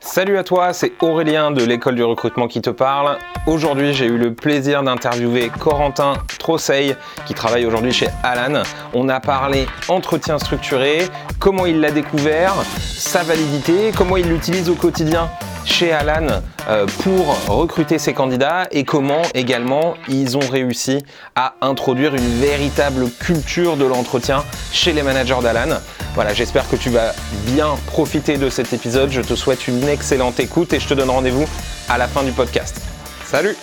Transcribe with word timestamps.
Salut 0.00 0.38
à 0.38 0.44
toi, 0.44 0.72
c'est 0.72 0.92
Aurélien 1.00 1.50
de 1.50 1.64
l'école 1.64 1.96
du 1.96 2.04
recrutement 2.04 2.46
qui 2.46 2.62
te 2.62 2.70
parle. 2.70 3.18
Aujourd'hui, 3.48 3.94
j'ai 3.94 4.06
eu 4.06 4.16
le 4.16 4.32
plaisir 4.32 4.84
d'interviewer 4.84 5.50
Corentin 5.58 6.14
Trosseil 6.38 6.94
qui 7.26 7.34
travaille 7.34 7.66
aujourd'hui 7.66 7.92
chez 7.92 8.08
Alan. 8.22 8.62
On 8.94 9.08
a 9.08 9.18
parlé 9.18 9.66
entretien 9.88 10.38
structuré, 10.38 11.08
comment 11.40 11.66
il 11.66 11.80
l'a 11.80 11.90
découvert, 11.90 12.54
sa 12.78 13.24
validité, 13.24 13.90
comment 13.96 14.16
il 14.16 14.28
l'utilise 14.28 14.70
au 14.70 14.76
quotidien 14.76 15.28
chez 15.68 15.92
Alan 15.92 16.26
euh, 16.68 16.86
pour 17.02 17.36
recruter 17.48 17.98
ses 17.98 18.14
candidats 18.14 18.66
et 18.70 18.84
comment 18.84 19.22
également 19.34 19.94
ils 20.08 20.36
ont 20.36 20.48
réussi 20.50 21.04
à 21.36 21.54
introduire 21.60 22.14
une 22.14 22.40
véritable 22.40 23.10
culture 23.10 23.76
de 23.76 23.84
l'entretien 23.84 24.44
chez 24.72 24.92
les 24.92 25.02
managers 25.02 25.40
d'Alan. 25.42 25.76
Voilà, 26.14 26.32
j'espère 26.32 26.68
que 26.68 26.76
tu 26.76 26.90
vas 26.90 27.12
bien 27.46 27.76
profiter 27.86 28.38
de 28.38 28.48
cet 28.48 28.72
épisode. 28.72 29.10
Je 29.10 29.20
te 29.20 29.34
souhaite 29.34 29.68
une 29.68 29.86
excellente 29.88 30.40
écoute 30.40 30.72
et 30.72 30.80
je 30.80 30.88
te 30.88 30.94
donne 30.94 31.10
rendez-vous 31.10 31.46
à 31.88 31.98
la 31.98 32.08
fin 32.08 32.22
du 32.22 32.32
podcast. 32.32 32.80
Salut 33.24 33.56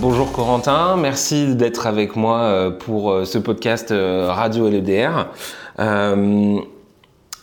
Bonjour 0.00 0.30
Corentin, 0.30 0.96
merci 0.96 1.54
d'être 1.56 1.86
avec 1.86 2.14
moi 2.14 2.40
euh, 2.40 2.70
pour 2.70 3.10
euh, 3.10 3.24
ce 3.24 3.38
podcast 3.38 3.90
Radio 3.90 4.68
LEDR. 4.68 5.28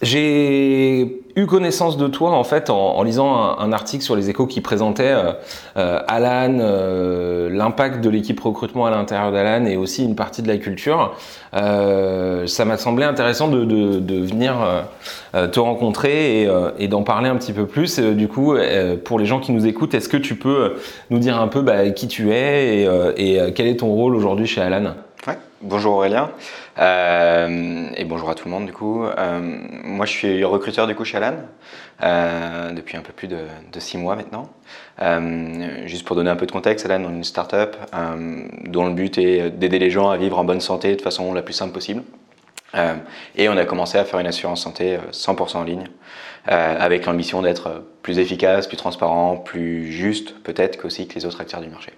J'ai 0.01 1.23
eu 1.37 1.45
connaissance 1.45 1.97
de 1.97 2.07
toi 2.07 2.31
en 2.31 2.43
fait 2.43 2.69
en, 2.69 3.01
lisant 3.03 3.57
un, 3.57 3.71
article 3.71 4.03
sur 4.03 4.15
les 4.15 4.29
échos 4.29 4.45
qui 4.45 4.59
présentait 4.59 5.03
euh, 5.11 5.31
euh, 5.77 5.99
Alan, 6.07 6.57
euh, 6.59 7.49
l'impact 7.49 8.03
de 8.03 8.09
l'équipe 8.09 8.39
recrutement 8.39 8.85
à 8.85 8.91
l'intérieur 8.91 9.31
d'Alan 9.31 9.65
et 9.65 9.77
aussi 9.77 10.03
une 10.03 10.15
partie 10.15 10.41
de 10.41 10.47
la 10.49 10.57
culture. 10.57 11.15
ça 11.53 12.65
m'a 12.65 12.77
semblé 12.77 13.05
intéressant 13.05 13.47
de, 13.47 14.25
venir 14.25 14.55
te 15.33 15.59
rencontrer 15.59 16.41
et, 16.41 16.49
et 16.77 16.87
d'en 16.87 17.03
parler 17.03 17.29
un 17.29 17.35
petit 17.37 17.53
peu 17.53 17.65
plus. 17.65 17.99
du 17.99 18.27
coup, 18.27 18.55
pour 19.05 19.17
les 19.17 19.25
gens 19.25 19.39
qui 19.39 19.53
nous 19.53 19.65
écoutent, 19.65 19.93
est-ce 19.93 20.09
que 20.09 20.17
tu 20.17 20.35
peux 20.35 20.75
nous 21.09 21.19
dire 21.19 21.39
un 21.39 21.47
peu 21.47 21.61
bah, 21.61 21.89
qui 21.91 22.07
tu 22.07 22.31
es 22.31 22.81
et, 22.81 23.35
et 23.35 23.53
quel 23.53 23.67
est 23.67 23.77
ton 23.77 23.87
rôle 23.87 24.15
aujourd'hui 24.15 24.47
chez 24.47 24.61
Alan? 24.61 24.93
Ouais. 25.27 25.37
Bonjour 25.61 25.95
Aurélien 25.95 26.29
euh, 26.77 27.87
et 27.95 28.03
bonjour 28.03 28.29
à 28.29 28.35
tout 28.35 28.47
le 28.47 28.51
monde 28.51 28.65
du 28.65 28.73
coup. 28.73 29.03
Euh, 29.05 29.39
moi 29.83 30.05
je 30.05 30.11
suis 30.11 30.43
recruteur 30.43 30.87
du 30.87 30.95
coup 30.95 31.05
chez 31.05 31.17
Alan 31.17 31.35
euh, 32.03 32.71
depuis 32.71 32.97
un 32.97 33.01
peu 33.01 33.13
plus 33.13 33.27
de, 33.27 33.37
de 33.71 33.79
six 33.79 33.97
mois 33.97 34.15
maintenant. 34.15 34.49
juste 35.85 36.05
pour 36.05 36.15
donner 36.15 36.29
un 36.29 36.35
peu 36.35 36.45
de 36.45 36.51
contexte, 36.51 36.85
Alan 36.85 37.03
est 37.09 37.13
une 37.13 37.23
start-up 37.23 37.77
dont 38.65 38.85
le 38.87 38.93
but 38.93 39.17
est 39.17 39.51
d'aider 39.51 39.79
les 39.79 39.89
gens 39.89 40.09
à 40.09 40.17
vivre 40.17 40.37
en 40.37 40.43
bonne 40.43 40.61
santé 40.61 40.95
de 40.95 41.01
façon 41.01 41.33
la 41.33 41.41
plus 41.41 41.53
simple 41.53 41.73
possible. 41.73 42.03
et 43.35 43.47
on 43.47 43.57
a 43.57 43.65
commencé 43.65 43.97
à 43.97 44.03
faire 44.03 44.19
une 44.19 44.27
assurance 44.27 44.61
santé 44.61 44.97
100% 45.11 45.57
en 45.57 45.63
ligne 45.63 45.87
avec 46.45 47.05
l'ambition 47.05 47.41
d'être 47.41 47.83
plus 48.01 48.19
efficace, 48.19 48.67
plus 48.67 48.77
transparent, 48.77 49.37
plus 49.37 49.91
juste 49.91 50.35
peut-être 50.43 50.77
qu'aussi 50.77 51.07
que 51.07 51.15
les 51.15 51.25
autres 51.25 51.41
acteurs 51.41 51.61
du 51.61 51.69
marché. 51.69 51.93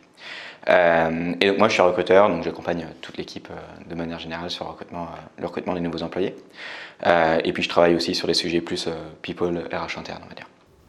Euh, 0.70 1.34
et 1.40 1.48
donc 1.48 1.60
moi 1.60 1.68
je 1.68 1.74
suis 1.74 1.82
recruteur, 1.82 2.30
donc 2.30 2.44
j'accompagne 2.44 2.86
toute 3.02 3.18
l'équipe 3.18 3.48
euh, 3.52 3.90
de 3.90 3.96
manière 3.96 4.20
générale 4.20 4.50
sur 4.50 4.66
le 4.66 4.72
recrutement, 4.72 5.04
euh, 5.04 5.42
le 5.42 5.48
recrutement 5.48 5.74
des 5.74 5.80
nouveaux 5.80 6.04
employés. 6.04 6.36
et 7.06 7.54
puis 7.54 7.64
je 7.64 7.70
travaille 7.70 7.96
aussi 7.96 8.16
sur 8.16 8.28
les 8.28 8.34
sujets 8.34 8.62
plus 8.62 8.90
people, 9.22 9.58
RH 9.72 10.00
interne, 10.00 10.22
on 10.26 10.30
va 10.30 10.36
dire. 10.36 10.48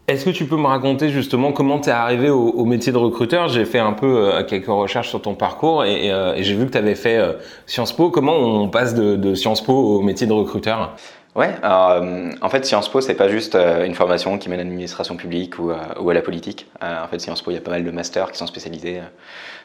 Est-ce 0.08 0.24
que 0.24 0.30
tu 0.30 0.46
peux 0.46 0.56
me 0.56 0.66
raconter 0.66 1.10
justement 1.10 1.52
comment 1.52 1.78
tu 1.80 1.90
es 1.90 1.92
arrivé 1.92 2.30
au, 2.30 2.64
métier 2.64 2.92
de 2.92 2.96
recruteur? 2.96 3.48
J'ai 3.48 3.66
fait 3.66 3.78
un 3.78 3.92
peu 3.92 4.42
quelques 4.48 4.68
recherches 4.68 5.10
sur 5.10 5.20
ton 5.20 5.34
parcours 5.34 5.84
et, 5.84 6.10
j'ai 6.38 6.54
vu 6.54 6.64
que 6.64 6.70
tu 6.70 6.78
avais 6.78 6.94
fait 6.94 7.20
Sciences 7.66 7.94
Po. 7.94 8.08
Comment 8.10 8.36
on 8.36 8.70
passe 8.70 8.94
de 8.94 9.34
Sciences 9.34 9.62
Po 9.62 9.74
au 9.74 10.00
métier 10.00 10.26
de 10.26 10.32
recruteur? 10.32 10.96
Ouais, 11.38 11.54
euh, 11.62 12.32
en 12.40 12.48
fait, 12.48 12.66
Sciences 12.66 12.88
Po, 12.88 13.00
c'est 13.00 13.14
pas 13.14 13.28
juste 13.28 13.54
euh, 13.54 13.84
une 13.84 13.94
formation 13.94 14.38
qui 14.38 14.48
mène 14.48 14.58
à 14.58 14.64
l'administration 14.64 15.16
publique 15.16 15.60
ou, 15.60 15.70
ou, 16.00 16.10
à 16.10 16.14
la 16.14 16.20
politique. 16.20 16.66
Euh, 16.82 17.04
en 17.04 17.06
fait, 17.06 17.20
Sciences 17.20 17.42
Po, 17.42 17.52
il 17.52 17.54
y 17.54 17.56
a 17.56 17.60
pas 17.60 17.70
mal 17.70 17.84
de 17.84 17.90
masters 17.92 18.32
qui 18.32 18.38
sont 18.38 18.48
spécialisés, 18.48 19.00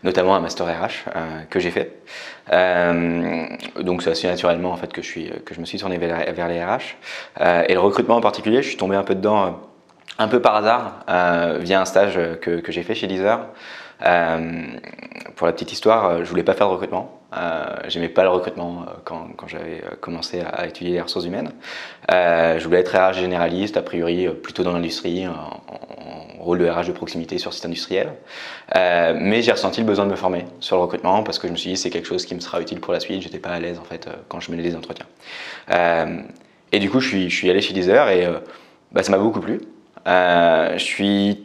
notamment 0.03 0.35
un 0.35 0.39
master 0.39 0.67
RH 0.67 1.09
que 1.49 1.59
j'ai 1.59 1.71
fait. 1.71 1.97
donc, 3.81 4.03
c'est 4.03 4.11
assez 4.11 4.27
naturellement 4.27 4.71
en 4.71 4.77
fait 4.77 4.93
que 4.93 5.01
je 5.01 5.59
me 5.59 5.65
suis 5.65 5.79
tourné 5.79 5.97
vers, 5.97 6.47
les 6.47 6.63
RH. 6.63 6.95
et 7.67 7.73
le 7.73 7.79
recrutement 7.79 8.17
en 8.17 8.21
particulier, 8.21 8.61
je 8.61 8.67
suis 8.67 8.77
tombé 8.77 8.95
un 8.95 9.03
peu 9.03 9.15
dedans, 9.15 9.59
un 10.19 10.27
peu 10.27 10.39
par 10.39 10.55
hasard, 10.55 11.57
via 11.59 11.81
un 11.81 11.85
stage 11.85 12.19
que, 12.39 12.59
que 12.59 12.71
j'ai 12.71 12.83
fait 12.83 12.93
chez 12.93 13.07
Deezer. 13.07 13.47
pour 13.97 15.47
la 15.47 15.53
petite 15.53 15.71
histoire, 15.71 16.23
je 16.23 16.29
voulais 16.29 16.43
pas 16.43 16.53
faire 16.53 16.67
de 16.67 16.73
recrutement. 16.73 17.22
Euh, 17.35 17.75
j'aimais 17.87 18.09
pas 18.09 18.23
le 18.23 18.29
recrutement 18.29 18.83
euh, 18.83 18.91
quand, 19.03 19.29
quand 19.35 19.47
j'avais 19.47 19.81
euh, 19.83 19.95
commencé 19.99 20.41
à, 20.41 20.67
étudier 20.67 20.93
les 20.93 21.01
ressources 21.01 21.25
humaines. 21.25 21.51
Je 22.09 22.63
voulais 22.63 22.79
être 22.79 22.95
RH 22.95 23.13
généraliste, 23.13 23.77
a 23.77 23.81
priori 23.81 24.27
plutôt 24.41 24.63
dans 24.63 24.73
l'industrie, 24.73 25.27
en, 25.27 25.61
rôle 26.39 26.59
de 26.59 26.67
RH 26.67 26.87
de 26.87 26.91
proximité 26.91 27.37
sur 27.37 27.53
site 27.53 27.65
industriel. 27.65 28.13
Mais 28.75 29.41
j'ai 29.41 29.51
ressenti 29.53 29.79
le 29.79 29.87
besoin 29.87 30.05
de 30.05 30.11
me 30.11 30.15
former 30.17 30.45
sur 30.59 30.75
le 30.75 30.81
recrutement 30.81 31.23
parce 31.23 31.39
que 31.39 31.47
je 31.47 31.53
me 31.53 31.57
suis 31.57 31.69
dit 31.71 31.77
c'est 31.77 31.89
quelque 31.89 32.07
chose 32.07 32.25
qui 32.25 32.35
me 32.35 32.41
sera 32.41 32.59
utile 32.59 32.81
pour 32.81 32.91
la 32.91 32.99
suite. 32.99 33.21
J'étais 33.21 33.39
pas 33.39 33.51
à 33.51 33.59
l'aise 33.59 33.79
en 33.79 33.85
fait 33.85 34.09
quand 34.27 34.41
je 34.41 34.51
menais 34.51 34.63
des 34.63 34.75
entretiens. 34.75 35.05
et 35.69 36.79
du 36.79 36.89
coup, 36.89 36.99
je 36.99 37.07
suis, 37.07 37.29
je 37.29 37.35
suis 37.35 37.49
allé 37.49 37.61
chez 37.61 37.73
Deezer 37.73 38.09
et 38.09 38.27
bah, 38.91 39.03
ça 39.03 39.11
m'a 39.11 39.17
beaucoup 39.17 39.39
plu. 39.39 39.61
je 40.05 40.73
suis 40.77 41.42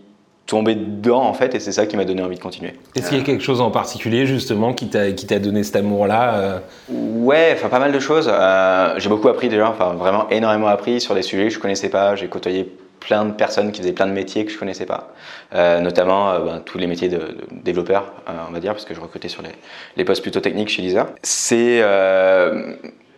tombé 0.49 0.75
dedans 0.75 1.23
en 1.23 1.35
fait 1.35 1.55
et 1.55 1.61
c'est 1.61 1.73
ça 1.73 1.87
qui 1.87 1.97
m'a 1.97 2.07
donné 2.07 2.23
envie 2.23 2.37
de 2.37 2.41
continuer. 2.41 2.73
Est-ce 2.97 3.11
qu'il 3.11 3.19
y 3.19 3.21
a 3.21 3.25
quelque 3.25 3.45
chose 3.45 3.61
en 3.61 3.71
particulier 3.71 4.27
justement 4.27 4.73
qui 4.73 4.89
t'a 4.89 5.13
qui 5.13 5.27
t'a 5.27 5.39
donné 5.39 5.63
cet 5.63 5.77
amour 5.77 6.07
là 6.07 6.35
euh? 6.35 6.59
Ouais, 6.89 7.53
enfin 7.55 7.69
pas 7.69 7.79
mal 7.79 7.93
de 7.93 7.99
choses. 8.01 8.29
Euh, 8.33 8.95
j'ai 8.97 9.11
beaucoup 9.11 9.29
appris 9.29 9.51
déjà, 9.51 9.69
enfin 9.69 9.93
vraiment 9.93 10.29
énormément 10.31 10.69
appris 10.69 11.01
sur 11.03 11.15
des 11.15 11.21
sujets 11.23 11.45
que 11.45 11.55
je 11.55 11.59
connaissais 11.59 11.91
pas. 11.91 12.17
J'ai 12.17 12.29
côtoyé 12.29 12.73
plein 12.99 13.27
de 13.27 13.33
personnes 13.33 13.73
qui 13.73 13.83
faisaient 13.83 13.93
plein 13.93 14.07
de 14.07 14.13
métiers 14.13 14.47
que 14.47 14.51
je 14.51 14.59
connaissais 14.59 14.87
pas, 14.87 15.13
euh, 15.55 15.81
notamment 15.81 16.41
ben, 16.41 16.63
tous 16.65 16.79
les 16.79 16.87
métiers 16.87 17.11
de, 17.11 17.19
de 17.19 17.37
développeurs, 17.63 18.13
on 18.49 18.53
va 18.53 18.59
dire, 18.59 18.73
parce 18.73 18.87
que 18.87 18.95
je 18.95 19.01
recrutais 19.01 19.29
sur 19.29 19.43
les, 19.43 19.51
les 19.97 20.05
postes 20.05 20.23
plutôt 20.23 20.41
techniques 20.41 20.71
chez 20.71 20.83
Lisa. 20.83 21.11
C'est 21.23 21.83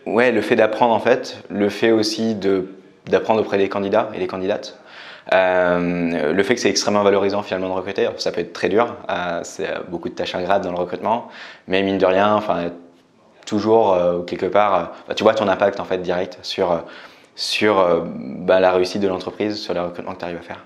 ouais 0.05 0.31
le 0.31 0.41
fait 0.41 0.57
d'apprendre 0.57 0.93
en 0.93 0.99
fait, 0.99 1.37
le 1.49 1.69
fait 1.69 1.91
aussi 1.91 2.35
de 2.35 2.67
d'apprendre 3.07 3.41
auprès 3.41 3.57
des 3.57 3.69
candidats 3.69 4.09
et 4.13 4.19
des 4.19 4.27
candidates. 4.27 4.77
Euh, 5.33 6.33
le 6.33 6.43
fait 6.43 6.55
que 6.55 6.61
c'est 6.61 6.69
extrêmement 6.69 7.03
valorisant 7.03 7.43
finalement 7.43 7.69
de 7.69 7.73
recruter, 7.73 8.09
ça 8.17 8.31
peut 8.31 8.41
être 8.41 8.53
très 8.53 8.69
dur, 8.69 8.95
euh, 9.09 9.41
c'est 9.43 9.69
beaucoup 9.89 10.09
de 10.09 10.15
tâches 10.15 10.35
ingrates 10.35 10.63
dans 10.63 10.71
le 10.71 10.77
recrutement, 10.77 11.29
mais 11.67 11.83
mine 11.83 11.97
de 11.97 12.05
rien, 12.05 12.33
enfin 12.33 12.71
toujours 13.45 13.93
euh, 13.93 14.21
quelque 14.21 14.47
part, 14.47 14.93
bah, 15.07 15.13
tu 15.13 15.23
vois 15.23 15.33
ton 15.33 15.47
impact 15.47 15.79
en 15.79 15.85
fait 15.85 15.99
direct 15.99 16.39
sur 16.41 16.83
sur 17.35 18.03
bah, 18.05 18.59
la 18.59 18.71
réussite 18.71 19.01
de 19.01 19.07
l'entreprise, 19.07 19.59
sur 19.59 19.73
le 19.73 19.81
recrutement 19.81 20.13
que 20.13 20.19
tu 20.19 20.25
arrives 20.25 20.37
à 20.37 20.41
faire. 20.41 20.65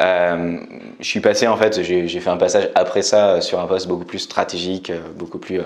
Euh, 0.00 0.58
je 0.98 1.06
suis 1.06 1.20
passé 1.20 1.46
en 1.46 1.56
fait, 1.56 1.82
j'ai 1.82 2.08
fait 2.08 2.30
un 2.30 2.36
passage 2.36 2.70
après 2.74 3.02
ça 3.02 3.40
sur 3.40 3.60
un 3.60 3.66
poste 3.66 3.86
beaucoup 3.86 4.04
plus 4.04 4.18
stratégique, 4.18 4.92
beaucoup 5.16 5.38
plus 5.38 5.60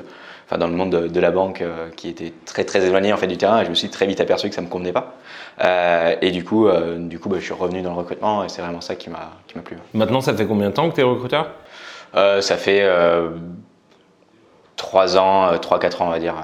enfin 0.45 0.59
dans 0.59 0.67
le 0.67 0.75
monde 0.75 0.91
de, 0.91 1.21
la 1.21 1.31
banque 1.31 1.63
euh, 1.63 1.91
qui 1.97 2.09
était 2.09 2.33
très 2.45 2.65
très 2.65 2.85
éloigné 2.85 3.13
en 3.13 3.17
fait 3.17 3.27
du 3.27 3.37
terrain 3.37 3.61
et 3.61 3.65
je 3.65 3.71
me 3.71 3.75
suis 3.75 3.89
très 3.89 4.07
vite 4.07 4.21
aperçu 4.21 4.49
que 4.49 4.55
ça 4.55 4.61
me 4.61 4.69
convenait 4.69 4.93
pas 4.93 5.15
euh, 5.63 6.17
et 6.21 6.31
du 6.31 6.45
coup 6.45 6.67
euh, 6.67 6.99
du 6.99 7.19
coup 7.19 7.29
bah, 7.29 7.37
je 7.39 7.45
suis 7.45 7.55
revenu 7.55 7.83
dans 7.83 7.93
le 7.93 7.99
recrutement 7.99 8.45
et 8.45 8.49
c'est 8.49 8.63
vraiment 8.63 8.81
ça 8.81 8.95
qui 8.95 9.11
m'a 9.11 9.33
qui 9.47 9.57
m'a 9.57 9.63
plu. 9.63 9.77
Maintenant 9.95 10.21
ça 10.21 10.35
fait 10.35 10.47
combien 10.47 10.69
de 10.69 10.75
temps 10.75 10.89
que 10.91 10.95
tu 10.95 11.01
es 11.01 11.05
recruteur 11.05 11.51
Ça 12.15 12.57
fait 12.57 12.89
3 14.77 15.19
ans, 15.19 15.55
3-4 15.55 16.03
ans 16.03 16.07
on 16.07 16.11
va 16.11 16.19
dire. 16.19 16.35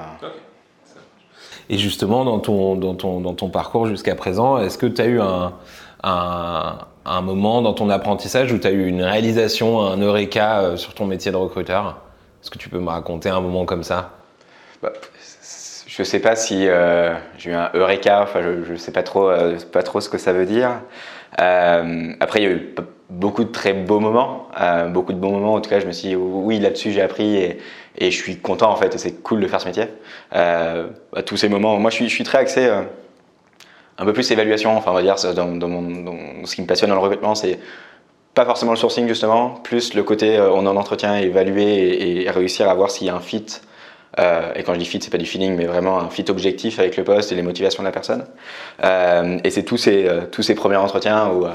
Et 1.69 1.79
justement 1.79 2.25
dans 2.25 2.41
ton 2.41 2.77
dans 2.77 2.95
ton 2.95 3.21
dans 3.21 3.35
ton 3.35 3.49
parcours 3.51 3.87
jusqu'à 3.87 4.15
présent, 4.15 4.59
est-ce 4.59 4.79
que 4.79 4.87
tu 4.87 5.01
as 5.01 5.07
eu 5.07 5.21
un, 5.21 5.53
un 6.03 6.79
un 7.07 7.23
moment 7.23 7.63
dans 7.63 7.73
ton 7.73 7.89
apprentissage 7.89 8.53
où 8.53 8.59
tu 8.59 8.67
as 8.67 8.73
eu 8.73 8.87
une 8.87 9.03
réalisation, 9.03 9.81
un 9.81 9.97
eureka 9.99 10.77
sur 10.77 10.95
ton 10.95 11.07
métier 11.07 11.33
de 11.33 11.37
recruteur? 11.37 11.97
Est-ce 12.43 12.51
que 12.51 12.59
tu 12.59 12.69
peux 12.69 12.79
me 12.79 12.89
raconter 12.89 13.29
un 13.29 13.41
moment 13.41 13.65
comme 13.65 13.83
ça? 13.83 14.13
Bah, 14.83 14.93
Je 15.87 16.03
ne 16.03 16.05
sais 16.05 16.21
pas 16.21 16.37
si 16.37 16.69
euh, 16.69 17.15
j'ai 17.37 17.51
eu 17.51 17.55
un 17.55 17.71
eureka, 17.75 18.23
enfin, 18.23 18.41
je 18.43 18.73
ne 18.73 18.77
sais 18.77 18.93
pas 18.93 19.03
trop, 19.03 19.29
euh, 19.29 19.59
pas 19.73 19.83
trop 19.83 20.01
ce 20.01 20.09
que 20.09 20.17
ça 20.19 20.33
veut 20.33 20.47
dire. 20.47 20.81
Euh, 21.41 22.13
après, 22.19 22.41
il 22.41 22.43
y 22.43 22.47
a 22.47 22.51
eu 22.51 22.75
beaucoup 23.11 23.45
de 23.45 23.51
très 23.51 23.75
beaux 23.75 24.01
moments, 24.01 24.49
beaucoup 24.89 25.13
de 25.13 25.19
bons 25.19 25.33
moments. 25.33 25.55
En 25.55 25.61
tout 25.61 25.69
cas, 25.69 25.81
je 25.81 25.87
me 25.87 25.93
suis 25.93 26.09
dit, 26.09 26.17
oui, 26.17 26.59
là-dessus, 26.61 26.93
j'ai 26.93 27.03
appris 27.03 27.37
et, 27.37 27.59
je 27.99 28.17
suis 28.17 28.39
content 28.39 28.71
en 28.71 28.77
fait. 28.77 28.99
C'est 28.99 29.23
cool 29.23 29.41
de 29.41 29.47
faire 29.47 29.61
ce 29.61 29.67
métier. 29.67 29.89
à 30.33 31.23
tous 31.27 31.37
ces 31.37 31.49
moments, 31.49 31.79
moi, 31.79 31.91
je 31.91 32.05
suis, 32.07 32.25
très 32.25 32.39
axé 32.39 32.71
un 33.99 34.05
peu 34.05 34.13
plus 34.13 34.31
évaluation. 34.31 34.77
Enfin, 34.77 34.93
on 34.93 34.95
va 34.95 35.03
dire, 35.03 35.17
dans, 35.35 35.47
mon, 35.47 35.83
dans 35.83 36.47
ce 36.47 36.55
qui 36.55 36.63
me 36.63 36.67
passionne 36.67 36.89
dans 36.89 36.97
le 36.97 37.03
recrutement, 37.03 37.35
c'est 37.35 37.59
pas 38.35 38.45
forcément 38.45 38.73
le 38.73 38.77
sourcing 38.77 39.09
justement, 39.09 39.51
plus 39.51 39.95
le 39.95 40.03
côté 40.03 40.37
euh, 40.37 40.51
on 40.51 40.67
en 40.67 40.77
entretien, 40.77 41.17
évaluer 41.17 42.23
et, 42.23 42.31
réussir 42.31 42.69
à 42.69 42.75
voir 42.75 42.91
s'il 42.91 43.07
y 43.07 43.11
a 43.11 43.15
un 43.15 43.21
fit. 43.21 43.47
Euh, 44.19 44.53
et 44.55 44.63
quand 44.63 44.75
je 44.75 44.79
dis 44.79 44.85
fit, 44.87 45.01
c'est 45.01 45.11
pas 45.11 45.19
du 45.19 45.27
feeling, 45.27 45.55
mais 45.57 45.67
vraiment 45.67 46.01
un 46.01 46.11
fit 46.11 46.25
objectif 46.29 46.79
avec 46.79 46.97
le 46.97 47.05
poste 47.05 47.33
et 47.33 47.35
les 47.35 47.43
motivations 47.43 47.83
de 47.83 47.89
la 47.89 47.93
personne. 47.93 48.25
Euh, 48.85 49.39
et 49.45 49.51
c'est 49.51 49.63
tous 49.63 49.77
ces, 49.77 50.09
tous 50.33 50.43
ces 50.43 50.55
premiers 50.55 50.77
entretiens 50.77 51.29
où, 51.29 51.47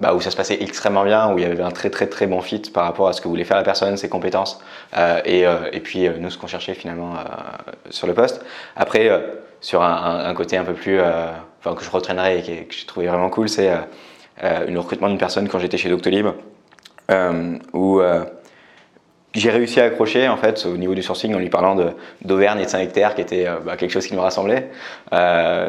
bah, 0.00 0.16
ça 0.20 0.30
se 0.30 0.36
passait 0.36 0.62
extrêmement 0.62 1.04
bien, 1.04 1.32
où 1.32 1.38
il 1.38 1.42
y 1.42 1.44
avait 1.44 1.62
un 1.62 1.70
très 1.70 1.90
très 1.90 2.06
très 2.06 2.26
bon 2.26 2.40
fit 2.40 2.62
par 2.72 2.84
rapport 2.84 3.08
à 3.08 3.12
ce 3.12 3.20
que 3.20 3.28
voulait 3.28 3.44
faire 3.44 3.58
la 3.58 3.64
personne, 3.64 3.98
ses 3.98 4.08
compétences, 4.08 4.60
et, 5.26 5.44
puis 5.84 6.08
nous 6.18 6.30
ce 6.30 6.38
qu'on 6.38 6.46
cherchait 6.46 6.74
finalement 6.74 7.16
sur 7.90 8.06
le 8.06 8.14
poste. 8.14 8.42
Après, 8.76 9.10
sur 9.60 9.82
un, 9.82 10.24
un, 10.24 10.34
côté 10.34 10.56
un 10.56 10.64
peu 10.64 10.72
plus, 10.72 10.98
enfin 11.00 11.74
que 11.74 11.84
je 11.84 11.90
retraînerai 11.90 12.38
et 12.38 12.42
que, 12.42 12.68
que 12.68 12.74
j'ai 12.74 12.86
trouvé 12.86 13.08
vraiment 13.08 13.28
cool, 13.28 13.50
c'est 13.50 13.70
euh, 14.42 14.66
une 14.66 14.78
recrutement 14.78 15.08
d'une 15.08 15.18
personne 15.18 15.48
quand 15.48 15.58
j'étais 15.58 15.76
chez 15.76 15.88
Doctolib, 15.88 16.26
euh, 17.10 17.58
où 17.72 18.00
euh, 18.00 18.24
j'ai 19.34 19.50
réussi 19.50 19.80
à 19.80 19.84
accrocher 19.84 20.28
en 20.28 20.36
fait 20.36 20.66
au 20.66 20.76
niveau 20.76 20.94
du 20.94 21.02
sourcing 21.02 21.34
en 21.34 21.38
lui 21.38 21.50
parlant 21.50 21.76
d'Auvergne 22.22 22.60
et 22.60 22.64
de 22.64 22.68
Saint-Nectaire 22.68 23.14
qui 23.14 23.20
était 23.20 23.46
bah, 23.64 23.76
quelque 23.76 23.90
chose 23.92 24.06
qui 24.06 24.14
nous 24.14 24.20
rassemblait. 24.20 24.70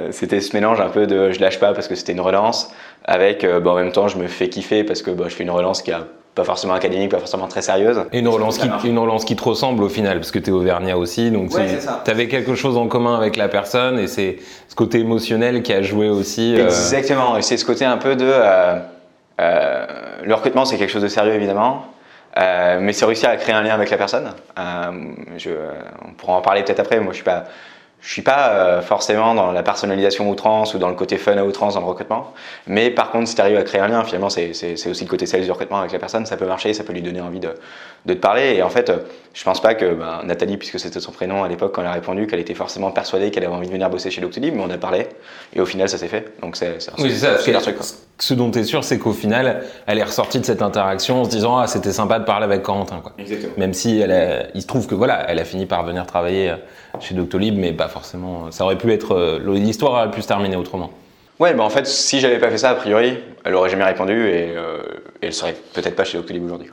c'était 0.09 0.41
ce 0.41 0.55
mélange 0.55 0.81
un 0.81 0.89
peu 0.89 1.05
de 1.05 1.31
je 1.31 1.39
lâche 1.39 1.59
pas 1.59 1.73
parce 1.73 1.87
que 1.87 1.93
c'était 1.93 2.13
une 2.13 2.21
relance 2.21 2.73
avec 3.05 3.45
bah, 3.45 3.71
en 3.71 3.75
même 3.75 3.91
temps 3.91 4.07
je 4.07 4.17
me 4.17 4.25
fais 4.25 4.49
kiffer 4.49 4.83
parce 4.83 5.03
que 5.03 5.11
bah, 5.11 5.25
je 5.27 5.35
fais 5.35 5.43
une 5.43 5.51
relance 5.51 5.83
qui 5.83 5.91
a 5.91 6.07
pas 6.35 6.43
forcément 6.43 6.73
académique, 6.73 7.11
pas 7.11 7.19
forcément 7.19 7.47
très 7.47 7.61
sérieuse. 7.61 8.05
Et 8.13 8.19
une 8.19 8.27
relance, 8.27 8.57
qui, 8.57 8.87
une 8.87 8.97
relance 8.97 9.25
qui 9.25 9.35
te 9.35 9.43
ressemble 9.43 9.83
au 9.83 9.89
final, 9.89 10.19
parce 10.19 10.31
que 10.31 10.39
tu 10.39 10.49
es 10.49 10.53
auvergnat 10.53 10.97
aussi, 10.97 11.29
donc 11.29 11.49
tu 11.49 12.11
avais 12.11 12.27
quelque 12.27 12.55
chose 12.55 12.77
en 12.77 12.87
commun 12.87 13.15
avec 13.15 13.35
la 13.35 13.49
personne, 13.49 13.99
et 13.99 14.07
c'est 14.07 14.37
ce 14.67 14.75
côté 14.75 14.99
émotionnel 14.99 15.61
qui 15.61 15.73
a 15.73 15.81
joué 15.81 16.09
aussi. 16.09 16.55
Euh, 16.55 16.65
Exactement, 16.65 17.37
et 17.37 17.41
c'est 17.41 17.57
ce 17.57 17.65
côté 17.65 17.85
un 17.85 17.97
peu 17.97 18.15
de... 18.15 18.27
Euh, 18.27 18.79
euh, 19.41 19.85
le 20.23 20.33
recrutement, 20.33 20.65
c'est 20.65 20.77
quelque 20.77 20.91
chose 20.91 21.01
de 21.01 21.07
sérieux, 21.07 21.33
évidemment, 21.33 21.87
mais 22.37 22.93
c'est 22.93 23.05
réussir 23.05 23.29
à 23.29 23.35
créer 23.35 23.55
un 23.55 23.63
lien 23.63 23.73
avec 23.73 23.89
la 23.89 23.97
personne. 23.97 24.29
Je, 25.37 25.49
on 26.07 26.13
pourra 26.13 26.33
en 26.33 26.41
parler 26.41 26.63
peut-être 26.63 26.79
après, 26.79 26.99
moi 26.99 27.11
je 27.11 27.15
suis 27.17 27.25
pas 27.25 27.45
je 28.01 28.11
suis 28.11 28.21
pas 28.23 28.49
euh, 28.49 28.81
forcément 28.81 29.35
dans 29.35 29.51
la 29.51 29.61
personnalisation 29.61 30.29
outrance 30.29 30.73
ou 30.73 30.79
dans 30.79 30.89
le 30.89 30.95
côté 30.95 31.17
fun 31.17 31.37
à 31.37 31.43
outrance 31.43 31.75
dans 31.75 31.81
le 31.81 31.85
recrutement. 31.85 32.33
Mais 32.65 32.89
par 32.89 33.11
contre, 33.11 33.27
si 33.27 33.35
tu 33.35 33.41
arrives 33.41 33.57
à 33.57 33.63
créer 33.63 33.79
un 33.79 33.87
lien, 33.87 34.03
finalement, 34.03 34.29
c'est 34.29 34.49
aussi 34.49 35.03
le 35.03 35.09
côté 35.09 35.27
sales 35.27 35.43
du 35.43 35.51
recrutement 35.51 35.79
avec 35.79 35.91
la 35.91 35.99
personne. 35.99 36.25
Ça 36.25 36.35
peut 36.35 36.47
marcher, 36.47 36.73
ça 36.73 36.83
peut 36.83 36.93
lui 36.93 37.03
donner 37.03 37.21
envie 37.21 37.39
de, 37.39 37.53
de 38.05 38.13
te 38.13 38.19
parler. 38.19 38.55
Et 38.55 38.63
en 38.63 38.69
fait, 38.69 38.89
euh, 38.89 38.97
je 39.33 39.43
pense 39.43 39.61
pas 39.61 39.75
que 39.75 39.93
ben, 39.93 40.21
Nathalie, 40.23 40.57
puisque 40.57 40.79
c'était 40.79 40.99
son 40.99 41.11
prénom 41.11 41.43
à 41.43 41.47
l'époque 41.47 41.73
quand 41.75 41.81
elle 41.81 41.87
a 41.87 41.93
répondu, 41.93 42.25
qu'elle 42.25 42.39
était 42.39 42.55
forcément 42.55 42.89
persuadée 42.89 43.29
qu'elle 43.29 43.43
avait 43.43 43.53
envie 43.53 43.67
de 43.67 43.73
venir 43.73 43.89
bosser 43.89 44.09
chez 44.09 44.21
Doctolib, 44.21 44.55
mais 44.55 44.63
on 44.65 44.69
a 44.71 44.77
parlé. 44.77 45.07
Et 45.53 45.61
au 45.61 45.65
final, 45.65 45.87
ça 45.87 45.99
s'est 45.99 46.07
fait. 46.07 46.33
Donc 46.41 46.55
c'est 46.55 46.79
oui, 46.97 47.15
ça. 47.15 47.35
Truc, 47.35 47.77
Ce 48.21 48.35
dont 48.35 48.51
tu 48.51 48.59
es 48.59 48.63
sûr, 48.63 48.83
c'est 48.83 48.99
qu'au 48.99 49.13
final, 49.13 49.63
elle 49.87 49.97
est 49.97 50.03
ressortie 50.03 50.39
de 50.39 50.45
cette 50.45 50.61
interaction 50.61 51.21
en 51.21 51.25
se 51.25 51.29
disant 51.31 51.57
Ah, 51.57 51.65
c'était 51.65 51.91
sympa 51.91 52.19
de 52.19 52.23
parler 52.23 52.45
avec 52.45 52.61
Corentin. 52.61 52.99
Quoi. 53.01 53.13
Exactement. 53.17 53.53
Même 53.57 53.73
si 53.73 53.99
elle 53.99 54.51
il 54.53 54.61
se 54.61 54.67
trouve 54.67 54.85
que 54.85 54.93
voilà, 54.93 55.25
elle 55.27 55.39
a 55.39 55.43
fini 55.43 55.65
par 55.65 55.83
venir 55.83 56.05
travailler 56.05 56.51
euh, 56.51 56.55
chez 56.99 57.15
Doctolib, 57.15 57.57
mais 57.57 57.73
pas 57.73 57.87
forcément. 57.87 58.51
Ça 58.51 58.63
aurait 58.63 58.77
pu 58.77 58.93
être. 58.93 59.15
Euh, 59.15 59.39
l'histoire 59.55 59.93
aurait 59.93 60.11
pu 60.11 60.21
se 60.21 60.27
terminer 60.27 60.55
autrement. 60.55 60.91
Ouais, 61.39 61.55
bah 61.55 61.63
en 61.63 61.71
fait, 61.71 61.87
si 61.87 62.19
j'avais 62.19 62.37
pas 62.37 62.51
fait 62.51 62.59
ça, 62.59 62.69
a 62.69 62.75
priori, 62.75 63.17
elle 63.43 63.55
aurait 63.55 63.71
jamais 63.71 63.85
répondu 63.85 64.27
et, 64.27 64.53
euh, 64.55 64.77
elle 65.23 65.33
serait 65.33 65.55
peut-être 65.73 65.95
pas 65.95 66.03
chez 66.03 66.19
Doctolib 66.19 66.45
aujourd'hui. 66.45 66.69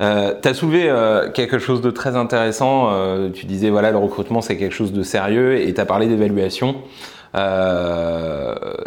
Euh, 0.00 0.34
tu 0.40 0.48
as 0.48 0.54
soulevé 0.54 0.92
quelque 1.34 1.58
chose 1.58 1.80
de 1.80 1.90
très 1.90 2.16
intéressant. 2.16 2.90
tu 3.32 3.46
disais, 3.46 3.70
voilà, 3.70 3.90
le 3.90 3.98
recrutement, 3.98 4.40
c'est 4.40 4.56
quelque 4.56 4.74
chose 4.74 4.92
de 4.92 5.02
sérieux 5.02 5.60
et 5.60 5.72
tu 5.72 5.80
as 5.80 5.86
parlé 5.86 6.06
d'évaluation. 6.06 6.76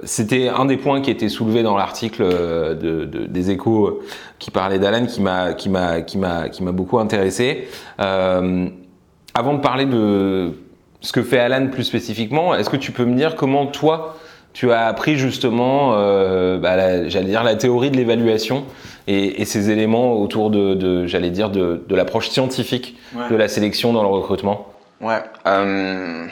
C'était 0.04 0.50
un 0.50 0.66
des 0.66 0.78
points 0.78 1.02
qui 1.02 1.12
était 1.12 1.30
soulevé 1.30 1.64
dans 1.64 1.78
l'article 1.78 2.24
de, 2.24 3.06
des 3.06 3.52
échos 3.52 4.02
qui 4.40 4.52
parlait 4.52 4.80
d'Alan 4.80 5.06
qui 5.06 5.22
m'a 5.70 6.72
beaucoup 6.72 7.00
intéressé. 7.00 7.68
avant 7.98 9.54
de 9.54 9.62
parler 9.62 9.86
de 9.86 10.54
ce 11.02 11.12
que 11.12 11.24
fait 11.24 11.40
Alan 11.40 11.68
plus 11.68 11.84
spécifiquement, 11.84 12.56
est-ce 12.56 12.70
que 12.70 12.78
tu 12.78 12.92
peux 12.92 13.06
me 13.06 13.16
dire 13.16 13.36
comment 13.36 13.66
toi, 13.66 14.18
tu 14.54 14.72
as 14.72 14.86
appris 14.86 15.16
justement, 15.18 15.94
euh, 15.96 16.58
bah, 16.58 16.76
la 16.76 17.56
théorie 17.56 17.92
de 17.92 17.98
l'évaluation 17.98 18.66
et, 19.12 19.46
ces 19.46 19.70
éléments 19.72 20.14
autour 20.14 20.50
de, 20.50 21.06
j'allais 21.06 21.30
dire, 21.30 21.50
de, 21.50 21.84
l'approche 21.90 22.30
scientifique 22.30 22.98
de 23.30 23.36
la 23.36 23.48
sélection 23.48 23.94
dans 23.94 24.04
le 24.04 24.10
recrutement 24.10 24.68
Ouais. 25.00 25.22
Euh, 25.48 26.28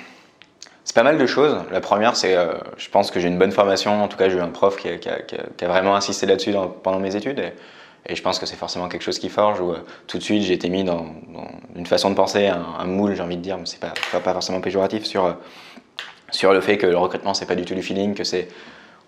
c'est 0.83 0.95
pas 0.95 1.03
mal 1.03 1.17
de 1.17 1.25
choses. 1.25 1.57
La 1.71 1.81
première, 1.81 2.15
c'est, 2.15 2.35
euh, 2.35 2.53
je 2.77 2.89
pense 2.89 3.11
que 3.11 3.19
j'ai 3.19 3.27
une 3.27 3.37
bonne 3.37 3.51
formation. 3.51 4.03
En 4.03 4.07
tout 4.07 4.17
cas, 4.17 4.29
j'ai 4.29 4.37
eu 4.37 4.41
un 4.41 4.49
prof 4.49 4.77
qui 4.77 4.87
a, 4.87 5.67
vraiment 5.67 5.95
insisté 5.95 6.25
là-dessus 6.25 6.53
pendant 6.83 6.99
mes 6.99 7.15
études. 7.15 7.53
Et 8.07 8.15
je 8.15 8.21
pense 8.23 8.39
que 8.39 8.45
c'est 8.45 8.55
forcément 8.55 8.87
quelque 8.87 9.03
chose 9.03 9.19
qui 9.19 9.29
forge 9.29 9.59
où 9.59 9.71
euh, 9.71 9.85
tout 10.07 10.17
de 10.17 10.23
suite 10.23 10.41
j'ai 10.41 10.53
été 10.53 10.69
mis 10.69 10.83
dans, 10.83 11.05
une 11.75 11.85
façon 11.85 12.09
de 12.09 12.15
penser, 12.15 12.47
un, 12.47 12.85
moule, 12.85 13.15
j'ai 13.15 13.21
envie 13.21 13.37
de 13.37 13.41
dire, 13.41 13.57
mais 13.57 13.65
c'est 13.65 13.79
pas, 13.79 13.93
pas, 14.19 14.33
forcément 14.33 14.61
péjoratif 14.61 15.03
sur, 15.03 15.25
euh, 15.25 15.33
sur 16.31 16.53
le 16.53 16.61
fait 16.61 16.77
que 16.77 16.87
le 16.87 16.97
recrutement 16.97 17.33
c'est 17.33 17.45
pas 17.45 17.55
du 17.55 17.65
tout 17.65 17.75
du 17.75 17.83
feeling, 17.83 18.15
que 18.15 18.23
c'est. 18.23 18.47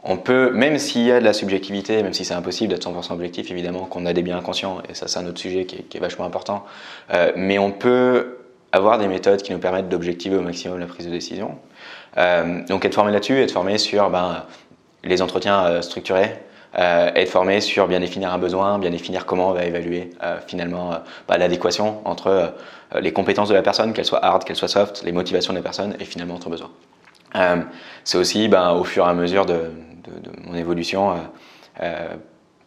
On 0.04 0.18
peut, 0.18 0.52
même 0.52 0.78
s'il 0.80 1.04
y 1.04 1.12
a 1.12 1.20
de 1.20 1.26
la 1.26 1.34
subjectivité, 1.34 2.02
même 2.02 2.14
si 2.14 2.26
c'est 2.26 2.34
impossible 2.34 2.74
d'être 2.74 2.90
100% 2.90 3.14
objectif, 3.14 3.52
évidemment 3.52 3.86
qu'on 3.86 4.06
a 4.06 4.14
des 4.14 4.24
biens 4.24 4.38
inconscients, 4.38 4.82
et 4.90 4.96
ça 4.96 5.08
c'est 5.08 5.20
un 5.20 5.28
autre 5.28 5.40
sujet 5.40 5.66
qui 5.66 5.86
est, 5.96 6.00
vachement 6.00 6.26
important, 6.26 6.66
euh, 7.14 7.32
mais 7.36 7.60
on 7.60 7.72
peut 7.72 8.38
avoir 8.72 8.98
des 8.98 9.08
méthodes 9.08 9.42
qui 9.42 9.52
nous 9.52 9.60
permettent 9.60 9.90
d'objectiver 9.90 10.38
au 10.38 10.42
maximum 10.42 10.80
la 10.80 10.88
prise 10.88 11.06
de 11.06 11.12
décision. 11.12 11.58
donc 12.16 12.86
être 12.86 12.96
formé 12.96 13.12
là-dessus, 13.12 13.40
être 13.42 13.52
formé 13.52 13.78
sur 13.78 14.10
ben, 14.10 14.46
les 15.04 15.22
entretiens 15.22 15.82
structurés, 15.82 16.40
euh, 16.80 17.12
être 17.16 17.30
formé 17.30 17.60
sur 17.60 17.88
bien 17.88 18.00
définir 18.00 18.32
un 18.32 18.38
besoin, 18.38 18.80
bien 18.80 18.92
définir 18.92 19.26
comment 19.26 19.50
on 19.50 19.54
va 19.54 19.66
évaluer 19.66 20.12
euh, 20.24 20.38
finalement 20.48 20.94
euh, 20.94 20.98
bah, 21.28 21.38
l'adéquation 21.38 22.00
entre 22.06 22.54
les 23.00 23.12
compétences 23.12 23.50
de 23.50 23.54
la 23.54 23.62
personne, 23.62 23.92
qu'elles 23.94 24.06
soient 24.06 24.24
hard, 24.24 24.46
qu'elles 24.46 24.56
soient 24.56 24.70
soft, 24.70 25.04
les 25.04 25.12
motivations 25.12 25.54
des 25.54 25.62
personnes 25.62 25.96
et 26.00 26.06
finalement 26.06 26.36
notre 26.36 26.50
besoin. 26.50 26.70
c'est 28.04 28.18
aussi 28.18 28.48
ben, 28.48 28.72
au 28.72 28.84
fur 28.84 29.06
et 29.06 29.10
à 29.10 29.14
mesure 29.14 29.46
de, 29.46 29.72
mon 30.44 30.56
évolution 30.56 31.16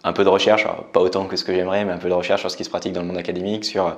un 0.06 0.12
peu 0.12 0.24
de 0.24 0.28
recherche, 0.28 0.66
pas 0.92 1.00
autant 1.00 1.26
que 1.26 1.36
ce 1.36 1.44
que 1.44 1.54
j'aimerais, 1.54 1.84
mais 1.84 1.92
un 1.92 1.98
peu 1.98 2.08
de 2.08 2.14
recherche 2.14 2.40
sur 2.40 2.50
ce 2.50 2.56
qui 2.56 2.64
se 2.64 2.70
pratique 2.70 2.92
dans 2.92 3.00
le 3.00 3.06
monde 3.06 3.16
académique, 3.16 3.64
sur 3.64 3.96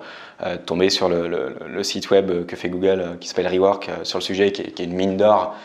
tomber 0.64 0.90
sur 0.90 1.08
le, 1.08 1.82
site 1.82 2.10
web 2.10 2.46
que 2.46 2.56
fait 2.56 2.68
Google 2.68 3.16
qui 3.20 3.28
s'appelle 3.28 3.48
Rework 3.48 3.90
sur 4.04 4.18
le 4.18 4.22
sujet, 4.22 4.52
qui 4.52 4.62
est 4.62 4.84
une 4.84 4.94
mine 4.94 5.16
d'or 5.16 5.56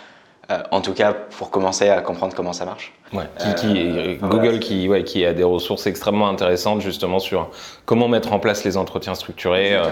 euh, 0.51 0.63
en 0.71 0.81
tout 0.81 0.93
cas 0.93 1.13
pour 1.13 1.49
commencer 1.49 1.89
à 1.89 2.01
comprendre 2.01 2.33
comment 2.35 2.53
ça 2.53 2.65
marche. 2.65 2.93
Ouais, 3.13 3.23
euh, 3.41 4.15
Google 4.21 4.59
qui, 4.59 4.87
ouais, 4.87 5.03
qui 5.03 5.25
a 5.25 5.33
des 5.33 5.43
ressources 5.43 5.87
extrêmement 5.87 6.27
intéressantes 6.27 6.81
justement 6.81 7.19
sur 7.19 7.49
comment 7.85 8.07
mettre 8.07 8.33
en 8.33 8.39
place 8.39 8.63
les 8.63 8.75
entretiens 8.77 9.15
structurés. 9.15 9.75
Euh, 9.75 9.83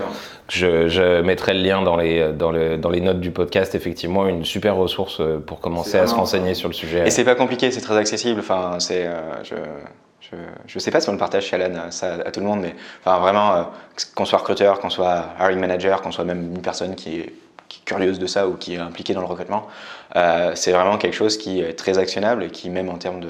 je, 0.49 0.87
je, 0.87 1.21
mettrai 1.21 1.53
le 1.53 1.61
lien 1.61 1.81
dans 1.81 1.95
les, 1.95 2.33
dans, 2.33 2.51
le, 2.51 2.77
dans 2.77 2.89
les 2.89 3.01
notes 3.01 3.19
du 3.19 3.31
podcast, 3.31 3.75
effectivement, 3.75 4.27
une 4.27 4.43
super 4.43 4.75
ressource 4.75 5.21
pour 5.45 5.59
commencer 5.59 5.97
à 5.97 6.07
se 6.07 6.15
renseigner 6.15 6.53
sur 6.53 6.67
le 6.67 6.73
sujet. 6.73 7.07
Et 7.07 7.11
c'est 7.11 7.25
pas 7.25 7.35
compliqué, 7.35 7.71
c'est 7.71 7.81
très 7.81 7.97
accessible. 7.97 8.39
Enfin, 8.39 8.77
c'est, 8.79 9.07
je, 9.43 9.55
je 10.31 10.75
ne 10.75 10.79
sais 10.79 10.91
pas 10.91 10.99
si 11.01 11.09
on 11.09 11.13
le 11.13 11.17
partage 11.17 11.45
chez 11.45 11.55
Alan, 11.55 11.91
ça, 11.91 12.15
à 12.25 12.31
tout 12.31 12.39
le 12.39 12.45
monde, 12.45 12.61
mais 12.61 12.75
enfin, 13.03 13.19
vraiment, 13.19 13.69
qu'on 14.15 14.25
soit 14.25 14.39
recruteur, 14.39 14.79
qu'on 14.79 14.89
soit 14.89 15.25
hiring 15.39 15.59
manager, 15.59 16.01
qu'on 16.01 16.11
soit 16.11 16.25
même 16.25 16.55
une 16.55 16.61
personne 16.61 16.95
qui 16.95 17.19
est 17.19 17.33
curieuse 17.85 18.19
de 18.19 18.27
ça 18.27 18.47
ou 18.47 18.55
qui 18.55 18.75
est 18.75 18.77
impliquée 18.77 19.13
dans 19.13 19.21
le 19.21 19.27
recrutement. 19.27 19.67
Euh, 20.15 20.51
c'est 20.55 20.71
vraiment 20.71 20.97
quelque 20.97 21.15
chose 21.15 21.37
qui 21.37 21.61
est 21.61 21.73
très 21.73 21.97
actionnable 21.97 22.43
et 22.43 22.49
qui, 22.49 22.69
même 22.69 22.89
en 22.89 22.97
termes 22.97 23.21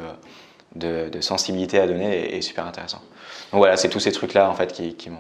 de, 0.75 1.10
de, 1.10 1.22
sensibilité 1.22 1.79
à 1.79 1.88
donner, 1.88 2.36
est, 2.36 2.41
super 2.41 2.65
intéressant. 2.65 3.01
Donc 3.51 3.60
voilà, 3.60 3.77
c'est 3.77 3.89
tous 3.89 4.00
ces 4.00 4.12
trucs-là 4.12 4.50
en 4.50 4.53
fait 4.53 4.72
qui, 4.72 4.96
qui 4.96 5.10
m'ont 5.10 5.17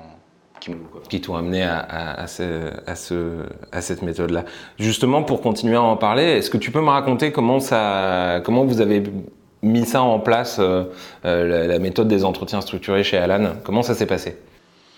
qui 1.09 1.21
t'ont 1.21 1.35
amené 1.35 1.63
à, 1.63 1.79
à, 1.79 2.27
ce, 2.27 3.43
à 3.71 3.81
cette 3.81 4.01
méthode-là. 4.01 4.43
Justement, 4.77 5.23
pour 5.23 5.41
continuer 5.41 5.75
à 5.75 5.81
en 5.81 5.95
parler, 5.95 6.23
est-ce 6.23 6.49
que 6.49 6.57
tu 6.57 6.69
peux 6.71 6.81
me 6.81 6.89
raconter 6.89 7.31
comment, 7.31 7.61
ça, 7.61 8.41
comment 8.43 8.65
vous 8.65 8.81
avez 8.81 9.03
mis 9.61 9.85
ça 9.85 10.01
en 10.01 10.19
place, 10.19 10.57
euh, 10.59 10.83
euh, 11.25 11.67
la, 11.67 11.79
méthode 11.79 12.07
des 12.07 12.23
entretiens 12.25 12.61
structurés 12.61 13.03
chez 13.03 13.17
Alan? 13.17 13.53
Comment 13.63 13.83
ça 13.83 13.93
s'est 13.93 14.05
passé? 14.05 14.37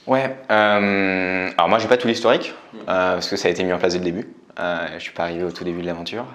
Ouais, 0.08 0.36
euh, 0.50 1.50
alors 1.58 1.70
moi 1.70 1.78
j'ai 1.78 1.88
pas 1.88 1.98
tout 1.98 2.08
l'historique, 2.08 2.54
euh, 2.76 3.14
parce 3.14 3.30
que 3.30 3.36
ça 3.36 3.48
a 3.48 3.52
été 3.52 3.64
mis 3.64 3.72
en 3.72 3.78
place 3.78 3.94
dès 3.94 4.00
le 4.00 4.06
début. 4.06 4.28
Euh, 4.60 4.88
je 4.96 5.00
suis 5.00 5.14
pas 5.14 5.24
arrivé 5.24 5.44
au 5.44 5.52
tout 5.52 5.64
début 5.64 5.82
de 5.82 5.86
l'aventure. 5.86 6.26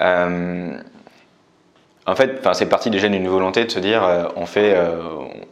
Euh, 0.00 0.78
en 2.06 2.14
fait, 2.14 2.46
c'est 2.52 2.68
parti 2.68 2.90
déjà 2.90 3.08
d'une 3.08 3.26
volonté 3.28 3.64
de 3.64 3.70
se 3.70 3.78
dire 3.78 4.30
on, 4.36 4.46
fait, 4.46 4.76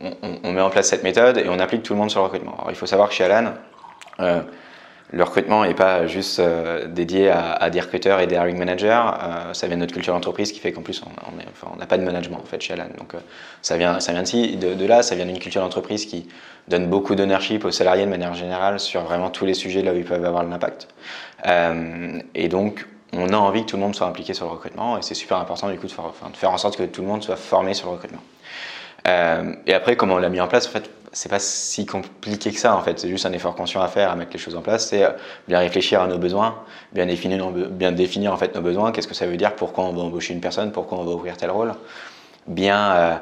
on, 0.00 0.38
on, 0.44 0.52
met 0.52 0.60
en 0.60 0.68
place 0.68 0.88
cette 0.88 1.02
méthode 1.02 1.38
et 1.38 1.48
on 1.48 1.58
applique 1.58 1.82
tout 1.82 1.94
le 1.94 1.98
monde 1.98 2.10
sur 2.10 2.20
le 2.20 2.24
recrutement. 2.24 2.54
Alors 2.58 2.70
il 2.70 2.76
faut 2.76 2.86
savoir 2.86 3.08
que 3.08 3.14
chez 3.14 3.24
Alan, 3.24 3.54
le 5.12 5.24
recrutement 5.24 5.64
n'est 5.64 5.74
pas 5.74 6.06
juste 6.06 6.38
euh, 6.38 6.86
dédié 6.86 7.30
à, 7.30 7.68
des 7.68 7.80
recruteurs 7.80 8.20
et 8.20 8.26
des 8.26 8.34
hiring 8.34 8.56
managers. 8.56 9.02
Euh, 9.22 9.52
ça 9.52 9.66
vient 9.66 9.76
de 9.76 9.82
notre 9.82 9.92
culture 9.92 10.14
d'entreprise 10.14 10.52
qui 10.52 10.58
fait 10.58 10.72
qu'en 10.72 10.80
plus, 10.80 11.02
on 11.04 11.76
n'a 11.76 11.86
pas 11.86 11.98
de 11.98 12.02
management 12.02 12.38
en 12.42 12.46
fait 12.46 12.60
chez 12.62 12.72
Alan. 12.72 12.86
Donc, 12.98 13.14
euh, 13.14 13.18
ça 13.60 13.76
vient, 13.76 14.00
ça 14.00 14.12
vient 14.12 14.22
de, 14.22 14.74
de, 14.74 14.86
là, 14.86 15.02
ça 15.02 15.14
vient 15.14 15.26
d'une 15.26 15.38
culture 15.38 15.60
d'entreprise 15.60 16.06
qui 16.06 16.28
donne 16.68 16.86
beaucoup 16.86 17.14
d'ownership 17.14 17.64
aux 17.66 17.70
salariés 17.70 18.06
de 18.06 18.10
manière 18.10 18.32
générale 18.32 18.80
sur 18.80 19.02
vraiment 19.02 19.28
tous 19.28 19.44
les 19.44 19.54
sujets 19.54 19.82
là 19.82 19.92
où 19.92 19.96
ils 19.96 20.04
peuvent 20.04 20.24
avoir 20.24 20.44
l'impact. 20.44 20.88
et 22.34 22.48
donc, 22.48 22.86
on 23.12 23.28
a 23.28 23.36
envie 23.36 23.66
que 23.66 23.70
tout 23.70 23.76
le 23.76 23.82
monde 23.82 23.94
soit 23.94 24.06
impliqué 24.06 24.32
sur 24.32 24.46
le 24.46 24.52
recrutement 24.52 24.96
et 24.96 25.02
c'est 25.02 25.14
super 25.14 25.36
important 25.36 25.68
du 25.68 25.78
coup 25.78 25.86
de 25.86 25.92
faire, 25.92 26.06
de 26.30 26.36
faire 26.36 26.50
en 26.50 26.56
sorte 26.56 26.78
que 26.78 26.84
tout 26.84 27.02
le 27.02 27.08
monde 27.08 27.22
soit 27.22 27.36
formé 27.36 27.74
sur 27.74 27.88
le 27.88 27.94
recrutement. 27.94 28.22
et 29.04 29.74
après, 29.74 29.96
comment 29.96 30.14
on 30.14 30.18
l'a 30.18 30.30
mis 30.30 30.40
en 30.40 30.48
place, 30.48 30.66
en 30.66 30.70
fait, 30.70 30.88
c'est 31.12 31.28
pas 31.28 31.38
si 31.38 31.84
compliqué 31.84 32.50
que 32.50 32.58
ça 32.58 32.74
en 32.74 32.80
fait, 32.80 32.98
c'est 32.98 33.08
juste 33.08 33.26
un 33.26 33.32
effort 33.32 33.54
conscient 33.54 33.82
à 33.82 33.88
faire 33.88 34.10
à 34.10 34.16
mettre 34.16 34.32
les 34.32 34.38
choses 34.38 34.56
en 34.56 34.62
place, 34.62 34.88
c'est 34.88 35.06
bien 35.46 35.58
réfléchir 35.58 36.00
à 36.00 36.06
nos 36.06 36.18
besoins, 36.18 36.56
bien 36.92 37.06
définir, 37.06 37.50
bien 37.50 37.92
définir 37.92 38.32
en 38.32 38.36
fait 38.38 38.54
nos 38.54 38.62
besoins, 38.62 38.92
qu'est-ce 38.92 39.08
que 39.08 39.14
ça 39.14 39.26
veut 39.26 39.36
dire, 39.36 39.54
pourquoi 39.54 39.84
on 39.84 39.92
va 39.92 40.02
embaucher 40.02 40.32
une 40.32 40.40
personne, 40.40 40.72
pourquoi 40.72 40.98
on 40.98 41.04
va 41.04 41.12
ouvrir 41.12 41.36
tel 41.36 41.50
rôle, 41.50 41.74
bien 42.46 42.92
euh, 42.92 43.14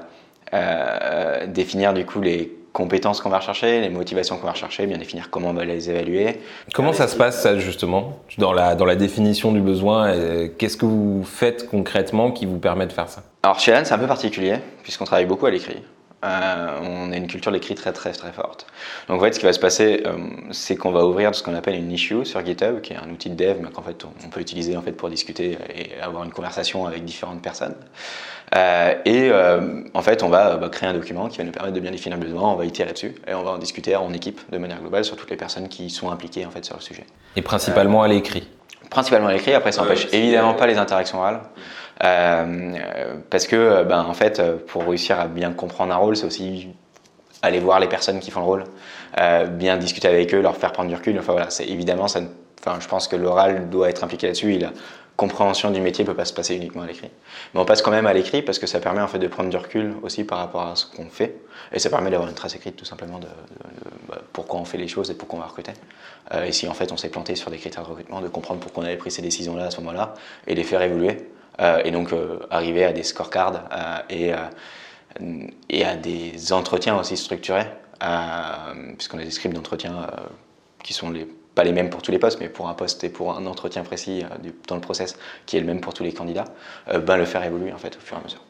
euh, 0.55 1.47
définir 1.47 1.93
du 1.93 2.07
coup 2.07 2.21
les 2.21 2.57
compétences 2.73 3.21
qu'on 3.21 3.31
va 3.31 3.39
rechercher, 3.39 3.81
les 3.81 3.89
motivations 3.89 4.37
qu'on 4.37 4.47
va 4.47 4.53
rechercher, 4.53 4.87
bien 4.87 4.97
définir 4.97 5.29
comment 5.29 5.49
on 5.49 5.55
va 5.55 5.65
les 5.65 5.91
évaluer. 5.91 6.41
Comment 6.73 6.93
ça 6.93 7.09
se 7.09 7.17
passe 7.17 7.43
ça 7.43 7.59
justement 7.59 8.21
dans 8.39 8.53
la, 8.53 8.77
dans 8.77 8.85
la 8.85 8.95
définition 8.95 9.51
du 9.51 9.61
besoin 9.61 10.15
Qu'est-ce 10.57 10.77
que 10.77 10.87
vous 10.87 11.25
faites 11.25 11.69
concrètement 11.69 12.31
qui 12.31 12.47
vous 12.47 12.59
permet 12.59 12.87
de 12.87 12.93
faire 12.93 13.09
ça? 13.09 13.25
Alors 13.43 13.59
chez 13.59 13.73
Alan 13.73 13.85
c'est 13.85 13.95
un 13.95 13.99
peu 13.99 14.07
particulier 14.07 14.59
puisqu'on 14.85 15.05
travaille 15.05 15.27
beaucoup 15.27 15.47
à 15.47 15.51
l'écrit. 15.51 15.83
Euh, 16.23 16.79
on 16.83 17.13
a 17.13 17.17
une 17.17 17.29
culture 17.29 17.51
d'écrit 17.51 17.75
très 17.75 17.93
très 17.93 18.13
très 18.13 18.31
forte. 18.33 18.67
Donc 19.09 19.21
en 19.21 19.25
fait, 19.25 19.33
ce 19.33 19.41
qui 19.41 19.47
va 19.47 19.55
se 19.55 19.59
passer, 19.59 20.03
euh, 20.05 20.19
c'est 20.51 20.77
qu'on 20.77 20.93
va 20.93 21.07
ouvrir 21.07 21.35
ce 21.35 21.43
qu'on 21.43 21.55
appelle 21.55 21.77
une 21.77 21.91
issue 21.91 22.27
sur 22.27 22.45
GitHub, 22.45 22.83
qui 22.83 22.93
est 22.93 22.97
un 22.97 23.09
outil 23.11 23.31
de 23.31 23.35
dev, 23.35 23.57
mais 23.63 23.71
qu'en 23.71 23.83
fait 23.83 24.05
on 24.05 24.29
peut 24.29 24.41
utiliser 24.41 24.77
en 24.77 24.83
fait 24.83 24.93
pour 24.93 25.09
discuter 25.09 25.57
et 25.75 25.99
avoir 26.01 26.25
une 26.25 26.33
conversation 26.33 26.87
avec 26.87 27.05
différentes 27.05 27.41
personnes. 27.41 27.75
Euh, 28.55 28.95
et 29.05 29.31
en 29.95 30.03
fait, 30.03 30.23
on 30.23 30.29
va 30.29 30.57
bah, 30.57 30.69
créer 30.69 30.89
un 30.89 30.93
document 30.93 31.29
qui 31.29 31.39
va 31.39 31.45
nous 31.45 31.53
permettre 31.53 31.75
de 31.75 31.81
bien 31.81 31.91
définir 31.91 32.19
le 32.19 32.25
besoin. 32.25 32.53
On 32.53 32.57
va 32.57 32.67
itérer 32.67 32.93
dessus 32.93 33.15
et 33.27 33.33
on 33.33 33.43
va 33.43 33.53
en 33.53 33.59
discuter 33.59 33.97
en 33.97 34.13
équipe 34.13 34.41
de 34.51 34.59
manière 34.59 34.81
globale 34.81 35.05
sur 35.05 35.17
toutes 35.17 35.31
les 35.31 35.37
personnes 35.37 35.69
qui 35.69 35.89
sont 35.89 36.11
impliquées 36.11 36.45
en 36.45 36.51
fait 36.51 36.65
sur 36.65 36.77
le 36.77 36.83
sujet. 36.83 37.07
Et 37.37 37.43
principalement 37.43 38.03
à 38.03 38.09
l'écrit. 38.09 38.47
Principalement 38.91 39.29
à 39.29 39.33
l'écrit. 39.33 39.55
Après, 39.55 39.73
ça 39.73 39.83
n'empêche 39.83 40.09
évidemment 40.13 40.55
pas 40.55 40.67
les 40.67 40.77
interactions 40.77 41.19
orales. 41.19 41.41
Euh, 42.03 42.79
parce 43.29 43.47
que, 43.47 43.85
ben, 43.85 44.03
en 44.03 44.15
fait, 44.15 44.43
pour 44.67 44.85
réussir 44.85 45.21
à 45.21 45.27
bien 45.27 45.53
comprendre 45.53 45.93
un 45.93 45.97
rôle, 45.97 46.17
c'est 46.17 46.27
aussi 46.27 46.69
aller 47.43 47.61
voir 47.61 47.81
les 47.81 47.89
personnes 47.89 48.21
qui 48.21 48.31
font 48.31 48.41
le 48.41 48.47
rôle, 48.47 48.65
euh, 49.19 49.47
bien 49.47 49.77
discuter 49.77 50.09
avec 50.09 50.35
eux, 50.35 50.41
leur 50.41 50.57
faire 50.57 50.73
prendre 50.73 50.89
du 50.89 50.95
recul. 50.95 51.19
Enfin 51.19 51.33
voilà, 51.33 51.51
c'est 51.51 51.67
évidemment, 51.67 52.09
ça, 52.09 52.21
enfin, 52.61 52.79
je 52.81 52.89
pense 52.89 53.09
que 53.09 53.17
l'oral 53.17 53.71
doit 53.71 53.89
être 53.89 54.05
impliqué 54.05 54.27
là-dessus. 54.27 54.59
La 54.59 54.73
compréhension 55.17 55.71
du 55.71 55.81
métier 55.81 56.05
ne 56.05 56.11
peut 56.11 56.17
pas 56.17 56.25
se 56.25 56.33
passer 56.33 56.55
uniquement 56.55 56.83
à 56.83 56.87
l'écrit. 56.87 57.11
Mais 57.55 57.61
on 57.61 57.65
passe 57.65 57.83
quand 57.83 57.91
même 57.91 58.07
à 58.07 58.13
l'écrit 58.13 58.43
parce 58.43 58.59
que 58.59 58.67
ça 58.67 58.81
permet 58.81 59.03
en 59.03 59.07
fait 59.07 59.19
de 59.19 59.29
prendre 59.29 59.51
du 59.51 59.57
recul 59.57 59.95
aussi 60.03 60.25
par 60.25 60.39
rapport 60.39 60.63
à 60.63 60.77
ce 60.77 60.87
qu'on 60.87 61.11
fait. 61.11 61.37
Et 61.73 61.79
ça 61.79 61.91
permet 61.91 62.11
d'avoir 62.11 62.29
une 62.29 62.35
trace 62.35 62.55
écrite 62.55 62.77
tout 62.77 62.87
simplement 62.87 63.19
de, 63.19 63.27
bah, 64.09 64.19
pourquoi 64.33 64.61
on 64.61 64.65
fait 64.65 64.79
les 64.79 64.89
choses 64.89 65.11
et 65.11 65.15
pourquoi 65.15 65.39
on 65.39 65.43
va 65.43 65.49
recruter. 65.49 65.73
Euh, 66.33 66.45
et 66.45 66.53
si 66.53 66.69
en 66.69 66.75
fait 66.75 66.91
on 66.93 66.97
s'est 66.97 67.11
planté 67.11 67.35
sur 67.35 67.51
des 67.51 67.59
critères 67.59 67.83
de 67.83 67.89
recrutement, 67.89 68.21
de 68.21 68.29
comprendre 68.29 68.61
pourquoi 68.61 68.83
on 68.83 68.87
avait 68.87 68.97
pris 68.97 69.11
ces 69.11 69.23
décisions-là 69.23 69.67
à 69.67 69.71
ce 69.71 69.81
moment-là 69.81 70.15
et 70.47 70.55
les 70.55 70.65
faire 70.65 70.81
évoluer. 70.81 71.19
Euh, 71.61 71.83
et 71.85 71.91
donc 71.91 72.13
euh, 72.13 72.39
arriver 72.51 72.85
à 72.85 72.93
des 72.93 73.03
scorecards 73.03 73.65
euh, 73.73 73.99
et, 74.09 74.33
et 75.69 75.85
à 75.85 75.97
des 75.97 76.53
entretiens 76.53 76.99
aussi 76.99 77.17
structurés, 77.17 77.67
puisqu'on 78.97 79.19
a 79.19 79.25
des 79.25 79.31
scripts 79.31 79.55
d'entretien 79.55 80.07
qui 80.83 80.93
sont 80.93 81.11
les 81.11 81.27
pas 81.55 81.65
les 81.65 81.73
mêmes 81.73 81.91
pour 81.91 82.01
tous 82.01 82.13
les 82.13 82.21
postes, 82.21 82.39
mais 82.41 82.49
pour 82.49 82.69
un 82.69 82.75
poste 82.75 83.03
et 83.03 83.09
pour 83.09 83.37
un 83.37 83.45
entretien 83.45 83.83
précis 83.83 84.25
dans 84.69 84.77
le 84.77 84.81
process 84.81 85.19
qui 85.47 85.57
est 85.57 85.61
le 85.61 85.67
même 85.67 85.81
pour 85.81 85.93
tous 85.93 86.05
les 86.05 86.13
candidats, 86.13 86.45
ben 87.05 87.17
le 87.17 87.25
faire 87.25 87.43
évoluer 87.45 87.73
en 87.73 87.77
fait 87.77 87.97
au 87.97 88.01
fur 88.01 88.17
et 88.17 88.21
à 88.21 88.23
mesure. 88.23 88.41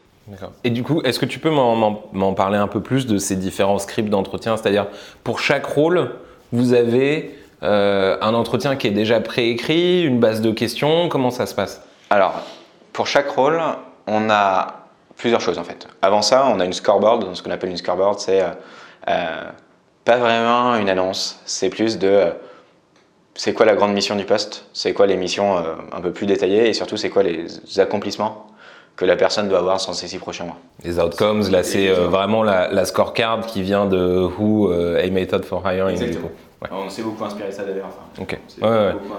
Et 0.65 0.71
du 0.71 0.83
coup, 0.83 1.01
est-ce 1.03 1.19
que 1.19 1.25
tu 1.25 1.39
peux 1.39 1.51
m'en 1.51 2.35
parler 2.35 2.59
un 2.59 2.69
peu 2.69 2.83
plus 2.83 3.07
de 3.07 3.17
ces 3.17 3.37
différents 3.37 3.79
scripts 3.79 4.11
d'entretien? 4.11 4.59
C'est-à-dire, 4.59 4.87
pour 5.25 5.41
chaque 5.41 5.65
rôle, 5.65 6.17
vous 6.53 6.75
avez 6.75 7.35
un 7.63 8.35
entretien 8.35 8.77
qui 8.77 8.87
est 8.87 8.93
déjà 8.93 9.19
préécrit, 9.21 10.03
une 10.05 10.21
base 10.21 10.43
de 10.43 10.51
questions. 10.53 11.09
Comment 11.09 11.31
ça 11.31 11.47
se 11.47 11.55
passe? 11.55 11.83
Alors, 12.11 12.43
pour 12.93 13.07
chaque 13.07 13.29
rôle, 13.31 13.61
on 14.07 14.31
a 14.31 14.81
plusieurs 15.17 15.41
choses 15.41 15.59
en 15.59 15.65
fait. 15.65 15.87
Avant 16.03 16.23
ça, 16.23 16.47
on 16.47 16.61
a 16.61 16.65
une 16.65 16.73
scoreboard. 16.73 17.35
Ce 17.35 17.43
qu'on 17.43 17.51
appelle 17.51 17.71
une 17.71 17.77
scoreboard, 17.77 18.19
c'est 18.19 18.41
euh, 18.41 18.49
euh, 19.09 19.45
pas 20.05 20.17
vraiment 20.17 20.77
une 20.77 20.89
annonce, 20.89 21.41
c'est 21.45 21.69
plus 21.69 21.99
de 21.99 22.09
euh, 22.09 22.31
c'est 23.35 23.55
quoi 23.55 23.65
la 23.65 23.75
grande 23.75 23.93
mission 23.93 24.17
du 24.17 24.25
poste, 24.25 24.67
c'est 24.73 24.93
quoi 24.93 25.07
les 25.07 25.17
missions 25.17 25.57
un 25.57 26.01
peu 26.01 26.11
plus 26.13 26.27
détaillées? 26.27 26.69
Et 26.69 26.73
surtout 26.75 26.97
c'est 26.99 27.09
quoi 27.09 27.23
les 27.23 27.47
accomplissements 27.79 28.49
que 28.97 29.07
la 29.07 29.17
personne 29.17 29.49
doit 29.49 29.61
avoir 29.61 29.77
dans 29.87 29.93
ces 29.95 30.09
six 30.09 30.19
prochains 30.19 30.45
mois? 30.45 30.57
Les 30.85 30.99
outcomes, 30.99 31.49
là 31.51 31.63
c'est 31.63 31.89
vraiment 31.89 32.43
la, 32.43 32.85
scorecard 32.85 33.47
qui 33.47 33.63
vient 33.63 33.87
de 33.87 34.29
Who, 34.37 34.71
a 34.73 35.09
Method 35.09 35.47
for 35.47 35.63
Hiring. 35.65 36.19
On 36.71 36.91
s'est 36.91 37.03
beaucoup 37.03 37.25
inspiré 37.25 37.49
de 37.49 37.55
ça 37.55 37.65
d'ailleurs. 37.65 37.89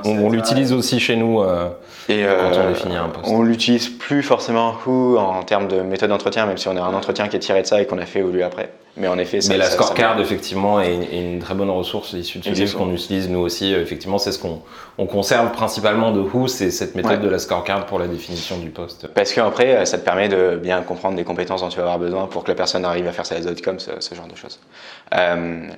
On, 0.04 0.30
l'utilise 0.30 0.74
aussi 0.74 1.00
chez 1.00 1.16
nous 1.16 1.42
euh, 1.42 1.70
et, 2.08 2.24
quand 2.24 2.56
on 2.56 2.60
euh, 2.60 2.70
définit 2.70 2.96
un 2.96 3.10
poste. 3.10 3.28
On 3.28 3.42
l'utilise 3.42 3.90
plus 3.90 4.22
forcément 4.22 4.76
en 4.86 5.44
termes 5.44 5.68
de 5.68 5.82
méthode 5.82 6.10
d'entretien, 6.10 6.46
même 6.46 6.58
si 6.58 6.68
on 6.68 6.78
a 6.78 6.82
un 6.82 6.94
entretien 6.94 7.28
qui 7.28 7.38
est 7.38 7.40
tiré 7.40 7.64
de 7.64 7.68
ça 7.68 7.82
et 7.82 7.88
qu'on 7.88 7.98
a 7.98 8.06
fait 8.06 8.20
évoluer 8.20 8.44
après. 8.44 8.70
Mais 8.98 9.08
en 9.08 9.18
effet, 9.18 9.40
Mais 9.48 9.58
la 9.58 9.70
scorecard, 9.70 10.20
effectivement, 10.20 10.82
est 10.82 10.94
une, 10.94 11.40
très 11.40 11.56
bonne 11.56 11.70
ressource 11.70 12.14
issue 12.14 12.40
de 12.40 12.66
ce 12.66 12.76
qu'on 12.76 12.92
utilise 12.92 13.30
nous 13.30 13.40
aussi. 13.40 13.74
Effectivement, 13.74 14.18
c'est 14.18 14.34
ce 14.34 14.40
qu'on 14.40 14.62
on 14.98 15.08
conserve 15.08 15.52
principalement 15.52 16.12
de 16.12 16.20
Who, 16.20 16.48
c'est 16.48 16.70
cette 16.70 16.94
méthode 16.94 17.22
de 17.22 17.30
la 17.30 17.40
scorecard 17.40 17.88
pour 17.88 17.98
la 17.98 18.08
définition 18.08 18.58
du 18.58 18.70
poste. 18.70 19.08
Parce 19.08 19.34
qu'après, 19.34 19.86
ça 19.88 19.98
te 19.98 20.06
permet 20.06 20.30
de 20.30 20.60
bien 20.62 20.82
comprendre 20.82 21.16
des 21.16 21.24
compétences 21.24 21.62
dont 21.62 21.70
tu 21.70 21.78
vas 21.78 21.84
avoir 21.84 22.00
besoin 22.00 22.28
pour 22.28 22.44
que 22.44 22.50
la 22.50 22.56
personne 22.56 22.86
arrive 22.86 23.08
à 23.08 23.14
faire 23.14 23.26
ses 23.26 23.48
outcomes, 23.48 23.80
ce, 23.80 23.92
ce 24.00 24.14
genre 24.14 24.28
de 24.28 24.36
choses. 24.36 24.60
Euh, 25.16 25.70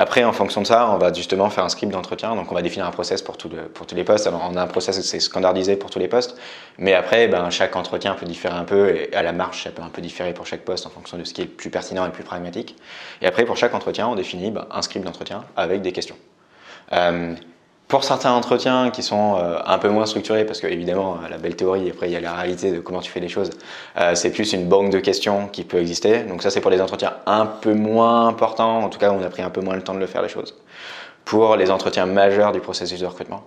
après, 0.00 0.24
en 0.24 0.32
fonction 0.32 0.62
de 0.62 0.66
ça, 0.66 0.90
on 0.90 0.96
va 0.96 1.12
justement 1.12 1.50
faire 1.50 1.62
un 1.62 1.68
script 1.68 1.92
d'entretien. 1.92 2.34
Donc, 2.34 2.50
on 2.50 2.54
va 2.54 2.62
définir 2.62 2.86
un 2.86 2.90
process 2.90 3.20
pour, 3.20 3.36
tous 3.36 3.50
les 3.94 4.02
postes. 4.02 4.26
Alors, 4.26 4.48
on 4.50 4.56
a 4.56 4.62
un 4.62 4.66
process 4.66 4.98
c'est 4.98 5.20
standardisé 5.20 5.76
pour 5.76 5.90
tous 5.90 5.98
les 5.98 6.08
postes. 6.08 6.38
Mais 6.78 6.94
après, 6.94 7.28
ben, 7.28 7.50
chaque 7.50 7.76
entretien 7.76 8.14
peut 8.14 8.24
différer 8.24 8.54
un 8.54 8.64
peu. 8.64 8.96
Et 8.96 9.14
à 9.14 9.22
la 9.22 9.32
marche, 9.32 9.64
ça 9.64 9.70
peut 9.70 9.82
un 9.82 9.90
peu 9.90 10.00
différer 10.00 10.32
pour 10.32 10.46
chaque 10.46 10.62
poste 10.62 10.86
en 10.86 10.88
fonction 10.88 11.18
de 11.18 11.24
ce 11.24 11.34
qui 11.34 11.42
est 11.42 11.44
le 11.44 11.50
plus 11.50 11.68
pertinent 11.68 12.04
et 12.04 12.06
le 12.06 12.14
plus 12.14 12.24
pragmatique. 12.24 12.76
Et 13.20 13.26
après, 13.26 13.44
pour 13.44 13.58
chaque 13.58 13.74
entretien, 13.74 14.08
on 14.08 14.14
définit 14.14 14.50
ben, 14.50 14.66
un 14.70 14.80
script 14.80 15.04
d'entretien 15.04 15.44
avec 15.54 15.82
des 15.82 15.92
questions. 15.92 16.16
Euh, 16.94 17.34
pour 17.90 18.04
certains 18.04 18.30
entretiens 18.30 18.90
qui 18.90 19.02
sont 19.02 19.36
euh, 19.36 19.58
un 19.66 19.78
peu 19.78 19.88
moins 19.88 20.06
structurés, 20.06 20.46
parce 20.46 20.60
que 20.60 20.68
évidemment 20.68 21.18
la 21.28 21.38
belle 21.38 21.56
théorie, 21.56 21.90
après 21.90 22.08
il 22.08 22.12
y 22.12 22.16
a 22.16 22.20
la 22.20 22.32
réalité 22.34 22.70
de 22.70 22.78
comment 22.78 23.00
tu 23.00 23.10
fais 23.10 23.18
les 23.18 23.28
choses, 23.28 23.50
euh, 23.98 24.14
c'est 24.14 24.30
plus 24.30 24.52
une 24.52 24.68
banque 24.68 24.90
de 24.90 25.00
questions 25.00 25.48
qui 25.48 25.64
peut 25.64 25.78
exister. 25.78 26.20
Donc 26.22 26.42
ça 26.42 26.50
c'est 26.50 26.60
pour 26.60 26.70
les 26.70 26.80
entretiens 26.80 27.14
un 27.26 27.46
peu 27.46 27.74
moins 27.74 28.28
importants, 28.28 28.84
en 28.84 28.88
tout 28.88 29.00
cas 29.00 29.10
on 29.10 29.22
a 29.22 29.28
pris 29.28 29.42
un 29.42 29.50
peu 29.50 29.60
moins 29.60 29.74
le 29.74 29.82
temps 29.82 29.94
de 29.94 29.98
le 29.98 30.06
faire 30.06 30.22
les 30.22 30.28
choses. 30.28 30.54
Pour 31.24 31.56
les 31.56 31.70
entretiens 31.70 32.06
majeurs 32.06 32.52
du 32.52 32.60
processus 32.60 33.00
de 33.00 33.06
recrutement, 33.06 33.42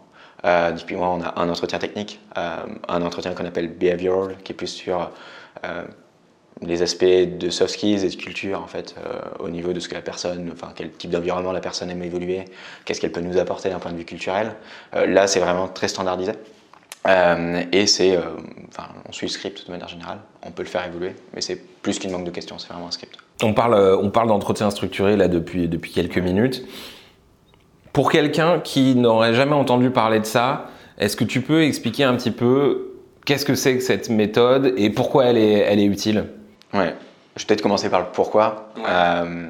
euh, 0.46 0.72
depuis 0.72 0.98
moi 0.98 1.08
on 1.08 1.22
a 1.22 1.42
un 1.42 1.50
entretien 1.50 1.80
technique, 1.80 2.20
un 2.36 3.02
entretien 3.02 3.34
qu'on 3.34 3.46
appelle 3.46 3.70
behavioral, 3.70 4.36
qui 4.44 4.52
est 4.52 4.56
plus 4.56 4.68
sur 4.68 5.10
les 6.66 6.82
aspects 6.82 7.04
de 7.04 7.50
soft 7.50 7.74
skills 7.74 8.06
et 8.06 8.10
de 8.10 8.16
culture 8.16 8.62
en 8.62 8.68
fait 8.68 8.96
euh, 8.98 9.20
au 9.40 9.50
niveau 9.50 9.74
de 9.74 9.80
ce 9.80 9.88
que 9.88 9.94
la 9.94 10.02
personne, 10.02 10.50
enfin 10.54 10.70
quel 10.76 10.92
type 10.92 11.12
d'environnement 11.12 11.52
la 11.52 11.60
personne 11.60 11.90
aime 11.90 12.04
évoluer, 12.04 12.46
qu'est-ce 12.86 13.02
qu'elle 13.02 13.12
peut 13.12 13.22
nous 13.22 13.38
apporter 13.38 13.70
d'un 13.70 13.80
point 13.80 13.92
de 13.92 13.98
vue 13.98 14.06
culturel. 14.06 14.56
Euh, 14.96 15.06
là, 15.06 15.28
c'est 15.28 15.40
vraiment 15.40 15.68
très 15.68 15.88
standardisé. 15.88 16.34
Euh, 17.06 17.64
et 17.74 17.86
c'est, 17.86 18.18
enfin, 18.70 18.88
on 19.08 19.12
suit 19.12 19.28
le 19.28 19.32
script 19.32 19.66
de 19.66 19.72
manière 19.72 19.90
générale. 19.90 20.20
On 20.42 20.52
peut 20.52 20.64
le 20.64 20.70
faire 20.70 20.86
évoluer, 20.88 21.14
mais 21.34 21.42
c'est 21.42 21.58
plus 21.82 22.00
qu'une 22.00 22.12
manque 22.12 22.24
de 22.24 22.32
questions, 22.32 22.58
c'est 22.58 22.70
vraiment 22.70 22.88
un 22.88 22.92
script. 22.92 23.18
On 23.42 23.54
parle, 23.54 23.76
on 24.02 24.10
parle 24.10 24.30
d'entretien 24.30 24.70
structuré 24.70 25.18
là 25.18 25.28
depuis 25.28 25.68
depuis 25.68 25.92
quelques 25.92 26.18
minutes. 26.18 26.66
Pour 27.92 28.10
quelqu'un 28.10 28.60
qui 28.60 28.96
n'aurait 28.96 29.34
jamais 29.34 29.54
entendu 29.54 29.90
parler 29.90 30.20
de 30.20 30.26
ça, 30.26 30.68
est-ce 30.98 31.18
que 31.18 31.26
tu 31.26 31.42
peux 31.42 31.64
expliquer 31.64 32.06
un 32.06 32.16
petit 32.16 32.32
peu 32.32 32.94
qu'est-ce 33.26 33.46
que 33.46 33.56
c'est 33.56 33.78
que 33.78 33.84
cette 33.84 34.10
méthode 34.10 34.74
et 34.78 34.90
pourquoi 34.90 35.26
elle 35.26 35.38
est, 35.38 35.60
elle 35.60 35.80
est 35.80 35.86
utile? 35.86 36.26
Ouais, 36.74 36.96
je 37.36 37.42
vais 37.42 37.48
peut-être 37.48 37.62
commencer 37.62 37.90
par 37.90 38.02
le 38.02 38.08
pourquoi. 38.12 38.70
Euh, 38.88 39.50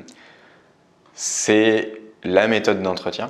c'est 1.14 2.02
la 2.24 2.48
méthode 2.48 2.82
d'entretien 2.82 3.30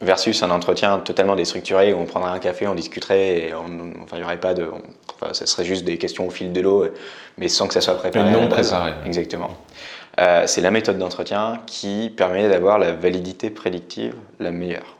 versus 0.00 0.42
un 0.42 0.50
entretien 0.50 0.98
totalement 1.00 1.34
déstructuré 1.34 1.92
où 1.92 1.98
on 1.98 2.04
prendrait 2.04 2.30
un 2.30 2.38
café, 2.38 2.68
on 2.68 2.74
discuterait 2.74 3.38
et 3.38 3.54
enfin, 3.54 4.16
il 4.16 4.20
y 4.20 4.24
aurait 4.24 4.40
pas 4.40 4.54
de. 4.54 4.70
Enfin, 5.14 5.32
ça 5.34 5.46
serait 5.46 5.64
juste 5.64 5.84
des 5.84 5.98
questions 5.98 6.26
au 6.26 6.30
fil 6.30 6.52
de 6.52 6.60
l'eau, 6.60 6.86
mais 7.36 7.48
sans 7.48 7.66
que 7.66 7.74
ça 7.74 7.80
soit 7.80 7.96
préparé. 7.96 8.30
Non 8.30 8.48
préparé. 8.48 8.92
Exactement. 9.04 9.50
Euh, 10.20 10.44
c'est 10.46 10.60
la 10.60 10.70
méthode 10.70 10.98
d'entretien 10.98 11.60
qui 11.66 12.12
permet 12.16 12.48
d'avoir 12.48 12.78
la 12.78 12.92
validité 12.92 13.50
prédictive 13.50 14.14
la 14.40 14.50
meilleure. 14.50 14.96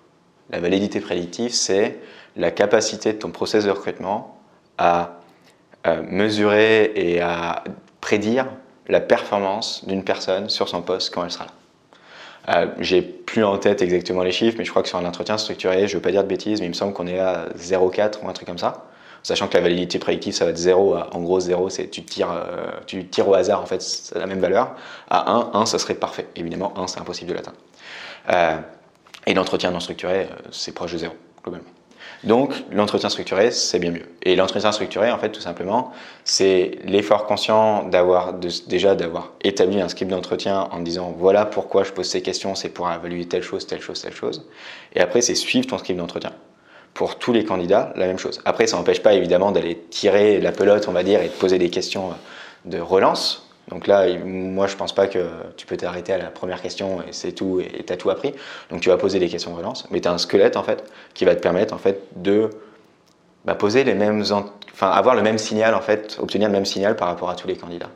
La 0.51 0.61
validité 0.61 1.01
prédictive, 1.01 1.53
c'est 1.53 1.99
la 2.37 2.51
capacité 2.51 3.13
de 3.13 3.19
ton 3.19 3.31
process 3.31 3.65
de 3.65 3.71
recrutement 3.71 4.39
à 4.79 5.19
euh, 5.87 6.03
mesurer 6.09 6.93
et 6.95 7.21
à 7.21 7.65
prédire 8.01 8.47
la 8.89 9.01
performance 9.01 9.85
d'une 9.87 10.05
personne 10.05 10.49
sur 10.49 10.69
son 10.69 10.83
poste 10.83 11.15
quand 11.15 11.25
elle 11.25 11.31
sera 11.31 11.47
là. 11.47 11.53
Euh, 12.49 12.67
j'ai 12.81 13.03
plus 13.03 13.45
en 13.45 13.59
tête 13.59 13.83
exactement 13.83 14.23
les 14.23 14.33
chiffres, 14.33 14.57
mais 14.59 14.65
je 14.65 14.71
crois 14.71 14.83
que 14.83 14.89
sur 14.89 14.99
un 14.99 15.05
entretien 15.05 15.37
structuré, 15.37 15.87
je 15.87 15.93
ne 15.93 15.99
veux 15.99 16.03
pas 16.03 16.11
dire 16.11 16.23
de 16.23 16.29
bêtises, 16.29 16.61
mais 16.61 16.67
il 16.67 16.71
me 16.71 16.75
semble 16.75 16.95
qu'on 16.95 17.07
est 17.07 17.19
à 17.19 17.49
0,4 17.59 18.21
ou 18.23 18.29
un 18.29 18.33
truc 18.33 18.49
comme 18.49 18.59
ça. 18.59 18.87
Sachant 19.23 19.49
que 19.49 19.55
la 19.55 19.63
validité 19.63 19.99
prédictive, 19.99 20.33
ça 20.33 20.47
va 20.47 20.53
de 20.53 20.57
0 20.57 20.95
à, 20.95 21.15
en 21.15 21.21
gros, 21.21 21.41
0, 21.41 21.69
c'est 21.69 21.89
tu 21.89 22.03
tires, 22.03 22.31
euh, 22.33 22.71
tu 22.87 23.07
tires 23.07 23.29
au 23.29 23.35
hasard, 23.35 23.61
en 23.61 23.67
fait, 23.67 23.83
c'est 23.83 24.19
la 24.19 24.27
même 24.27 24.41
valeur. 24.41 24.75
À 25.11 25.31
1, 25.31 25.51
1, 25.55 25.67
ça 25.67 25.79
serait 25.79 25.95
parfait. 25.95 26.29
Évidemment, 26.37 26.73
1, 26.79 26.87
c'est 26.87 27.01
impossible 27.01 27.31
de 27.31 27.35
l'atteindre. 27.35 27.59
Euh, 28.31 28.57
et 29.27 29.35
l'entretien 29.35 29.71
non 29.71 29.81
structuré, 29.81 30.29
c'est 30.51 30.73
proche 30.73 30.93
de 30.93 30.99
0, 30.99 31.15
globalement. 31.43 31.69
Donc 32.25 32.53
l'entretien 32.73 33.09
structuré, 33.09 33.51
c'est 33.51 33.79
bien 33.79 33.93
mieux. 33.93 34.07
Et 34.23 34.35
l'entretien 34.35 34.73
structuré, 34.73 35.11
en 35.11 35.19
fait, 35.19 35.31
tout 35.31 35.41
simplement, 35.41 35.93
c'est 36.25 36.79
l'effort 36.85 37.27
conscient 37.27 37.85
d'avoir 37.85 38.35
déjà 38.35 38.95
d'avoir 38.95 39.33
établi 39.43 39.81
un 39.81 39.89
script 39.89 40.11
d'entretien 40.11 40.69
en 40.73 40.81
disant 40.81 41.15
voilà 41.17 41.47
pourquoi 41.47 41.85
je 41.85 41.93
pose 41.93 42.09
ces 42.09 42.23
questions, 42.23 42.55
c'est 42.55 42.71
pour 42.71 42.91
évaluer 42.91 43.27
telle 43.27 43.43
chose, 43.43 43.67
telle 43.67 43.81
chose, 43.81 44.01
telle 44.01 44.15
chose. 44.15 44.47
Et 44.95 45.01
après, 45.01 45.21
c'est 45.21 45.37
suivre 45.37 45.67
ton 45.67 45.79
script 45.79 45.99
d'entretien. 45.99 46.33
Pour 46.95 47.19
tous 47.19 47.33
les 47.33 47.45
candidats, 47.45 47.93
la 47.95 48.07
même 48.07 48.19
chose. 48.19 48.41
Après, 48.45 48.67
ça 48.67 48.77
n'empêche 48.77 49.03
pas 49.03 49.15
évidemment 49.15 49.53
d'aller 49.53 49.79
tirer 49.91 50.41
la 50.41 50.51
pelote, 50.51 50.89
on 50.89 50.93
va 50.93 51.05
dire, 51.05 51.23
et 51.23 51.29
de 51.29 51.33
poser 51.33 51.59
des 51.59 51.71
questions 51.71 52.11
de 52.65 52.81
relance 52.81 53.48
donc 53.69 53.87
là, 53.87 54.07
moi, 54.25 54.67
je 54.67 54.77
pense 54.77 54.95
pas 54.95 55.07
que 55.07 55.29
tu 55.57 55.67
peux 55.67 55.77
t'arrêter 55.77 56.13
à 56.13 56.19
la 56.19 56.31
première 56.31 56.63
question 56.63 57.03
et 57.03 57.13
c'est 57.13 57.33
tout, 57.33 57.61
et 57.61 57.85
tu 57.85 57.93
as 57.93 57.97
tout 57.97 58.09
appris. 58.11 58.35
Donc 58.71 58.81
tu 58.81 58.89
vas 58.89 58.97
poser 58.97 59.19
des 59.19 59.29
questions 59.29 59.53
de 59.53 59.57
relance, 59.57 59.87
mais 59.91 60.01
tu 60.01 60.09
as 60.09 60.13
un 60.13 60.19
squelette, 60.19 60.57
en 60.57 60.63
fait, 60.63 60.91
qui 61.15 61.25
va 61.25 61.35
te 61.35 61.41
permettre, 61.41 61.75
en 61.75 61.79
fait, 61.79 62.03
de 62.17 62.51
bah, 63.45 63.55
poser 63.55 63.85
les 63.85 63.95
mêmes, 63.95 64.23
enfin, 64.73 64.91
avoir 64.91 65.15
le 65.15 65.23
même 65.23 65.39
signal, 65.39 65.75
en 65.75 65.83
fait, 65.83 66.19
obtenir 66.21 66.49
le 66.49 66.53
même 66.53 66.65
signal 66.65 66.97
par 66.97 67.09
rapport 67.09 67.29
à 67.29 67.35
tous 67.35 67.47
les 67.47 67.57
candidats. 67.57 67.91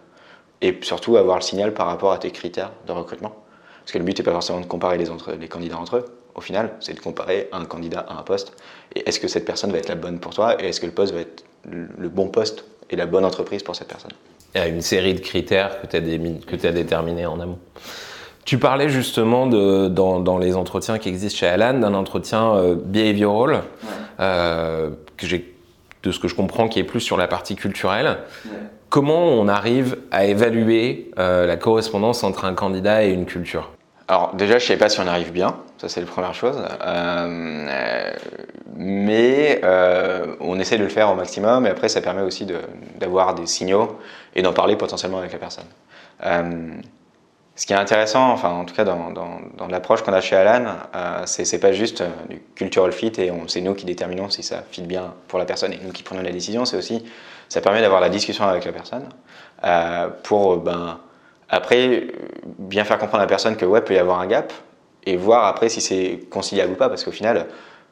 Et 0.61 0.79
surtout, 0.83 1.17
avoir 1.17 1.37
le 1.37 1.43
signal 1.43 1.73
par 1.73 1.87
rapport 1.87 2.13
à 2.13 2.19
tes 2.19 2.31
critères 2.31 2.71
de 2.87 2.93
recrutement. 2.93 3.35
Parce 3.81 3.93
que 3.93 3.99
le 3.99 4.05
but 4.05 4.17
n'est 4.17 4.25
pas 4.25 4.33
forcément 4.33 4.61
de 4.61 4.67
comparer 4.67 4.99
les, 4.99 5.07
les 5.41 5.49
candidats 5.49 5.79
entre 5.79 5.97
eux. 5.97 6.05
Au 6.35 6.41
final, 6.41 6.75
c'est 6.81 6.95
de 6.95 7.01
comparer 7.01 7.49
un 7.51 7.65
candidat 7.65 8.01
à 8.01 8.19
un 8.19 8.23
poste. 8.23 8.55
Et 8.95 9.09
est-ce 9.09 9.19
que 9.19 9.27
cette 9.27 9.45
personne 9.45 9.73
va 9.73 9.79
être 9.79 9.89
la 9.89 9.97
bonne 9.97 10.21
pour 10.21 10.35
toi? 10.35 10.63
Et 10.63 10.69
est-ce 10.69 10.81
que 10.81 10.87
le 10.87 10.93
poste 10.93 11.13
va 11.13 11.21
être 11.21 11.45
le 11.65 12.09
bon 12.09 12.29
poste 12.29 12.65
et 12.91 12.97
la 12.97 13.07
bonne 13.07 13.25
entreprise 13.25 13.63
pour 13.63 13.75
cette 13.75 13.89
personne? 13.89 14.13
Il 14.55 14.61
y 14.61 14.65
a 14.65 14.69
une 14.69 14.83
série 14.83 15.15
de 15.15 15.21
critères 15.21 15.81
que 15.81 15.87
tu 15.87 15.97
as, 15.97 16.69
as 16.69 16.73
déterminés 16.73 17.27
en 17.27 17.41
amont. 17.41 17.59
Tu 18.45 18.59
parlais 18.59 18.89
justement 18.89 19.47
de, 19.47 19.89
dans, 19.89 20.39
les 20.39 20.57
entretiens 20.57 20.99
qui 20.99 21.09
existent 21.09 21.39
chez 21.39 21.47
Alan 21.47 21.75
d'un 21.75 21.95
entretien 21.95 22.55
euh, 22.55 22.75
behavioral, 22.75 23.63
euh, 24.19 24.91
que 25.17 25.27
de 26.03 26.11
ce 26.11 26.19
que 26.19 26.27
je 26.27 26.35
comprends, 26.35 26.69
qui 26.69 26.81
est 26.81 26.85
plus 26.85 27.01
sur 27.01 27.17
la 27.17 27.29
partie 27.29 27.55
culturelle. 27.55 28.19
Comment 28.89 29.25
on 29.25 29.49
arrive 29.49 29.97
à 30.11 30.27
évaluer 30.27 31.11
euh, 31.19 31.47
la 31.47 31.57
correspondance 31.57 32.25
entre 32.25 32.45
un 32.45 32.53
candidat 32.53 33.05
et 33.05 33.11
une 33.11 33.25
culture? 33.25 33.71
Alors 34.09 34.35
déjà, 34.35 34.59
je 34.59 34.65
ne 34.65 34.69
sais 34.69 34.77
pas 34.77 34.91
si 34.91 35.01
on 35.01 35.07
arrive 35.07 35.33
bien, 35.33 35.57
ça 35.79 35.89
c'est 35.89 36.01
la 36.01 36.07
première 36.07 36.35
chose, 36.35 36.63
euh, 36.85 38.13
mais 38.77 39.61
euh, 39.65 40.37
on 40.41 40.61
essaie 40.61 40.77
de 40.77 40.83
le 40.83 40.91
faire 40.91 41.11
au 41.11 41.15
maximum. 41.15 41.65
Et 41.67 41.71
après 41.71 41.89
ça 41.89 42.03
permet 42.03 42.21
aussi 42.21 42.47
d'avoir 43.01 43.35
des 43.35 43.47
signaux 43.47 43.97
et 44.35 44.43
d'en 44.43 44.53
parler 44.53 44.77
potentiellement 44.77 45.19
avec 45.19 45.33
la 45.33 45.39
personne. 45.39 45.67
Euh, 46.25 46.75
ce 47.55 47.67
qui 47.67 47.75
est 47.75 47.77
intéressant, 47.77 48.31
enfin 48.31 48.51
en 48.51 48.65
tout 48.65 48.75
cas 48.75 48.85
dans, 48.85 49.69
l'approche 49.69 50.03
qu'on 50.03 50.15
a 50.15 50.23
chez 50.23 50.37
Alan, 50.37 50.75
c'est 51.27 51.59
pas 51.59 51.73
juste 51.73 52.03
du 52.31 52.41
cultural 52.55 52.93
fit 52.93 53.13
et 53.19 53.31
c'est 53.47 53.61
nous 53.61 53.75
qui 53.75 53.85
déterminons 53.85 54.31
si 54.31 54.43
ça 54.43 54.63
fit 54.71 54.81
bien 54.81 55.13
pour 55.29 55.39
la 55.39 55.45
personne 55.45 55.75
et 55.75 55.79
nous 55.85 55.93
qui 55.93 56.03
prenons 56.03 56.23
la 56.23 56.33
décision, 56.33 56.65
c'est 56.65 56.79
aussi, 56.79 57.05
ça 57.51 57.61
permet 57.61 57.83
d'avoir 57.83 58.01
la 58.01 58.09
discussion 58.09 58.45
avec 58.45 58.65
la 58.65 58.73
personne 58.73 59.07
pour... 60.23 60.57
Ben, 60.59 60.99
après, 61.53 62.07
bien 62.59 62.83
faire 62.83 62.99
comprendre 62.99 63.21
à 63.21 63.25
la 63.25 63.29
personne 63.29 63.57
que 63.57 63.67
ouais, 63.67 63.83
peut 63.83 63.93
y 63.93 63.99
avoir 63.99 64.21
un 64.21 64.27
gap 64.27 64.55
et 65.05 65.17
voir 65.17 65.45
après 65.45 65.69
si 65.69 65.83
c'est 65.83 66.21
conciliable 66.31 66.73
ou 66.73 66.77
pas, 66.77 66.89
parce 66.89 67.05
qu'au 67.05 67.11
final, 67.11 67.47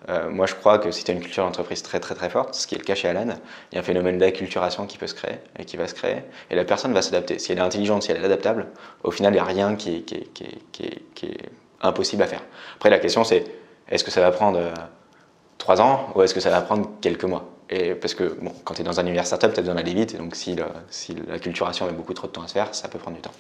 euh, 0.08 0.30
moi 0.30 0.46
je 0.46 0.54
crois 0.54 0.78
que 0.78 0.90
si 0.90 1.04
tu 1.04 1.10
as 1.10 1.14
une 1.14 1.20
culture 1.20 1.44
d'entreprise 1.44 1.82
très 1.82 2.00
très 2.00 2.14
très 2.14 2.30
forte, 2.30 2.54
ce 2.54 2.66
qui 2.66 2.74
est 2.74 2.78
le 2.78 2.84
cas 2.84 2.94
chez 2.94 3.08
Alan, 3.08 3.26
il 3.70 3.74
y 3.74 3.78
a 3.78 3.80
un 3.80 3.84
phénomène 3.84 4.18
d'acculturation 4.18 4.86
qui 4.86 4.96
peut 4.98 5.06
se 5.06 5.14
créer 5.14 5.36
et 5.58 5.64
qui 5.64 5.76
va 5.76 5.86
se 5.86 5.94
créer, 5.94 6.22
et 6.50 6.54
la 6.54 6.64
personne 6.64 6.92
va 6.92 7.02
s'adapter. 7.02 7.38
Si 7.38 7.52
elle 7.52 7.58
est 7.58 7.62
intelligente, 7.62 8.04
si 8.04 8.12
elle 8.12 8.22
est 8.22 8.24
adaptable, 8.24 8.68
au 9.04 9.10
final 9.10 9.32
il 9.32 9.36
n'y 9.36 9.40
a 9.40 9.44
rien 9.44 9.76
qui 9.76 10.04
est, 10.10 11.50
impossible 11.82 12.22
à 12.22 12.26
faire. 12.26 12.42
Après 12.76 12.90
la 12.90 12.98
question 12.98 13.24
c'est, 13.24 13.44
est-ce 13.88 14.04
que 14.04 14.10
ça 14.10 14.20
va 14.20 14.30
prendre 14.30 14.58
euh, 14.58 15.74
ans 15.78 16.08
ou 16.14 16.22
est-ce 16.22 16.34
que 16.34 16.40
ça 16.40 16.50
va 16.50 16.62
prendre 16.62 16.90
quelques 17.00 17.24
mois? 17.24 17.48
Et 17.68 17.94
parce 17.94 18.14
que 18.14 18.36
bon, 18.40 18.52
quand 18.64 18.74
tu 18.74 18.80
es 18.80 18.84
dans 18.84 18.98
un 18.98 19.04
univers 19.04 19.26
startup, 19.26 19.52
tu 19.52 19.60
as 19.60 19.62
besoin 19.62 19.76
d'aller 19.76 19.94
vite, 19.94 20.14
et 20.14 20.18
donc 20.18 20.34
si, 20.34 20.56
si, 20.88 21.14
la 21.28 21.38
culturation 21.38 21.86
met 21.86 21.92
beaucoup 21.92 22.14
trop 22.14 22.26
de 22.26 22.32
temps 22.32 22.42
à 22.42 22.48
se 22.48 22.54
faire, 22.54 22.74
ça 22.74 22.88
peut 22.88 22.98
prendre 22.98 23.16
du 23.16 23.22
temps. 23.22 23.30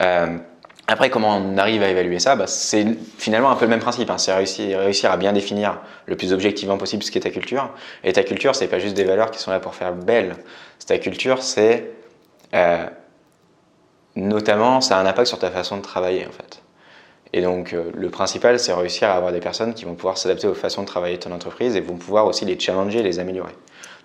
Euh, 0.00 0.38
après, 0.90 1.10
comment 1.10 1.36
on 1.36 1.58
arrive 1.58 1.82
à 1.82 1.90
évaluer 1.90 2.18
ça? 2.18 2.34
Bah, 2.34 2.46
C'est 2.46 2.86
finalement 3.18 3.50
un 3.50 3.56
peu 3.56 3.66
le 3.66 3.70
même 3.70 3.78
principe. 3.78 4.08
Hein. 4.08 4.16
C'est 4.16 4.32
réussir, 4.32 5.12
à 5.12 5.18
bien 5.18 5.34
définir 5.34 5.82
le 6.06 6.16
plus 6.16 6.32
objectivement 6.32 6.78
possible 6.78 7.02
ce 7.02 7.10
qu'est 7.10 7.20
ta 7.20 7.30
culture. 7.30 7.70
Et 8.04 8.14
ta 8.14 8.22
culture, 8.22 8.54
c'est 8.54 8.68
pas 8.68 8.78
juste 8.78 8.94
des 8.94 9.04
valeurs 9.04 9.30
qui 9.30 9.38
sont 9.38 9.50
là 9.50 9.60
pour 9.60 9.74
faire 9.74 9.92
belle. 9.92 10.36
Ta 10.86 10.96
culture, 10.96 11.42
c'est 11.42 11.90
euh, 12.54 12.86
notamment, 14.16 14.80
ça 14.80 14.96
a 14.96 15.02
un 15.02 15.04
impact 15.04 15.28
sur 15.28 15.38
ta 15.38 15.50
façon 15.50 15.76
de 15.76 15.82
travailler 15.82 16.26
en 16.26 16.32
fait. 16.32 16.62
Et 17.34 17.42
donc, 17.42 17.74
euh, 17.74 17.90
le 17.94 18.08
principal, 18.08 18.58
c'est 18.58 18.72
réussir 18.72 19.10
à 19.10 19.12
avoir 19.12 19.32
des 19.32 19.40
personnes 19.40 19.74
qui 19.74 19.84
vont 19.84 19.94
pouvoir 19.94 20.16
s'adapter 20.16 20.46
aux 20.46 20.54
façons 20.54 20.80
de 20.80 20.86
travailler 20.86 21.18
de 21.18 21.22
ton 21.22 21.32
entreprise 21.32 21.76
et 21.76 21.80
vont 21.80 21.98
pouvoir 21.98 22.24
aussi 22.24 22.46
les 22.46 22.58
challenger, 22.58 23.02
les 23.02 23.18
améliorer. 23.18 23.52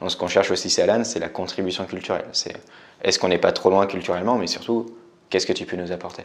Donc, 0.01 0.11
ce 0.11 0.17
qu'on 0.17 0.27
cherche 0.27 0.51
aussi 0.51 0.69
chez 0.69 0.81
Alan, 0.81 1.05
c'est 1.05 1.19
la 1.19 1.29
contribution 1.29 1.85
culturelle. 1.85 2.25
C'est 2.33 2.57
est-ce 3.01 3.19
qu'on 3.19 3.29
n'est 3.29 3.37
pas 3.37 3.53
trop 3.53 3.69
loin 3.69 3.87
culturellement, 3.87 4.35
mais 4.35 4.47
surtout, 4.47 4.93
qu'est-ce 5.29 5.47
que 5.47 5.53
tu 5.53 5.65
peux 5.65 5.77
nous 5.77 5.93
apporter? 5.93 6.23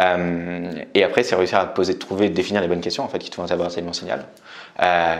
Euh, 0.00 0.70
Et 0.94 1.02
après, 1.04 1.22
c'est 1.22 1.34
réussir 1.34 1.58
à 1.58 1.66
poser, 1.66 1.98
trouver, 1.98 2.30
définir 2.30 2.60
les 2.60 2.68
bonnes 2.68 2.80
questions 2.80 3.04
en 3.04 3.08
fait, 3.08 3.18
qui 3.18 3.30
te 3.30 3.34
font 3.34 3.44
apporter 3.44 3.80
le 3.80 3.86
bon 3.86 3.92
signal. 3.92 4.26
Euh, 4.82 5.16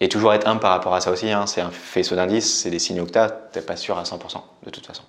et 0.00 0.08
toujours 0.08 0.32
être 0.32 0.46
humble 0.46 0.60
par 0.60 0.70
rapport 0.70 0.94
à 0.94 1.00
ça 1.00 1.10
aussi. 1.10 1.30
Hein. 1.30 1.46
C'est 1.46 1.60
un 1.60 1.70
faisceau 1.70 2.14
d'indices, 2.14 2.60
c'est 2.62 2.70
des 2.70 2.78
signaux 2.78 3.04
que 3.04 3.12
tu 3.12 3.18
n'as, 3.18 3.28
tu 3.28 3.58
n'es 3.58 3.62
pas 3.64 3.76
sûr 3.76 3.98
à 3.98 4.04
100% 4.04 4.40
de 4.64 4.70
toute 4.70 4.86
façon. 4.86 5.02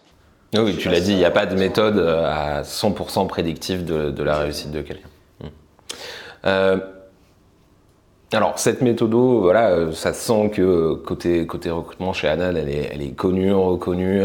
Oui, 0.56 0.76
tu 0.78 0.90
l'as 0.90 1.00
dit, 1.00 1.12
il 1.12 1.18
n'y 1.18 1.26
a 1.26 1.32
pas 1.32 1.46
de 1.46 1.56
méthode 1.56 1.98
euh, 1.98 2.26
à 2.26 2.64
100% 2.64 3.28
prédictive 3.28 3.86
de, 3.86 4.24
la 4.24 4.40
réussite 4.40 4.72
de 4.72 4.82
quelqu'un. 4.82 5.08
Hmm. 5.42 5.48
Euh, 6.46 6.78
alors, 8.32 8.60
cette 8.60 8.82
méthode, 8.82 9.14
voilà, 9.14 9.70
euh, 9.70 9.92
ça 9.92 10.14
sent 10.14 10.52
que 10.54 10.94
côté, 10.94 11.48
côté 11.48 11.72
recrutement 11.72 12.14
chez 12.14 12.28
Anal, 12.28 12.58
elle 12.58 13.02
est, 13.02 13.16
connue, 13.16 13.54
reconnue, 13.54 14.24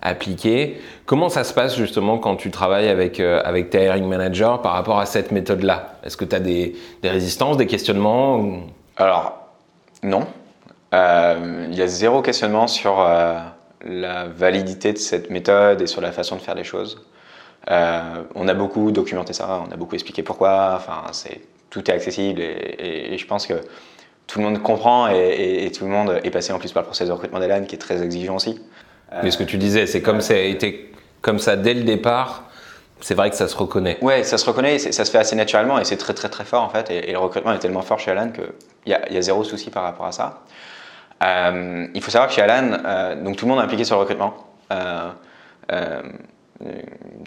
appliquée. 0.00 0.80
Comment 1.04 1.28
ça 1.28 1.44
se 1.44 1.52
passe 1.52 1.76
justement 1.76 2.18
quand 2.18 2.36
tu 2.36 2.50
travailles 2.50 2.88
avec, 2.88 3.20
avec 3.20 3.70
tes 3.70 3.84
hiring 3.84 4.06
managers 4.06 4.56
par 4.62 4.72
rapport 4.72 4.98
à 4.98 5.06
cette 5.06 5.32
méthode-là? 5.32 5.98
Est-ce 6.02 6.16
que 6.16 6.24
tu 6.24 6.34
as 6.34 6.40
des, 6.40 6.74
résistances, 7.02 7.56
des 7.56 7.66
questionnements 7.66 8.62
Alors, 8.96 9.48
non. 10.02 10.26
Il 10.92 11.74
y 11.74 11.82
a 11.82 11.86
zéro 11.86 12.22
questionnement 12.22 12.66
sur 12.66 13.06
la 13.84 14.26
validité 14.28 14.92
de 14.92 14.98
cette 14.98 15.30
méthode 15.30 15.82
et 15.82 15.86
sur 15.86 16.00
la 16.00 16.12
façon 16.12 16.36
de 16.36 16.40
faire 16.40 16.54
les 16.54 16.64
choses. 16.64 17.04
Euh, 17.70 18.22
on 18.34 18.48
a 18.48 18.54
beaucoup 18.54 18.90
documenté 18.90 19.32
ça, 19.32 19.62
on 19.66 19.72
a 19.72 19.76
beaucoup 19.76 19.94
expliqué 19.94 20.22
pourquoi, 20.22 20.74
enfin, 20.76 21.02
c'est, 21.12 21.40
tout 21.72 21.90
est 21.90 21.94
accessible 21.94 22.40
et, 22.40 23.16
je 23.16 23.26
pense 23.26 23.46
que 23.46 23.54
tout 24.26 24.38
le 24.38 24.44
monde 24.44 24.62
comprend 24.62 25.08
et, 25.08 25.70
tout 25.76 25.84
le 25.84 25.90
monde 25.90 26.20
est 26.22 26.30
passé 26.30 26.52
en 26.52 26.58
plus 26.58 26.70
par 26.70 26.82
le 26.82 26.86
processus 26.86 27.08
de 27.08 27.12
recrutement 27.12 27.40
d'Elan 27.40 27.64
qui 27.64 27.74
est 27.74 27.78
très 27.78 28.02
exigeant 28.02 28.36
aussi. 28.36 28.60
Mais 29.22 29.30
ce 29.30 29.38
que 29.38 29.44
tu 29.44 29.58
disais, 29.58 29.86
c'est 29.86 30.00
comme 30.00 30.20
ça 30.20 30.34
a 30.34 30.38
été 30.38 30.92
comme 31.20 31.38
ça 31.38 31.56
dès 31.56 31.74
le 31.74 31.82
départ. 31.82 32.44
C'est 33.00 33.14
vrai 33.14 33.30
que 33.30 33.36
ça 33.36 33.48
se 33.48 33.56
reconnaît. 33.56 33.98
Ouais, 34.00 34.22
ça 34.22 34.38
se 34.38 34.46
reconnaît, 34.46 34.78
ça 34.78 35.04
se 35.04 35.10
fait 35.10 35.18
assez 35.18 35.34
naturellement 35.34 35.78
et 35.80 35.84
c'est 35.84 35.96
très 35.96 36.14
très 36.14 36.28
très 36.28 36.44
fort 36.44 36.62
en 36.62 36.68
fait. 36.68 36.90
Et, 36.90 37.12
le 37.12 37.18
recrutement 37.18 37.52
est 37.52 37.58
tellement 37.58 37.82
fort 37.82 37.98
chez 37.98 38.10
Alan 38.10 38.30
qu'il 38.30 38.44
y, 38.86 38.90
y, 38.90 39.16
a 39.16 39.22
zéro 39.22 39.42
souci 39.42 39.70
par 39.70 39.82
rapport 39.82 40.06
à 40.06 40.12
ça. 40.12 40.42
Euh, 41.22 41.86
il 41.94 42.02
faut 42.02 42.10
savoir 42.10 42.28
que 42.28 42.34
chez 42.34 42.42
Alan, 42.42 42.78
euh, 42.84 43.22
donc 43.22 43.36
tout 43.36 43.46
le 43.46 43.50
monde 43.50 43.60
est 43.60 43.64
impliqué 43.64 43.84
sur 43.84 43.96
le 43.96 44.00
recrutement. 44.00 44.34
Euh, 44.72 46.02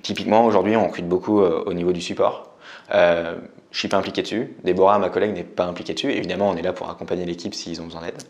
typiquement, 0.02 0.46
aujourd'hui, 0.46 0.76
on 0.76 0.88
recrute 0.88 1.08
beaucoup 1.08 1.42
au 1.42 1.74
niveau 1.74 1.92
du 1.92 2.02
support. 2.02 2.55
Je 2.92 3.36
ne 3.36 3.38
suis 3.72 3.88
pas 3.88 3.98
impliqué 3.98 4.22
dessus. 4.22 4.56
Déborah, 4.64 5.00
ma 5.00 5.10
collègue, 5.10 5.34
n'est 5.34 5.44
pas 5.44 5.66
impliquée 5.66 5.94
dessus. 5.94 6.12
Évidemment, 6.12 6.50
on 6.50 6.56
est 6.56 6.62
là 6.62 6.74
pour 6.74 6.90
accompagner 6.90 7.26
l'équipe 7.26 7.54
s'ils 7.54 7.82
ont 7.82 7.86
besoin 7.86 8.02
d'aide. 8.02 8.22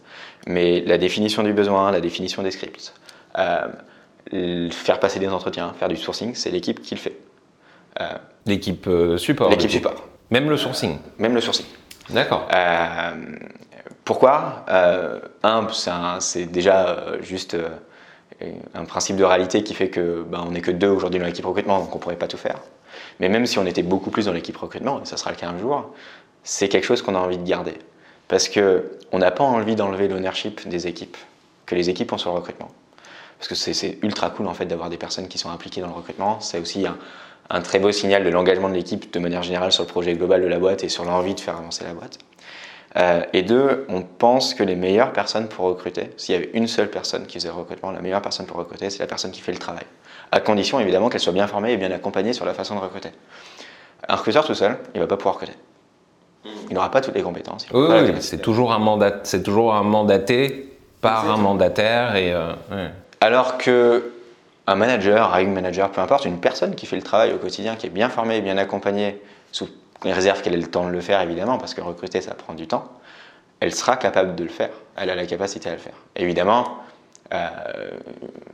Mais 0.47 0.81
la 0.81 0.97
définition 0.97 1.43
du 1.43 1.53
besoin, 1.53 1.91
la 1.91 2.01
définition 2.01 2.41
des 2.41 2.51
scripts, 2.51 2.93
faire 3.35 4.99
passer 4.99 5.19
des 5.19 5.27
entretiens, 5.27 5.73
faire 5.77 5.87
du 5.87 5.97
sourcing, 5.97 6.33
c'est 6.35 6.51
l'équipe 6.51 6.81
qui 6.81 6.95
le 6.95 6.99
fait. 6.99 7.17
L'équipe 8.45 8.89
support 9.17 9.49
L'équipe 9.49 9.71
support. 9.71 10.07
Même 10.31 10.49
le 10.49 10.57
sourcing 10.57 10.97
Même 11.19 11.35
le 11.35 11.41
sourcing. 11.41 11.65
D'accord. 12.09 12.47
Pourquoi? 14.05 14.63
Euh, 14.69 15.19
Un, 15.43 15.67
c'est 16.19 16.45
déjà 16.45 16.87
euh, 16.87 17.21
juste 17.21 17.55
euh, 17.55 17.69
un 18.73 18.85
principe 18.85 19.15
de 19.15 19.23
réalité 19.23 19.63
qui 19.63 19.73
fait 19.73 19.89
que 19.89 20.23
ben, 20.23 20.43
on 20.45 20.51
n'est 20.51 20.61
que 20.61 20.71
deux 20.71 20.89
aujourd'hui 20.89 21.19
dans 21.19 21.25
l'équipe 21.25 21.45
recrutement, 21.45 21.79
donc 21.79 21.91
on 21.91 21.97
ne 21.97 22.01
pourrait 22.01 22.17
pas 22.17 22.27
tout 22.27 22.37
faire. 22.37 22.59
Mais 23.19 23.29
même 23.29 23.45
si 23.45 23.59
on 23.59 23.65
était 23.65 23.83
beaucoup 23.83 24.09
plus 24.09 24.25
dans 24.25 24.33
l'équipe 24.33 24.57
recrutement, 24.57 25.01
et 25.01 25.05
ça 25.05 25.17
sera 25.17 25.31
le 25.31 25.37
cas 25.37 25.49
un 25.49 25.57
jour, 25.57 25.91
c'est 26.43 26.69
quelque 26.69 26.83
chose 26.83 27.01
qu'on 27.01 27.15
a 27.15 27.19
envie 27.19 27.37
de 27.37 27.47
garder. 27.47 27.75
Parce 28.27 28.49
qu'on 28.49 29.19
n'a 29.19 29.31
pas 29.31 29.43
envie 29.43 29.75
d'enlever 29.75 30.07
l'ownership 30.07 30.67
des 30.67 30.87
équipes, 30.87 31.17
que 31.65 31.75
les 31.75 31.89
équipes 31.89 32.11
ont 32.13 32.17
sur 32.17 32.31
le 32.31 32.37
recrutement. 32.37 32.69
Parce 33.37 33.47
que 33.47 33.55
c'est 33.55 33.97
ultra 34.01 34.29
cool 34.29 34.47
en 34.47 34.53
fait 34.53 34.65
d'avoir 34.65 34.89
des 34.89 34.97
personnes 34.97 35.27
qui 35.27 35.37
sont 35.37 35.49
impliquées 35.49 35.81
dans 35.81 35.87
le 35.87 35.93
recrutement. 35.93 36.39
C'est 36.39 36.59
aussi 36.59 36.85
un, 36.87 36.97
un, 37.49 37.61
très 37.61 37.79
beau 37.79 37.91
signal 37.91 38.23
de 38.23 38.29
l'engagement 38.29 38.69
de 38.69 38.73
l'équipe 38.73 39.13
de 39.13 39.19
manière 39.19 39.43
générale 39.43 39.71
sur 39.71 39.83
le 39.83 39.89
projet 39.89 40.13
global 40.13 40.41
de 40.41 40.47
la 40.47 40.57
boîte 40.57 40.83
et 40.83 40.89
sur 40.89 41.03
l'envie 41.05 41.35
de 41.35 41.39
faire 41.39 41.57
avancer 41.57 41.83
la 41.83 41.93
boîte. 41.93 42.19
Euh, 42.97 43.23
et 43.34 43.41
deux, 43.41 43.86
on 43.89 44.01
pense 44.01 44.53
que 44.53 44.63
les 44.63 44.75
meilleures 44.75 45.12
personnes 45.12 45.47
pour 45.47 45.65
recruter, 45.65 46.12
s'il 46.15 46.34
y 46.34 46.38
avait 46.38 46.51
une 46.53 46.67
seule 46.67 46.89
personne 46.89 47.25
qui 47.25 47.34
faisait 47.34 47.49
le 47.49 47.55
recrutement, 47.55 47.91
la 47.91 47.99
meilleure 47.99 48.21
personne 48.21 48.45
pour 48.45 48.58
recruter, 48.58 48.89
c'est 48.89 48.99
la 48.99 49.08
personne 49.08 49.31
qui 49.31 49.41
fait 49.41 49.51
le 49.51 49.58
travail. 49.58 49.84
À 50.31 50.39
condition 50.39 50.79
évidemment 50.79 51.10
qu'elle 51.10 51.19
soit 51.19 51.34
bien 51.34 51.47
formée 51.47 51.73
et 51.73 51.77
bien 51.77 51.91
accompagnée 51.91 52.34
sur 52.34 52.45
la 52.45 52.53
façon 52.53 52.75
de 52.75 52.79
recruter. 52.79 53.10
Un 54.08 54.15
recruteur 54.15 54.45
tout 54.45 54.55
seul, 54.55 54.77
il 54.93 54.97
ne 54.97 55.03
va 55.03 55.08
pas 55.08 55.17
pouvoir 55.17 55.36
recruter. 55.36 55.58
Il 56.69 56.75
n'aura 56.75 56.91
pas 56.91 57.01
toutes 57.01 57.15
les 57.15 57.21
compétences. 57.21 57.67
Oui, 57.73 57.88
oui, 57.89 58.13
c'est 58.19 58.41
toujours 58.41 58.71
un 58.71 58.79
mandat, 58.79 59.19
c'est 59.23 59.43
toujours 59.43 59.73
un 59.73 59.84
mandaté 59.84 60.77
par 61.01 61.29
un 61.29 61.38
mandataire 61.38 62.15
et. 62.15 62.34
Euh, 62.34 62.53
Alors 63.19 63.58
que 63.58 64.12
un 64.67 64.75
manager, 64.75 65.34
un 65.34 65.43
manager, 65.45 65.91
peu 65.91 66.01
importe, 66.01 66.25
une 66.25 66.39
personne 66.39 66.75
qui 66.75 66.86
fait 66.86 66.95
le 66.95 67.03
travail 67.03 67.34
au 67.34 67.38
quotidien, 67.38 67.75
qui 67.75 67.88
est 67.88 67.91
bien 67.91 68.10
formée, 68.10 68.41
bien 68.41 68.58
accompagnée, 68.58 69.21
sous 69.51 69.67
les 70.03 70.13
réserves 70.13 70.41
qu'elle 70.41 70.53
ait 70.53 70.58
le 70.58 70.67
temps 70.67 70.86
de 70.86 70.91
le 70.91 71.01
faire 71.01 71.21
évidemment, 71.21 71.58
parce 71.58 71.73
que 71.73 71.81
recruter 71.81 72.21
ça 72.21 72.34
prend 72.34 72.53
du 72.53 72.67
temps, 72.67 72.91
elle 73.60 73.73
sera 73.73 73.97
capable 73.97 74.36
de 74.36 74.43
le 74.43 74.49
faire. 74.49 74.71
Elle 74.95 75.10
a 75.10 75.15
la 75.15 75.25
capacité 75.25 75.69
à 75.69 75.73
le 75.73 75.79
faire. 75.79 75.95
Évidemment, 76.15 76.79
euh, 77.34 77.89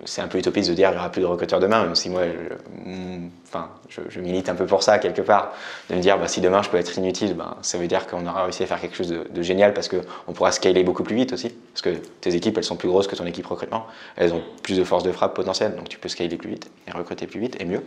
c'est 0.05 0.21
un 0.21 0.27
peu 0.27 0.37
utopiste 0.37 0.69
de 0.69 0.75
dire 0.75 0.89
qu'il 0.89 0.95
n'y 0.95 1.01
aura 1.01 1.11
plus 1.11 1.21
de 1.21 1.25
recruteurs 1.25 1.59
demain, 1.59 1.83
même 1.83 1.95
si 1.95 2.09
moi, 2.09 2.21
je, 2.25 2.89
mm, 2.89 3.29
enfin, 3.47 3.69
je, 3.89 4.19
milite 4.21 4.47
un 4.47 4.55
peu 4.55 4.65
pour 4.65 4.81
ça 4.81 4.97
quelque 4.97 5.21
part, 5.21 5.53
de 5.89 5.95
me 5.95 5.99
dire 5.99 6.17
bah, 6.17 6.27
si 6.27 6.39
demain 6.39 6.61
je 6.61 6.69
peux 6.69 6.77
être 6.77 6.97
inutile, 6.97 7.33
ben, 7.33 7.57
ça 7.61 7.77
veut 7.77 7.87
dire 7.87 8.07
qu'on 8.07 8.25
aura 8.25 8.43
réussi 8.43 8.63
à 8.63 8.67
faire 8.67 8.79
quelque 8.79 8.95
chose 8.95 9.09
de, 9.09 9.41
génial 9.41 9.73
parce 9.73 9.89
qu'on 9.89 10.31
pourra 10.33 10.53
scaler 10.53 10.83
beaucoup 10.83 11.03
plus 11.03 11.15
vite 11.15 11.33
aussi, 11.33 11.49
parce 11.49 11.81
que 11.81 11.89
tes 12.21 12.33
équipes 12.33 12.57
elles 12.57 12.63
sont 12.63 12.77
plus 12.77 12.87
grosses 12.87 13.07
que 13.07 13.15
ton 13.15 13.25
équipe 13.25 13.45
recrutement, 13.45 13.87
elles 14.15 14.33
ont 14.33 14.41
plus 14.63 14.77
de 14.77 14.83
force 14.85 15.03
de 15.03 15.11
frappe 15.11 15.35
potentielle, 15.35 15.75
donc 15.75 15.89
tu 15.89 15.99
peux 15.99 16.09
scaler 16.09 16.35
plus 16.37 16.49
vite 16.49 16.71
et 16.87 16.91
recruter 16.91 17.27
plus 17.27 17.41
vite 17.41 17.57
et 17.59 17.65
mieux. 17.65 17.83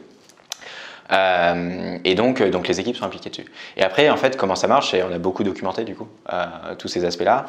Euh, 1.13 1.99
et 2.05 2.15
donc, 2.15 2.41
euh, 2.41 2.51
donc 2.51 2.67
les 2.67 2.81
équipes 2.81 2.97
sont 2.97 3.05
impliquées 3.05 3.31
dessus. 3.31 3.47
Et 3.77 3.83
après, 3.83 4.09
en 4.11 4.17
fait, 4.17 4.37
comment 4.37 4.57
ça 4.57 4.69
marche 4.69 4.95
On 4.95 5.13
a 5.13 5.19
beaucoup 5.19 5.45
documenté 5.45 5.85
du 5.85 5.95
coup 5.95 6.09
tous 6.79 6.89
ces 6.89 7.05
aspects-là. 7.05 7.47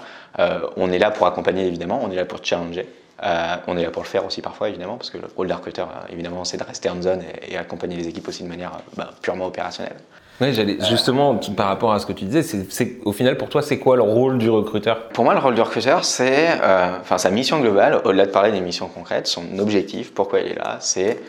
on 0.77 0.91
est 0.91 0.99
là 0.99 1.11
pour 1.11 1.27
accompagner 1.27 1.65
évidemment, 1.65 2.01
on 2.03 2.11
est 2.11 2.15
là 2.15 2.25
pour 2.25 2.43
challenger. 2.43 2.85
Euh, 3.23 3.55
on 3.67 3.77
est 3.77 3.83
là 3.83 3.91
pour 3.91 4.03
le 4.03 4.07
faire 4.07 4.25
aussi 4.25 4.41
parfois, 4.41 4.69
évidemment, 4.69 4.97
parce 4.97 5.09
que 5.09 5.17
le 5.17 5.27
rôle 5.35 5.47
d'un 5.47 5.55
recruteur, 5.55 5.87
euh, 5.87 6.11
évidemment, 6.11 6.43
c'est 6.43 6.57
de 6.57 6.63
rester 6.63 6.89
en 6.89 7.01
zone 7.01 7.23
et, 7.47 7.57
accompagner 7.57 7.95
les 7.95 8.07
équipes 8.07 8.27
aussi 8.27 8.43
de 8.43 8.49
manière 8.49 8.73
euh, 8.73 8.93
bah, 8.97 9.11
purement 9.21 9.45
opérationnelle. 9.45 9.95
Oui, 10.41 10.53
justement, 10.89 11.35
par 11.55 11.67
rapport 11.67 11.93
à 11.93 11.99
ce 11.99 12.05
que 12.05 12.11
tu 12.11 12.25
disais, 12.25 12.43
c'est, 12.43 12.97
au 13.05 13.13
final, 13.13 13.37
pour 13.37 13.47
toi, 13.47 13.61
c'est 13.61 13.79
quoi 13.79 13.95
le 13.95 14.01
rôle 14.01 14.37
du 14.37 14.49
recruteur? 14.49 15.07
Pour 15.09 15.23
moi, 15.23 15.33
le 15.33 15.39
rôle 15.39 15.55
du 15.55 15.61
recruteur, 15.61 16.03
c'est, 16.03 16.49
enfin, 16.99 17.17
sa 17.17 17.29
mission 17.29 17.61
globale, 17.61 18.01
au-delà 18.03 18.25
de 18.25 18.31
parler 18.31 18.51
des 18.51 18.59
missions 18.59 18.89
concrètes, 18.89 19.27
son 19.27 19.59
objectif, 19.59 20.13
pourquoi 20.13 20.41
il 20.41 20.51
est 20.51 20.55
là, 20.55 20.75
c'est 20.81 21.21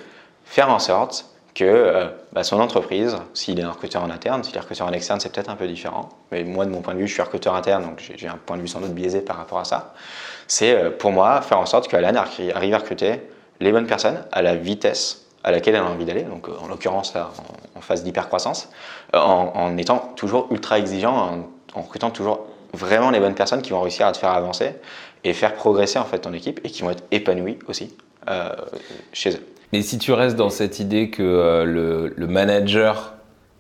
faire 0.44 0.70
en 0.70 0.80
sorte 0.80 1.26
que 1.56 2.06
bah, 2.32 2.44
son 2.44 2.60
entreprise, 2.60 3.16
s'il 3.34 3.58
est 3.58 3.62
un 3.62 3.70
recruteur 3.70 4.02
en 4.02 4.10
interne, 4.10 4.44
s'il 4.44 4.54
est 4.56 4.60
recruteur 4.60 4.86
en 4.86 4.92
externe, 4.92 5.20
c'est 5.20 5.32
peut-être 5.32 5.48
un 5.48 5.56
peu 5.56 5.66
différent. 5.66 6.10
Mais 6.30 6.44
moi, 6.44 6.66
de 6.66 6.70
mon 6.70 6.82
point 6.82 6.94
de 6.94 6.98
vue, 6.98 7.08
je 7.08 7.14
suis 7.14 7.22
recruteur 7.22 7.54
interne, 7.54 7.82
donc 7.82 8.12
j'ai 8.14 8.28
un 8.28 8.36
point 8.36 8.56
de 8.56 8.62
vue 8.62 8.68
sans 8.68 8.80
doute 8.80 8.92
biaisé 8.92 9.22
par 9.22 9.36
rapport 9.36 9.58
à 9.58 9.64
ça 9.64 9.94
c'est 10.46 10.74
euh, 10.74 10.90
pour 10.90 11.12
moi 11.12 11.40
faire 11.42 11.58
en 11.58 11.66
sorte 11.66 11.88
qu'Alan 11.88 12.14
arrive 12.14 12.74
à 12.74 12.78
recruter 12.78 13.20
les 13.60 13.72
bonnes 13.72 13.86
personnes 13.86 14.24
à 14.32 14.42
la 14.42 14.54
vitesse 14.54 15.22
à 15.44 15.52
laquelle 15.52 15.76
elle 15.76 15.82
a 15.82 15.86
envie 15.86 16.04
d'aller, 16.04 16.22
donc 16.22 16.48
euh, 16.48 16.52
en 16.60 16.66
l'occurrence 16.66 17.14
en, 17.76 17.80
phase 17.80 18.02
d'hypercroissance, 18.02 18.68
euh, 19.14 19.18
en, 19.18 19.52
en, 19.54 19.76
étant 19.76 20.12
toujours 20.16 20.48
ultra 20.50 20.78
exigeant, 20.78 21.46
en, 21.74 21.80
recrutant 21.82 22.10
toujours 22.10 22.46
vraiment 22.72 23.10
les 23.10 23.20
bonnes 23.20 23.34
personnes 23.34 23.62
qui 23.62 23.70
vont 23.70 23.80
réussir 23.80 24.06
à 24.06 24.12
te 24.12 24.18
faire 24.18 24.30
avancer 24.30 24.74
et 25.22 25.32
faire 25.32 25.54
progresser 25.54 25.98
en 25.98 26.04
fait 26.04 26.18
ton 26.18 26.32
équipe 26.32 26.60
et 26.64 26.70
qui 26.70 26.82
vont 26.82 26.90
être 26.90 27.04
épanouies 27.10 27.58
aussi 27.68 27.94
chez 29.12 29.36
eux. 29.36 29.46
Mais 29.72 29.82
si 29.82 29.98
tu 29.98 30.12
restes 30.12 30.36
dans 30.36 30.50
cette 30.50 30.80
idée 30.80 31.10
que 31.10 31.64
le, 31.64 32.26
manager 32.26 33.14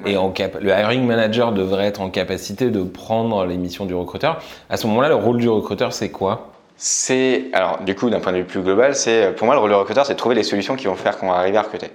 est 0.04 0.16
en 0.16 0.30
cap 0.30 0.58
le 0.60 0.70
hiring 0.70 1.04
manager 1.04 1.52
devrait 1.52 1.86
être 1.86 2.00
en 2.00 2.10
capacité 2.10 2.70
de 2.70 2.82
prendre 2.82 3.44
les 3.46 3.56
missions 3.56 3.86
du 3.86 3.94
recruteur, 3.94 4.40
à 4.70 4.76
ce 4.76 4.86
moment-là, 4.86 5.08
le 5.08 5.14
rôle 5.14 5.38
du 5.38 5.48
recruteur, 5.48 5.92
c'est 5.92 6.10
quoi? 6.10 6.52
C'est, 6.76 7.46
alors 7.54 7.80
du 7.80 7.94
coup, 7.94 8.10
d'un 8.10 8.20
point 8.20 8.32
de 8.32 8.38
vue 8.38 8.44
plus 8.44 8.60
global, 8.60 8.94
c'est 8.94 9.34
pour 9.34 9.46
moi 9.46 9.54
le 9.54 9.60
rôle 9.60 9.70
de 9.70 9.76
recruteur, 9.76 10.04
c'est 10.04 10.12
de 10.12 10.18
trouver 10.18 10.34
les 10.34 10.42
solutions 10.42 10.76
qui 10.76 10.86
vont 10.86 10.94
faire 10.94 11.16
qu'on 11.16 11.30
va 11.30 11.36
arriver 11.36 11.56
à 11.56 11.62
recruter. 11.62 11.90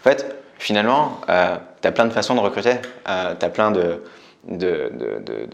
En 0.00 0.02
fait, 0.02 0.34
finalement, 0.58 1.20
euh, 1.28 1.56
tu 1.82 1.88
as 1.88 1.92
plein 1.92 2.06
de 2.06 2.12
façons 2.12 2.34
de 2.34 2.40
recruter, 2.40 2.76
euh, 3.08 3.34
tu 3.38 3.44
as 3.44 3.48
plein 3.50 3.70
de, 3.70 4.02
de, 4.48 4.92
de, 4.94 5.48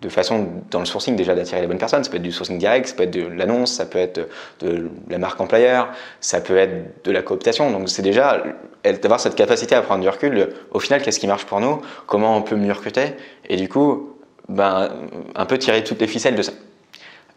de, 0.00 0.08
façons 0.08 0.48
dans 0.70 0.80
le 0.80 0.84
sourcing 0.84 1.16
déjà 1.16 1.34
d'attirer 1.34 1.60
les 1.60 1.66
bonnes 1.66 1.78
personnes. 1.78 2.04
Ça 2.04 2.10
peut 2.10 2.16
être 2.16 2.22
du 2.22 2.32
sourcing 2.32 2.58
direct, 2.58 2.88
ça 2.88 2.94
peut 2.94 3.04
être 3.04 3.12
de 3.12 3.26
l'annonce, 3.26 3.72
ça 3.72 3.86
peut 3.86 3.98
être 3.98 4.28
de 4.60 4.90
la 5.08 5.18
marque 5.18 5.40
employeur, 5.40 5.88
ça 6.20 6.40
peut 6.40 6.56
être 6.56 7.04
de 7.04 7.12
la 7.12 7.22
cooptation. 7.22 7.70
Donc 7.70 7.88
c'est 7.88 8.02
déjà 8.02 8.42
d'avoir 8.84 9.20
cette 9.20 9.34
capacité 9.34 9.74
à 9.74 9.82
prendre 9.82 10.02
du 10.02 10.08
recul. 10.08 10.48
au 10.70 10.80
final, 10.80 11.02
qu'est-ce 11.02 11.20
qui 11.20 11.26
marche 11.26 11.46
pour 11.46 11.60
nous 11.60 11.80
Comment 12.06 12.36
on 12.36 12.42
peut 12.42 12.56
mieux 12.56 12.72
recruter 12.72 13.14
Et 13.48 13.56
du 13.56 13.68
coup, 13.68 14.16
ben, 14.48 14.90
un 15.34 15.46
peu 15.46 15.58
tirer 15.58 15.84
toutes 15.84 16.00
les 16.00 16.06
ficelles 16.06 16.36
de 16.36 16.42
ça. 16.42 16.52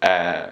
Euh, 0.07 0.45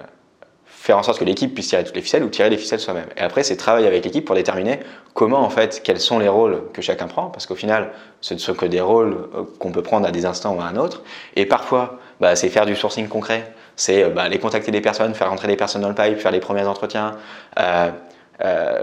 faire 0.84 0.98
en 0.98 1.04
sorte 1.04 1.18
que 1.18 1.24
l'équipe 1.24 1.54
puisse 1.54 1.70
tirer 1.70 1.86
toutes 1.86 1.96
les 1.96 2.02
ficelles 2.02 2.26
ou 2.26 2.30
tirer 2.30 2.50
les 2.50 2.58
ficelles 2.58 2.82
soi-même. 2.82 3.08
Et 3.16 3.22
après, 3.22 3.44
c'est 3.44 3.56
travailler 3.56 3.88
avec 3.88 4.04
l'équipe 4.04 4.26
pour 4.26 4.36
déterminer 4.36 4.82
comment, 5.14 5.40
en 5.40 5.50
fait, 5.50 5.82
quels 5.82 6.02
sont 6.02 6.20
les 6.20 6.28
rôles 6.28 6.62
que 6.74 6.82
chacun 6.82 7.08
prend, 7.08 7.28
parce 7.28 7.46
qu'au 7.46 7.56
final, 7.56 7.92
ce 8.20 8.34
ne 8.34 8.40
sont 8.40 8.54
que 8.54 8.66
des 8.66 8.82
rôles 8.82 9.30
euh, 9.34 9.44
qu'on 9.60 9.72
peut 9.72 9.82
prendre 9.82 10.06
à 10.06 10.12
des 10.12 10.26
instants 10.26 10.56
ou 10.56 10.60
à 10.60 10.66
un 10.66 10.76
autre. 10.76 11.04
Et 11.38 11.46
parfois, 11.46 12.00
bah, 12.20 12.36
c'est 12.36 12.50
faire 12.50 12.66
du 12.66 12.76
sourcing 12.76 13.08
concret, 13.08 13.54
c'est 13.78 14.04
euh, 14.04 14.10
bah, 14.10 14.24
aller 14.24 14.40
contacter 14.40 14.72
des 14.72 14.82
personnes, 14.82 15.16
faire 15.16 15.30
rentrer 15.30 15.48
des 15.48 15.56
personnes 15.56 15.84
dans 15.84 15.88
le 15.88 15.96
pipe, 15.96 16.18
faire 16.18 16.34
les 16.34 16.42
premiers 16.42 16.66
entretiens, 16.66 17.16
euh, 17.58 17.92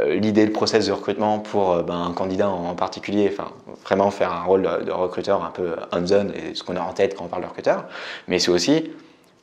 l'idée, 0.09 0.47
le 0.47 0.53
process 0.53 0.87
de 0.87 0.93
recrutement 0.93 1.39
pour 1.39 1.83
bah, 1.83 1.97
un 1.97 2.15
candidat 2.15 2.49
en 2.49 2.75
particulier, 2.75 3.31
enfin, 3.31 3.51
vraiment 3.85 4.11
faire 4.11 4.33
un 4.33 4.45
rôle 4.45 4.63
de, 4.63 4.91
recruteur 4.91 5.45
un 5.45 5.51
peu 5.51 5.75
hands-on 5.93 6.33
ce 6.55 6.63
qu'on 6.63 6.77
a 6.77 6.81
en 6.81 6.95
tête 6.95 7.15
quand 7.15 7.25
on 7.25 7.29
parle 7.29 7.43
de 7.43 7.49
recruteur. 7.49 7.85
Mais 8.27 8.39
c'est 8.39 8.51
aussi 8.51 8.91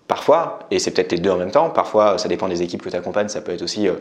Parfois, 0.07 0.59
et 0.71 0.79
c'est 0.79 0.91
peut-être 0.91 1.11
les 1.11 1.19
deux 1.19 1.31
en 1.31 1.37
même 1.37 1.51
temps, 1.51 1.69
parfois 1.69 2.17
ça 2.17 2.29
dépend 2.29 2.47
des 2.47 2.61
équipes 2.61 2.81
que 2.81 2.89
tu 2.89 2.95
accompagnes, 2.95 3.27
ça 3.27 3.41
peut 3.41 3.51
être 3.51 3.61
aussi 3.61 3.89
euh, 3.89 3.95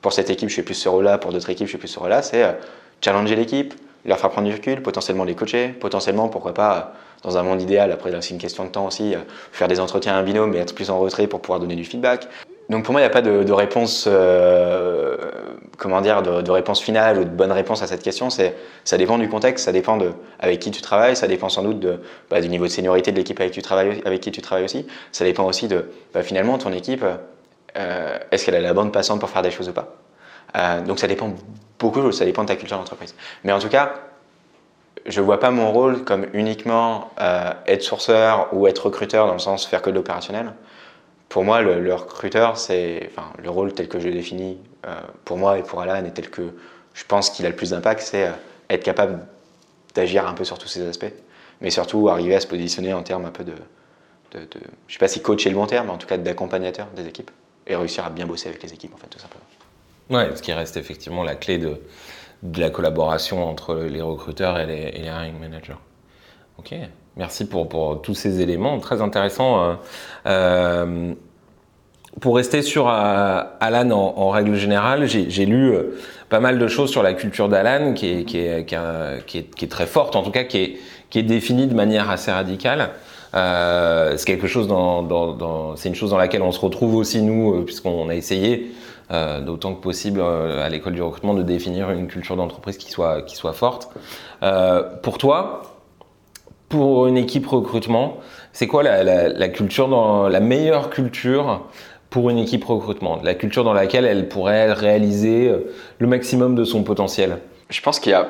pour 0.00 0.12
cette 0.12 0.28
équipe 0.28 0.48
je 0.48 0.56
fais 0.56 0.62
plus 0.62 0.74
ce 0.74 0.88
rôle-là, 0.88 1.18
pour 1.18 1.32
d'autres 1.32 1.50
équipes 1.50 1.68
je 1.68 1.72
fais 1.72 1.78
plus 1.78 1.88
ce 1.88 2.00
rôle-là, 2.00 2.22
c'est 2.22 2.42
euh, 2.42 2.52
challenger 3.00 3.36
l'équipe, 3.36 3.74
leur 4.04 4.18
faire 4.18 4.30
prendre 4.30 4.48
du 4.48 4.54
recul, 4.54 4.82
potentiellement 4.82 5.22
les 5.22 5.36
coacher, 5.36 5.68
potentiellement 5.68 6.28
pourquoi 6.28 6.52
pas 6.52 6.76
euh, 6.76 6.80
dans 7.22 7.38
un 7.38 7.44
monde 7.44 7.62
idéal, 7.62 7.92
après 7.92 8.10
c'est 8.20 8.30
une 8.30 8.40
question 8.40 8.64
de 8.64 8.70
temps 8.70 8.86
aussi, 8.86 9.14
faire 9.52 9.68
des 9.68 9.78
entretiens 9.78 10.14
à 10.14 10.16
un 10.16 10.24
binôme 10.24 10.50
mais 10.50 10.58
être 10.58 10.74
plus 10.74 10.90
en 10.90 10.98
retrait 10.98 11.28
pour 11.28 11.40
pouvoir 11.40 11.60
donner 11.60 11.76
du 11.76 11.84
feedback. 11.84 12.26
Donc 12.72 12.84
pour 12.84 12.92
moi, 12.92 13.02
il 13.02 13.04
n'y 13.04 13.10
a 13.10 13.10
pas 13.10 13.20
de, 13.20 13.52
réponse, 13.52 14.06
euh, 14.10 15.16
comment 15.76 16.00
dire, 16.00 16.22
de, 16.22 16.50
réponse 16.50 16.80
finale 16.80 17.18
ou 17.18 17.24
de 17.24 17.28
bonne 17.28 17.52
réponse 17.52 17.82
à 17.82 17.86
cette 17.86 18.02
question. 18.02 18.30
C'est, 18.30 18.56
ça 18.82 18.96
dépend 18.96 19.18
du 19.18 19.28
contexte, 19.28 19.66
ça 19.66 19.72
dépend 19.72 19.98
de 19.98 20.12
avec 20.40 20.58
qui 20.58 20.70
tu 20.70 20.80
travailles, 20.80 21.14
ça 21.14 21.28
dépend 21.28 21.50
sans 21.50 21.62
doute 21.62 21.86
bah, 22.30 22.40
du 22.40 22.48
niveau 22.48 22.64
de 22.64 22.70
seniorité 22.70 23.12
de 23.12 23.18
l'équipe 23.18 23.38
avec, 23.38 23.52
qui 23.52 24.30
tu 24.30 24.40
travailles 24.40 24.64
aussi. 24.64 24.86
Ça 25.12 25.24
dépend 25.26 25.44
aussi 25.44 25.68
de, 25.68 25.90
bah, 26.14 26.22
finalement, 26.22 26.56
ton 26.56 26.72
équipe, 26.72 27.04
euh, 27.76 28.18
est-ce 28.30 28.46
qu'elle 28.46 28.54
a 28.54 28.60
la 28.60 28.72
bande 28.72 28.90
passante 28.90 29.20
pour 29.20 29.28
faire 29.28 29.42
des 29.42 29.50
choses 29.50 29.68
ou 29.68 29.72
pas. 29.72 29.94
Euh, 30.56 30.80
donc 30.80 30.98
ça 30.98 31.06
dépend 31.06 31.34
beaucoup 31.78 32.10
ça 32.12 32.24
dépend 32.24 32.42
de 32.42 32.48
ta 32.48 32.56
culture 32.56 32.78
d'entreprise. 32.78 33.14
Mais 33.44 33.52
en 33.52 33.58
tout 33.58 33.68
cas, 33.68 33.92
je 35.04 35.20
ne 35.20 35.26
vois 35.26 35.40
pas 35.40 35.50
mon 35.50 35.72
rôle 35.72 36.04
comme 36.04 36.26
uniquement 36.32 37.10
être 37.66 37.82
sourceur 37.82 38.48
ou 38.52 38.66
être 38.66 38.86
recruteur 38.86 39.26
dans 39.26 39.32
le 39.32 39.40
sens 39.40 39.66
faire 39.66 39.82
que 39.82 39.90
de 39.90 39.96
l'opérationnel 39.96 40.52
pour 41.32 41.44
moi, 41.44 41.62
le, 41.62 41.94
recruteur, 41.94 42.58
c'est 42.58 43.08
enfin, 43.10 43.32
le 43.42 43.48
rôle 43.48 43.72
tel 43.72 43.88
que 43.88 43.98
je 43.98 44.06
le 44.06 44.12
définis 44.12 44.58
euh, 44.86 45.00
pour 45.24 45.38
moi 45.38 45.58
et 45.58 45.62
pour 45.62 45.80
Alan 45.80 46.04
et 46.04 46.12
tel 46.12 46.28
que 46.28 46.42
je 46.92 47.04
pense 47.06 47.30
qu'il 47.30 47.46
a 47.46 47.48
le 47.48 47.56
plus 47.56 47.70
d'impact, 47.70 48.02
c'est 48.02 48.26
euh, 48.26 48.32
être 48.68 48.84
capable 48.84 49.26
d'agir 49.94 50.28
un 50.28 50.34
peu 50.34 50.44
sur 50.44 50.58
tous 50.58 50.68
ces 50.68 50.86
aspects, 50.86 51.10
mais 51.62 51.70
surtout 51.70 52.10
arriver 52.10 52.34
à 52.34 52.40
se 52.40 52.46
positionner 52.46 52.92
en 52.92 53.02
termes 53.02 53.24
un 53.24 53.30
peu 53.30 53.44
de, 53.44 53.54
de, 54.32 54.40
de 54.40 54.60
je 54.86 54.92
sais 54.92 54.98
pas 54.98 55.08
si 55.08 55.22
coach 55.22 55.46
est 55.46 55.48
le 55.48 55.54
bon 55.56 55.64
terme, 55.64 55.86
mais 55.86 55.92
en 55.94 55.96
tout 55.96 56.06
cas 56.06 56.18
d'accompagnateur 56.18 56.88
des 56.94 57.08
équipes 57.08 57.30
et 57.66 57.76
réussir 57.76 58.04
à 58.04 58.10
bien 58.10 58.26
bosser 58.26 58.50
avec 58.50 58.62
les 58.62 58.74
équipes 58.74 58.92
en 58.94 58.98
fait 58.98 59.06
tout 59.06 59.18
simplement. 59.18 59.44
Ouais, 60.10 60.36
ce 60.36 60.42
qui 60.42 60.52
reste 60.52 60.76
effectivement 60.76 61.24
la 61.24 61.34
clé 61.34 61.56
de, 61.56 61.80
la 62.58 62.68
collaboration 62.68 63.48
entre 63.48 63.76
les 63.76 64.02
recruteurs 64.02 64.58
et 64.58 64.66
les, 64.66 64.82
et 64.82 64.98
les 64.98 65.08
hiring 65.08 65.40
managers. 65.40 65.80
Ok. 66.58 66.74
Merci 67.16 67.46
pour, 67.46 68.00
tous 68.02 68.14
ces 68.14 68.40
éléments, 68.40 68.78
très 68.78 69.02
intéressants. 69.02 69.62
Euh, 69.62 69.74
euh, 70.26 71.12
pour 72.20 72.36
rester 72.36 72.62
sur 72.62 72.88
euh, 72.88 73.42
Alan 73.60 73.90
en, 73.90 74.30
règle 74.30 74.54
générale, 74.54 75.06
j'ai 75.06 75.46
lu 75.46 75.74
pas 76.28 76.40
mal 76.40 76.58
de 76.58 76.68
choses 76.68 76.90
sur 76.90 77.02
la 77.02 77.14
culture 77.14 77.48
d'Alan 77.48 77.94
qui 77.94 78.06
est, 78.08 79.68
très 79.68 79.86
forte, 79.86 80.16
en 80.16 80.22
tout 80.22 80.30
cas 80.30 80.44
qui 80.44 80.78
est, 81.14 81.22
définie 81.22 81.66
de 81.66 81.74
manière 81.74 82.10
assez 82.10 82.30
radicale. 82.30 82.90
Euh, 83.34 84.14
c'est 84.16 84.26
quelque 84.26 84.46
chose 84.46 84.68
dans, 84.68 85.76
c'est 85.76 85.88
une 85.88 85.94
chose 85.94 86.10
dans 86.10 86.18
laquelle 86.18 86.42
on 86.42 86.52
se 86.52 86.60
retrouve 86.60 86.96
aussi 86.96 87.22
nous, 87.22 87.62
puisqu'on 87.64 88.08
a 88.10 88.14
essayé 88.14 88.72
euh, 89.10 89.40
d'autant 89.40 89.74
que 89.74 89.82
possible 89.82 90.22
à 90.22 90.68
l'école 90.68 90.94
du 90.94 91.02
recrutement 91.02 91.34
de 91.34 91.42
définir 91.42 91.90
une 91.90 92.08
culture 92.08 92.36
d'entreprise 92.36 92.78
qui 92.78 92.90
soit 92.90 93.52
forte. 93.52 93.90
Euh, 94.42 94.82
pour 95.02 95.18
toi, 95.18 95.71
pour 96.72 97.06
une 97.06 97.18
équipe 97.18 97.46
recrutement, 97.48 98.16
c'est 98.54 98.66
quoi 98.66 98.82
la, 98.82 99.48
culture 99.50 99.88
la 100.30 100.40
meilleure 100.40 100.88
culture 100.88 101.66
pour 102.08 102.30
une 102.30 102.38
équipe 102.38 102.64
recrutement, 102.64 103.20
la 103.22 103.34
culture 103.34 103.62
dans 103.62 103.74
laquelle 103.74 104.06
elle 104.06 104.26
pourrait 104.26 104.72
réaliser 104.72 105.48
euh, 105.48 105.70
le 105.98 106.06
maximum 106.06 106.54
de 106.54 106.64
son 106.64 106.82
potentiel? 106.82 107.40
Je 107.68 107.82
pense 107.82 108.00
qu'il 108.00 108.12
y 108.12 108.14
a 108.14 108.26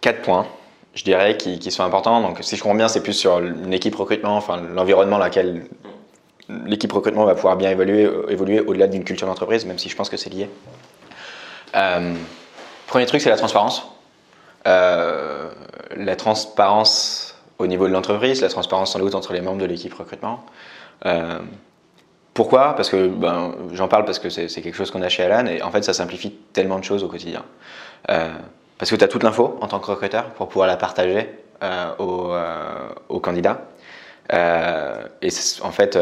quatre 0.00 0.22
points, 0.22 0.46
je 0.94 1.04
dirais, 1.04 1.36
qui, 1.36 1.70
sont 1.70 1.82
importants. 1.82 2.22
Donc, 2.22 2.38
si 2.40 2.56
je 2.56 2.62
comprends 2.62 2.74
bien, 2.74 2.88
c'est 2.88 3.02
plus 3.02 3.12
sur 3.12 3.38
une 3.38 3.74
équipe 3.74 3.96
recrutement, 3.96 4.34
enfin 4.34 4.62
l'environnement 4.74 5.18
dans 5.18 5.26
lequel 5.26 5.66
l'équipe 6.64 6.92
recrutement 6.92 7.26
va 7.26 7.34
pouvoir 7.34 7.58
bien 7.58 7.70
évoluer, 7.70 8.04
euh, 8.06 8.30
évoluer 8.30 8.60
au-delà 8.60 8.86
d'une 8.86 9.04
culture 9.04 9.26
d'entreprise, 9.26 9.66
même 9.66 9.78
si 9.78 9.90
je 9.90 9.96
pense 9.96 10.08
que 10.08 10.16
c'est 10.16 10.30
lié. 10.30 10.48
Euh, 11.76 12.14
premier 12.86 13.04
truc, 13.04 13.20
c'est 13.20 13.28
la 13.28 13.36
transparence. 13.36 13.86
la 14.64 16.16
transparence 16.16 17.33
au 17.58 17.66
niveau 17.66 17.86
de 17.86 17.92
l'entreprise, 17.92 18.42
la 18.42 18.48
transparence 18.48 18.92
sans 18.92 18.98
doute 18.98 19.14
entre 19.14 19.32
les 19.32 19.40
membres 19.40 19.60
de 19.60 19.66
l'équipe 19.66 19.94
recrutement. 19.94 20.44
Euh, 21.06 21.38
pourquoi? 22.32 22.74
Parce 22.74 22.90
que 22.90 23.06
ben, 23.06 23.54
j'en 23.72 23.88
parle 23.88 24.04
parce 24.04 24.18
que 24.18 24.28
c'est 24.28 24.48
quelque 24.48 24.74
chose 24.74 24.90
qu'on 24.90 25.02
a 25.02 25.08
chez 25.08 25.22
Alan 25.22 25.46
et 25.46 25.62
en 25.62 25.70
fait 25.70 25.84
ça 25.84 25.92
simplifie 25.92 26.32
tellement 26.52 26.78
de 26.78 26.84
choses 26.84 27.04
au 27.04 27.08
quotidien. 27.08 27.44
Euh, 28.10 28.32
parce 28.78 28.90
que 28.90 28.96
tu 28.96 29.04
as 29.04 29.08
toute 29.08 29.22
l'info 29.22 29.56
en 29.60 29.68
tant 29.68 29.78
que 29.78 29.86
recruteur 29.86 30.30
pour 30.30 30.48
pouvoir 30.48 30.66
la 30.66 30.76
partager 30.76 31.28
euh, 31.62 31.94
aux, 33.08 33.20
candidats. 33.20 33.62
et 34.30 35.28
en 35.62 35.70
fait, 35.70 35.98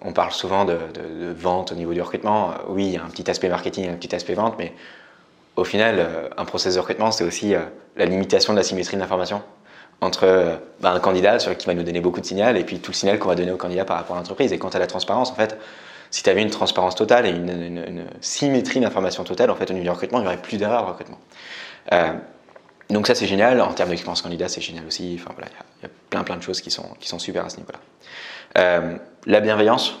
on 0.00 0.12
parle 0.12 0.32
souvent 0.32 0.64
de, 0.64 0.78
de, 0.94 1.32
vente 1.32 1.72
au 1.72 1.74
niveau 1.74 1.92
du 1.92 2.00
recrutement. 2.00 2.54
Oui, 2.68 2.86
il 2.86 2.92
y 2.92 2.96
a 2.96 3.04
un 3.04 3.10
petit 3.10 3.30
aspect 3.30 3.50
marketing, 3.50 3.90
un 3.90 3.96
petit 3.96 4.14
aspect 4.14 4.34
vente, 4.34 4.54
mais 4.58 4.72
au 5.54 5.64
final, 5.64 6.30
un 6.36 6.44
process 6.46 6.74
de 6.74 6.80
recrutement, 6.80 7.12
c'est 7.12 7.24
aussi 7.24 7.54
la 7.96 8.06
limitation 8.06 8.54
de 8.54 8.58
la 8.58 8.64
symétrie 8.64 8.96
de 8.96 9.02
l'information 9.02 9.42
entre 10.00 10.24
euh, 10.24 10.56
bah, 10.80 10.92
un 10.92 11.00
candidat 11.00 11.38
sur, 11.38 11.56
qui 11.56 11.66
va 11.66 11.74
nous 11.74 11.82
donner 11.82 12.00
beaucoup 12.00 12.20
de 12.20 12.26
signal 12.26 12.56
et 12.56 12.64
puis 12.64 12.78
tout 12.78 12.90
le 12.90 12.96
signal 12.96 13.18
qu'on 13.18 13.28
va 13.28 13.34
donner 13.34 13.52
au 13.52 13.56
candidat 13.56 13.84
par 13.84 13.96
rapport 13.96 14.16
à 14.16 14.18
l'entreprise. 14.18 14.52
Et 14.52 14.58
quant 14.58 14.68
à 14.68 14.78
la 14.78 14.86
transparence, 14.86 15.30
en 15.30 15.34
fait, 15.34 15.58
si 16.10 16.22
tu 16.22 16.30
avais 16.30 16.42
une 16.42 16.50
transparence 16.50 16.94
totale 16.94 17.26
et 17.26 17.30
une, 17.30 18.06
symétrie 18.20 18.80
d'information 18.80 19.24
totale, 19.24 19.50
en 19.50 19.56
fait, 19.56 19.70
au 19.70 19.74
niveau 19.74 19.84
du 19.84 19.90
recrutement, 19.90 20.18
il 20.18 20.22
n'y 20.22 20.28
aurait 20.28 20.36
plus 20.36 20.58
d'erreur 20.58 20.82
de 20.82 20.88
recrutement. 20.88 21.18
Euh, 21.92 22.12
donc 22.90 23.06
ça, 23.06 23.14
c'est 23.14 23.26
génial. 23.26 23.60
En 23.60 23.72
termes 23.72 23.90
d'expérience 23.90 24.22
candidat, 24.22 24.48
c'est 24.48 24.60
génial 24.60 24.86
aussi. 24.86 25.18
Enfin, 25.20 25.32
voilà, 25.34 25.50
il 25.80 25.82
y, 25.84 25.86
a 25.86 25.90
plein, 26.10 26.22
plein 26.22 26.36
de 26.36 26.42
choses 26.42 26.60
qui 26.60 26.70
sont, 26.70 26.88
qui 27.00 27.08
sont 27.08 27.18
super 27.18 27.44
à 27.44 27.48
ce 27.48 27.56
niveau-là. 27.56 27.78
Euh, 28.58 28.96
la 29.26 29.40
bienveillance. 29.40 29.98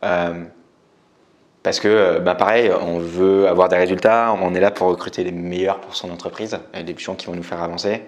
parce 0.00 1.80
que, 1.80 2.18
bah, 2.20 2.34
pareil, 2.34 2.72
on 2.80 2.98
veut 2.98 3.48
avoir 3.48 3.68
des 3.68 3.76
résultats, 3.76 4.34
on 4.40 4.54
est 4.54 4.60
là 4.60 4.70
pour 4.70 4.88
recruter 4.88 5.24
les 5.24 5.32
meilleurs 5.32 5.80
pour 5.80 5.94
son 5.94 6.10
entreprise, 6.10 6.58
des 6.74 6.96
gens 6.96 7.14
qui 7.14 7.26
vont 7.26 7.34
nous 7.34 7.42
faire 7.42 7.62
avancer. 7.62 8.02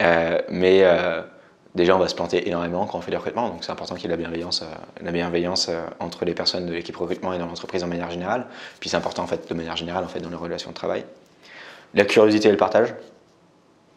Euh, 0.00 0.40
mais 0.48 0.80
euh, 0.82 1.22
déjà, 1.74 1.96
on 1.96 1.98
va 1.98 2.08
se 2.08 2.14
planter 2.14 2.48
énormément 2.48 2.86
quand 2.86 2.98
on 2.98 3.00
fait 3.00 3.10
du 3.10 3.16
recrutement, 3.16 3.48
donc 3.48 3.64
c'est 3.64 3.72
important 3.72 3.94
qu'il 3.94 4.04
y 4.04 4.06
ait 4.06 4.10
la 4.10 4.16
bienveillance, 4.16 4.62
euh, 4.62 4.66
la 5.02 5.12
bienveillance 5.12 5.70
entre 5.98 6.24
les 6.24 6.34
personnes 6.34 6.66
de 6.66 6.72
l'équipe 6.72 6.96
recrutement 6.96 7.32
et 7.32 7.38
dans 7.38 7.46
l'entreprise 7.46 7.84
en 7.84 7.86
manière 7.86 8.10
générale. 8.10 8.46
Puis 8.80 8.90
c'est 8.90 8.96
important 8.96 9.22
en 9.22 9.26
fait 9.26 9.48
de 9.48 9.54
manière 9.54 9.76
générale 9.76 10.04
en 10.04 10.08
fait 10.08 10.20
dans 10.20 10.30
les 10.30 10.36
relations 10.36 10.70
de 10.70 10.76
travail. 10.76 11.04
La 11.94 12.04
curiosité 12.04 12.48
et 12.48 12.52
le 12.52 12.56
partage, 12.56 12.94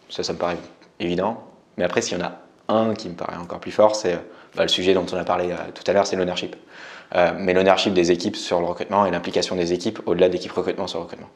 ça, 0.09 0.23
ça 0.23 0.33
me 0.33 0.37
paraît 0.37 0.57
évident. 0.99 1.43
Mais 1.77 1.83
après, 1.83 2.01
s'il 2.01 2.17
y 2.17 2.21
en 2.21 2.25
a 2.25 2.39
un 2.67 2.93
qui 2.93 3.09
me 3.09 3.15
paraît 3.15 3.37
encore 3.37 3.59
plus 3.59 3.71
fort, 3.71 3.95
c'est 3.95 4.15
bah, 4.55 4.63
le 4.63 4.67
sujet 4.67 4.93
dont 4.93 5.05
on 5.11 5.17
a 5.17 5.23
parlé 5.23 5.53
tout 5.73 5.83
à 5.87 5.93
l'heure, 5.93 6.07
c'est 6.07 6.15
l'ownership. 6.15 6.55
mais 7.37 7.53
l'ownership 7.53 7.93
des 7.93 8.11
équipes 8.11 8.35
sur 8.35 8.59
le 8.59 8.65
recrutement 8.65 9.05
et 9.05 9.11
l'implication 9.11 9.55
des 9.55 9.73
équipes 9.73 9.99
au-delà 10.05 10.29
de 10.29 10.37
recrutement 10.37 10.87
sur 10.87 10.99
le 10.99 11.03
recrutement. 11.03 11.29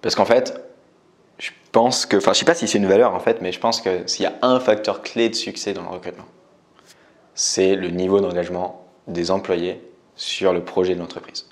parce 0.00 0.14
qu'en 0.14 0.24
fait, 0.24 0.71
je 1.42 1.50
pense 1.72 2.06
que, 2.06 2.16
enfin, 2.16 2.32
je 2.32 2.38
sais 2.38 2.44
pas 2.44 2.54
si 2.54 2.68
c'est 2.68 2.78
une 2.78 2.86
valeur 2.86 3.16
en 3.16 3.18
fait, 3.18 3.40
mais 3.40 3.50
je 3.50 3.58
pense 3.58 3.80
que 3.80 4.06
s'il 4.06 4.22
y 4.22 4.26
a 4.26 4.34
un 4.42 4.60
facteur 4.60 5.02
clé 5.02 5.28
de 5.28 5.34
succès 5.34 5.72
dans 5.72 5.82
le 5.82 5.88
recrutement, 5.88 6.26
c'est 7.34 7.74
le 7.74 7.88
niveau 7.88 8.20
d'engagement 8.20 8.86
des 9.08 9.32
employés 9.32 9.82
sur 10.14 10.52
le 10.52 10.62
projet 10.64 10.94
de 10.94 11.00
l'entreprise. 11.00 11.48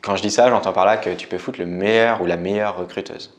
Quand 0.00 0.14
je 0.14 0.22
dis 0.22 0.30
ça, 0.30 0.48
j'entends 0.48 0.72
par 0.72 0.86
là 0.86 0.96
que 0.96 1.10
tu 1.10 1.26
peux 1.26 1.38
foutre 1.38 1.58
le 1.58 1.66
meilleur 1.66 2.22
ou 2.22 2.26
la 2.26 2.36
meilleure 2.36 2.76
recruteuse 2.76 3.34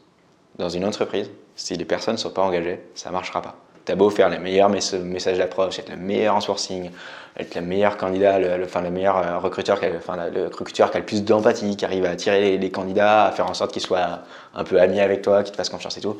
dans 0.57 0.67
une 0.67 0.83
entreprise, 0.83 1.31
si 1.55 1.77
les 1.77 1.85
personnes 1.85 2.15
ne 2.15 2.19
sont 2.19 2.31
pas 2.31 2.41
engagées, 2.41 2.81
ça 2.93 3.07
ne 3.07 3.13
marchera 3.13 3.41
pas. 3.41 3.55
Tu 3.87 3.93
as 3.93 3.95
beau 3.95 4.09
faire 4.09 4.27
les 4.27 4.37
meilleurs 4.37 4.69
messages 4.69 5.37
d'approche, 5.37 5.79
être 5.79 5.89
le 5.89 5.95
meilleur 5.95 6.35
en 6.35 6.41
sourcing, 6.41 6.91
être 7.37 7.55
le 7.55 7.61
meilleur 7.61 7.95
candidat, 7.95 8.37
le, 8.37 8.65
enfin, 8.65 8.81
le 8.81 8.91
meilleur 8.91 9.15
euh, 9.15 9.39
recruteur, 9.39 9.79
enfin, 9.95 10.17
le 10.29 10.47
recruteur 10.47 10.91
qui 10.91 10.97
a 10.97 10.99
le 10.99 11.05
plus 11.05 11.23
d'empathie, 11.23 11.77
qui 11.77 11.85
arrive 11.85 12.03
à 12.03 12.09
attirer 12.09 12.57
les, 12.57 12.69
candidats, 12.69 13.27
à 13.27 13.31
faire 13.31 13.49
en 13.49 13.53
sorte 13.53 13.71
qu'ils 13.71 13.81
soient 13.81 14.23
un 14.53 14.63
peu 14.65 14.81
amis 14.81 14.99
avec 14.99 15.21
toi, 15.21 15.41
qu'ils 15.41 15.53
te 15.53 15.57
fassent 15.57 15.69
confiance 15.69 15.97
et 15.97 16.01
tout. 16.01 16.17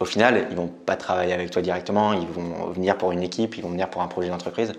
Au 0.00 0.06
final, 0.06 0.46
ils 0.50 0.56
vont 0.56 0.68
pas 0.68 0.96
travailler 0.96 1.34
avec 1.34 1.50
toi 1.50 1.60
directement, 1.60 2.14
ils 2.14 2.26
vont 2.26 2.70
venir 2.70 2.96
pour 2.96 3.12
une 3.12 3.22
équipe, 3.22 3.58
ils 3.58 3.62
vont 3.62 3.68
venir 3.70 3.90
pour 3.90 4.00
un 4.00 4.08
projet 4.08 4.30
d'entreprise. 4.30 4.72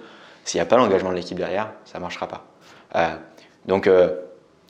S'il 0.45 0.57
n'y 0.57 0.63
a 0.63 0.65
pas 0.65 0.77
l'engagement 0.77 1.11
de 1.11 1.15
l'équipe 1.15 1.37
derrière, 1.37 1.73
ça 1.85 1.99
ne 1.99 2.01
marchera 2.01 2.27
pas. 2.27 2.43
Euh, 2.95 3.09
donc, 3.67 3.85
euh, 3.85 4.15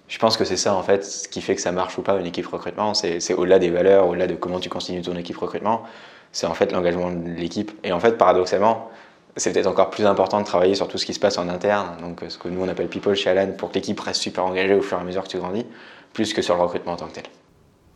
je 0.10 0.20
pense 0.20 0.36
que 0.36 0.44
c'est 0.44 0.58
ça 0.58 0.76
en 0.76 0.84
fait, 0.84 1.06
ce 1.06 1.30
qui 1.30 1.40
fait 1.40 1.56
que 1.56 1.62
ça 1.62 1.72
marche 1.72 1.98
ou 1.98 2.02
pas 2.02 2.18
une 2.18 2.26
équipe 2.26 2.48
recrutement. 2.48 2.94
C'est 2.94 3.34
au-delà 3.34 3.60
des 3.60 3.70
valeurs, 3.70 4.10
au-delà 4.10 4.28
de 4.28 4.36
comment 4.36 4.60
tu 4.60 4.68
continues 4.68 5.04
ton 5.04 5.16
équipe 5.16 5.38
recrutement 5.38 5.86
c'est 6.32 6.48
en 6.48 6.54
fait 6.54 6.72
l'engagement 6.72 7.12
de 7.12 7.30
l'équipe. 7.30 7.72
Et 7.84 7.92
en 7.92 8.00
fait, 8.00 8.18
paradoxalement, 8.18 8.90
c'est 9.36 9.54
peut-être 9.54 9.68
encore 9.68 9.90
plus 9.90 10.06
important 10.06 10.40
de 10.40 10.46
travailler 10.46 10.76
sur 10.76 10.88
tout 10.88 10.98
ce 10.98 11.06
qui 11.06 11.14
se 11.14 11.20
passe 11.20 11.38
en 11.38 11.48
interne, 11.50 11.98
donc 12.02 12.22
ce 12.28 12.38
que 12.38 12.48
nous 12.48 12.62
on 12.62 12.68
appelle 12.68 12.88
people 12.88 13.16
chez 13.16 13.30
Alan, 13.30 13.52
pour 13.58 13.70
que 13.70 13.76
l'équipe 13.76 14.00
reste 14.00 14.22
super 14.22 14.46
engagée 14.46 14.74
au 14.74 14.82
fur 14.82 14.98
et 14.98 15.02
à 15.02 15.04
mesure 15.04 15.24
que 15.24 15.30
tu 15.30 15.38
grandis, 15.38 15.66
plus 16.14 16.34
que 16.34 16.42
sur 16.42 16.56
le 16.56 16.62
recrutement 16.62 16.94
en 16.94 16.98
tant 16.98 17.08
que 17.08 17.16
tel. 17.16 17.24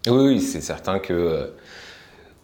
Oui, 0.07 0.41
c'est 0.41 0.61
certain 0.61 0.99
que 0.99 1.13
euh, 1.13 1.47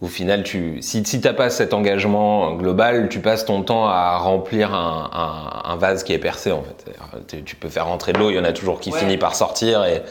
au 0.02 0.08
final, 0.08 0.44
tu, 0.44 0.82
si, 0.82 1.04
si 1.06 1.20
tu 1.20 1.28
n'as 1.28 1.34
pas 1.34 1.50
cet 1.50 1.74
engagement 1.74 2.56
global, 2.56 3.10
tu 3.10 3.20
passes 3.20 3.46
ton 3.46 3.64
temps 3.64 3.86
à 3.86 4.18
remplir 4.18 4.74
un, 4.74 5.76
vase 5.78 6.04
qui 6.04 6.14
est 6.14 6.20
percé 6.20 6.52
en 6.52 6.64
fait. 6.64 7.44
Tu, 7.44 7.56
peux 7.56 7.70
faire 7.70 7.86
rentrer 7.86 8.12
de 8.14 8.20
l'eau, 8.20 8.30
il 8.30 8.36
y 8.36 8.40
en 8.40 8.44
a 8.44 8.52
toujours 8.52 8.80
qui 8.80 8.92
finit 8.92 9.18
par 9.18 9.36
sortir 9.36 9.86
et 9.86 10.02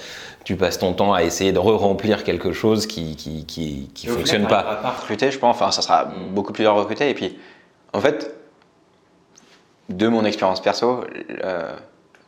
tu 0.44 0.56
passes 0.56 0.78
ton 0.78 0.92
temps 0.92 1.12
à 1.12 1.22
essayer 1.22 1.52
de 1.52 1.58
re-remplir 1.58 2.24
quelque 2.24 2.52
chose 2.52 2.86
qui 2.86 3.16
qui, 3.16 3.44
qui, 3.44 3.90
qui 3.94 4.06
fonctionne 4.06 4.46
pas. 4.46 4.62
pas 4.82 4.90
recruter, 4.90 5.30
je 5.30 5.38
pense. 5.38 5.56
Enfin, 5.56 5.70
ça 5.70 5.82
sera 5.82 6.06
mm. 6.06 6.34
beaucoup 6.34 6.52
plus 6.52 6.64
dur 6.64 6.72
à 6.72 6.74
recruter. 6.74 7.10
Et 7.10 7.14
puis, 7.14 7.38
en 7.92 8.00
fait, 8.00 8.34
de 9.88 10.08
mon 10.08 10.24
expérience 10.24 10.60
perso, 10.60 11.04
euh, 11.44 11.72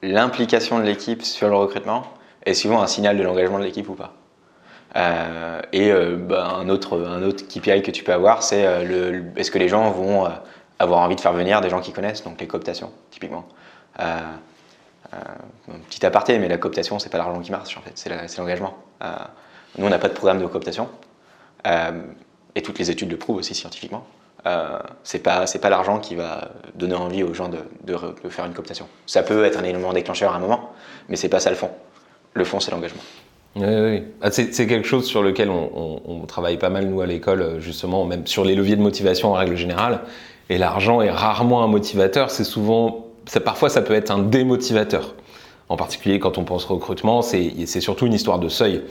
l'implication 0.02 0.78
de 0.78 0.84
l'équipe 0.84 1.22
sur 1.22 1.48
le 1.48 1.56
recrutement 1.56 2.04
est 2.44 2.54
souvent 2.54 2.82
un 2.82 2.86
signal 2.86 3.16
de 3.16 3.22
l'engagement 3.22 3.58
de 3.58 3.64
l'équipe 3.64 3.88
ou 3.88 3.94
pas. 3.94 4.14
Euh, 4.96 5.60
et 5.72 5.92
euh, 5.92 6.16
bah, 6.16 6.56
un, 6.58 6.68
autre, 6.68 7.00
un 7.06 7.22
autre 7.22 7.44
KPI 7.46 7.82
que 7.82 7.90
tu 7.90 8.02
peux 8.02 8.12
avoir, 8.12 8.42
c'est 8.42 8.84
le, 8.84 9.24
est-ce 9.36 9.50
que 9.50 9.58
les 9.58 9.68
gens 9.68 9.90
vont 9.90 10.28
avoir 10.78 11.00
envie 11.00 11.16
de 11.16 11.20
faire 11.20 11.34
venir 11.34 11.60
des 11.60 11.68
gens 11.68 11.80
qu'ils 11.80 11.94
connaissent, 11.94 12.24
donc 12.24 12.40
les 12.40 12.46
cooptations, 12.46 12.90
typiquement. 13.10 13.46
Euh, 15.12 15.16
un 15.74 15.78
petit 15.88 16.04
aparté, 16.06 16.38
mais 16.38 16.48
la 16.48 16.58
cooptation, 16.58 16.98
c'est 16.98 17.10
pas 17.10 17.18
l'argent 17.18 17.40
qui 17.40 17.50
marche 17.50 17.76
en 17.76 17.80
fait, 17.80 17.92
c'est 17.94 18.38
l'engagement. 18.38 18.76
Euh, 19.02 19.08
nous, 19.78 19.86
on 19.86 19.90
n'a 19.90 19.98
pas 19.98 20.08
de 20.08 20.14
programme 20.14 20.40
de 20.40 20.46
cooptation, 20.46 20.88
euh, 21.66 22.02
et 22.54 22.62
toutes 22.62 22.78
les 22.78 22.90
études 22.90 23.10
le 23.10 23.16
prouvent 23.16 23.38
aussi 23.38 23.54
scientifiquement. 23.54 24.04
Euh, 24.46 24.78
c'est 25.04 25.18
pas 25.18 25.44
pas 25.60 25.70
l'argent 25.70 25.98
qui 25.98 26.14
va 26.14 26.52
donner 26.74 26.94
envie 26.94 27.22
aux 27.22 27.34
gens 27.34 27.48
de, 27.48 27.58
faire 28.30 28.46
une 28.46 28.54
cooptation. 28.54 28.86
Ça 29.06 29.22
peut 29.22 29.44
être 29.44 29.58
un 29.58 29.64
élément 29.64 29.92
déclencheur 29.92 30.32
à 30.32 30.36
un 30.36 30.40
moment, 30.40 30.72
mais 31.08 31.16
c'est 31.16 31.28
pas 31.28 31.40
ça 31.40 31.50
le 31.50 31.56
fond. 31.56 31.70
Le 32.32 32.44
fond, 32.44 32.58
c'est 32.58 32.70
l'engagement. 32.70 33.02
Oui, 33.56 33.66
oui. 33.66 34.04
Ah, 34.22 34.30
c'est 34.30 34.66
quelque 34.66 34.86
chose 34.86 35.06
sur 35.06 35.22
lequel 35.22 35.50
on, 35.50 36.00
on, 36.06 36.26
travaille 36.26 36.56
pas 36.56 36.70
mal 36.70 36.86
nous 36.86 37.00
à 37.00 37.06
l'école, 37.06 37.58
justement, 37.58 38.04
même 38.04 38.26
sur 38.26 38.44
les 38.44 38.54
leviers 38.54 38.76
de 38.76 38.82
motivation 38.82 39.32
en 39.32 39.34
règle 39.34 39.56
générale. 39.56 40.02
Et 40.48 40.56
l'argent 40.56 41.02
est 41.02 41.10
rarement 41.10 41.62
un 41.62 41.66
motivateur, 41.66 42.30
c'est 42.30 42.44
souvent 42.44 43.09
parfois 43.44 43.68
ça 43.68 43.82
peut 43.82 43.94
être 43.94 44.10
un 44.10 44.18
démotivateur. 44.18 45.14
En 45.68 45.76
particulier 45.76 46.18
quand 46.18 46.36
on 46.36 46.42
pense 46.42 46.64
recrutement, 46.64 47.22
c'est 47.22 47.80
surtout 47.80 48.06
une 48.06 48.14
histoire 48.14 48.40
de 48.40 48.48
seuil. 48.48 48.82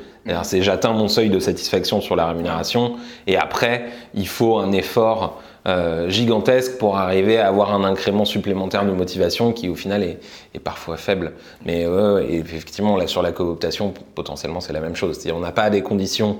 C'est 0.43 0.61
j'atteins 0.61 0.93
mon 0.93 1.09
seuil 1.09 1.29
de 1.29 1.39
satisfaction 1.39 1.99
sur 1.99 2.15
la 2.15 2.25
rémunération 2.27 2.95
et 3.27 3.35
après 3.35 3.85
il 4.13 4.27
faut 4.27 4.57
un 4.57 4.71
effort 4.71 5.41
euh, 5.67 6.09
gigantesque 6.09 6.77
pour 6.77 6.97
arriver 6.97 7.37
à 7.37 7.49
avoir 7.49 7.73
un 7.73 7.83
incrément 7.83 8.23
supplémentaire 8.23 8.85
de 8.85 8.91
motivation 8.91 9.51
qui 9.51 9.67
au 9.67 9.75
final 9.75 10.03
est, 10.03 10.59
parfois 10.63 10.95
faible. 10.95 11.33
Mais 11.65 11.85
effectivement 12.29 12.95
là 12.95 13.07
sur 13.07 13.21
la 13.21 13.33
cooptation 13.33 13.93
potentiellement 14.15 14.61
c'est 14.61 14.73
la 14.73 14.79
même 14.79 14.95
chose. 14.95 15.19
On 15.33 15.39
n'a 15.39 15.51
pas 15.51 15.69
des 15.69 15.81
conditions 15.81 16.39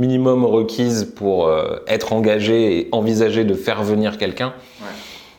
minimum 0.00 0.44
requises 0.44 1.12
pour 1.14 1.46
euh, 1.46 1.78
être 1.86 2.12
engagé 2.12 2.78
et 2.78 2.88
envisager 2.92 3.44
de 3.44 3.54
faire 3.54 3.82
venir 3.82 4.18
quelqu'un. 4.18 4.52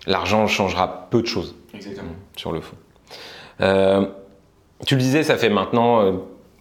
L'argent 0.08 0.47
changera 0.47 1.08
peu 1.12 1.21
de 1.21 1.27
choses. 1.27 1.56
Exactement. 1.73 2.12
Sur 2.36 2.51
le 2.51 2.62
fond. 2.62 2.75
Euh, 3.62 4.05
tu 4.86 4.95
le 4.95 5.01
disais, 5.01 5.23
ça 5.23 5.38
fait 5.38 5.49
maintenant 5.49 6.03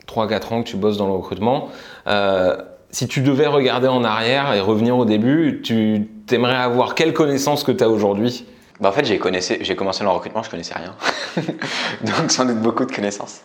3-4 0.06 0.12
euh, 0.12 0.54
ans 0.54 0.62
que 0.62 0.68
tu 0.68 0.76
bosses 0.76 0.96
dans 0.96 1.06
le 1.06 1.12
recrutement. 1.12 1.68
Euh, 2.06 2.56
si 2.90 3.08
tu 3.08 3.20
devais 3.20 3.46
regarder 3.46 3.88
en 3.88 4.04
arrière 4.04 4.52
et 4.52 4.60
revenir 4.60 4.98
au 4.98 5.04
début, 5.04 5.60
tu 5.62 6.08
aimerais 6.30 6.56
avoir 6.56 6.94
quelle 6.94 7.12
connaissance 7.12 7.64
que 7.64 7.72
tu 7.72 7.84
as 7.84 7.88
aujourd'hui? 7.88 8.46
Bah 8.80 8.88
En 8.88 8.92
fait, 8.92 9.04
j'ai 9.04 9.18
commencé 9.18 9.58
dans 10.04 10.10
le 10.10 10.16
recrutement, 10.16 10.42
je 10.42 10.50
connaissais 10.50 10.74
rien. 10.74 10.94
Donc 12.02 12.30
sans 12.30 12.44
doute 12.46 12.60
beaucoup 12.60 12.84
de 12.84 12.92
connaissances. 12.92 13.42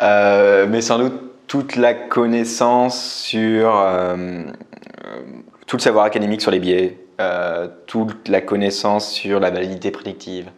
mais 0.00 0.80
sans 0.80 0.98
doute 0.98 1.20
toute 1.46 1.76
la 1.76 1.92
connaissance 1.92 3.20
sur 3.22 3.70
tout 5.66 5.76
le 5.76 5.82
savoir 5.82 6.06
académique 6.06 6.40
sur 6.40 6.50
les 6.50 6.60
biais, 6.60 7.03
toute 7.86 8.28
la 8.28 8.40
connaissance 8.40 9.10
sur 9.10 9.40
la 9.40 9.50
validité 9.50 9.90
prédictive, 9.90 10.50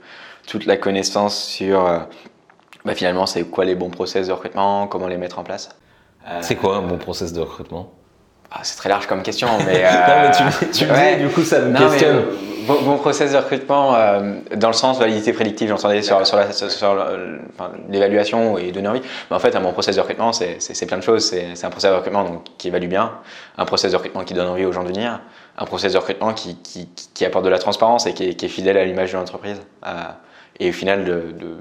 toute 0.46 0.66
la 0.66 0.76
connaissance 0.76 1.42
sur 1.42 1.86
euh, 1.86 1.98
bah, 2.84 2.94
finalement 2.94 3.26
c'est 3.26 3.44
quoi 3.44 3.64
les 3.64 3.74
bons 3.74 3.90
process 3.90 4.28
de 4.28 4.32
recrutement, 4.32 4.86
comment 4.86 5.08
les 5.08 5.16
mettre 5.16 5.38
en 5.38 5.44
place. 5.44 5.70
Euh, 6.28 6.38
c'est 6.40 6.56
quoi 6.56 6.76
un 6.76 6.82
bon 6.82 6.98
process 6.98 7.32
de 7.32 7.40
recrutement? 7.40 7.92
Ah, 8.50 8.60
C'est 8.62 8.76
très 8.76 8.88
large 8.88 9.06
comme 9.06 9.22
question, 9.22 9.48
mais. 9.66 9.82
non, 10.08 10.14
mais 10.22 10.30
tu, 10.30 10.70
tu 10.70 10.84
du 11.22 11.28
coup 11.28 11.42
ça 11.42 11.60
me 11.60 11.76
questionne. 11.76 12.24
Bon, 12.66 12.98
process 12.98 13.32
de 13.32 13.36
recrutement, 13.36 13.94
euh, 13.94 14.34
dans 14.54 14.68
le 14.68 14.74
sens 14.74 14.98
validité 14.98 15.32
prédictive, 15.32 15.68
j'entendais 15.68 16.02
sur, 16.02 16.26
sur, 16.26 16.96
l'évaluation 17.88 18.58
et 18.58 18.72
donner 18.72 18.88
envie. 18.88 19.02
Mais 19.30 19.36
en 19.36 19.38
fait, 19.38 19.54
un 19.56 19.60
bon 19.60 19.72
process 19.72 19.96
de 19.96 20.00
recrutement, 20.00 20.32
c'est 20.32 20.86
plein 20.86 20.98
de 20.98 21.02
choses. 21.02 21.24
C'est 21.24 21.64
un 21.64 21.70
process 21.70 21.90
de 21.90 21.96
recrutement 21.96 22.24
donc, 22.24 22.44
qui 22.58 22.68
évalue 22.68 22.88
bien, 22.88 23.12
un 23.58 23.64
process 23.64 23.92
de 23.92 23.96
recrutement 23.96 24.24
qui 24.24 24.34
donne 24.34 24.48
envie 24.48 24.64
aux 24.64 24.72
gens 24.72 24.82
de 24.82 24.88
venir, 24.88 25.20
un 25.58 25.64
process 25.64 25.92
de 25.92 25.98
recrutement 25.98 26.34
qui, 26.34 26.56
qui, 26.56 26.88
qui 27.14 27.24
apporte 27.24 27.44
de 27.44 27.50
la 27.50 27.58
transparence 27.58 28.06
et 28.06 28.14
qui 28.14 28.24
est, 28.24 28.48
fidèle 28.48 28.76
à 28.76 28.84
l'image 28.84 29.12
de 29.12 29.16
l'entreprise. 29.16 29.60
Euh, 29.86 29.90
et 30.58 30.70
au 30.70 30.72
final, 30.72 31.04
de, 31.04 31.32
de, 31.38 31.56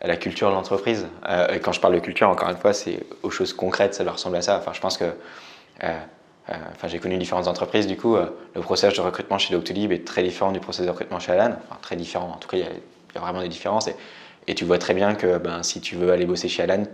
à 0.00 0.06
la 0.06 0.16
culture 0.16 0.48
de 0.50 0.54
l'entreprise. 0.54 1.06
Euh, 1.28 1.54
et 1.54 1.60
quand 1.60 1.72
je 1.72 1.80
parle 1.80 1.94
de 1.94 2.00
culture, 2.00 2.28
encore 2.28 2.50
une 2.50 2.56
fois, 2.56 2.72
c'est 2.72 3.00
aux 3.22 3.30
choses 3.30 3.52
concrètes, 3.52 3.94
ça 3.94 4.04
leur 4.04 4.14
ressemble 4.14 4.36
à 4.36 4.42
ça. 4.42 4.58
Enfin, 4.58 4.72
je 4.72 4.80
pense 4.80 4.98
que 4.98 5.04
euh, 5.84 5.98
enfin, 6.48 6.88
j'ai 6.88 6.98
connu 6.98 7.16
différentes 7.18 7.48
entreprises, 7.48 7.86
du 7.86 7.96
coup, 7.96 8.16
euh, 8.16 8.26
le 8.54 8.60
process 8.60 8.94
de 8.94 9.00
recrutement 9.00 9.38
chez 9.38 9.54
Doctolib 9.54 9.92
est 9.92 10.06
très 10.06 10.22
différent 10.22 10.52
du 10.52 10.60
process 10.60 10.86
de 10.86 10.90
recrutement 10.90 11.18
chez 11.18 11.32
Alan. 11.32 11.56
Enfin, 11.68 11.78
très 11.82 11.96
différent, 11.96 12.32
en 12.34 12.38
tout 12.38 12.48
cas, 12.48 12.56
il 12.56 12.62
y, 12.62 13.18
a 13.18 13.20
vraiment 13.20 13.42
des 13.42 13.48
différences. 13.48 13.88
Et, 14.46 14.54
tu 14.54 14.64
vois 14.64 14.78
très 14.78 14.94
bien 14.94 15.14
que 15.14 15.38
ben, 15.38 15.62
si 15.62 15.80
tu 15.80 15.96
veux 15.96 16.12
aller 16.12 16.24
bosser 16.24 16.48
chez 16.48 16.62
Alan, 16.62 16.84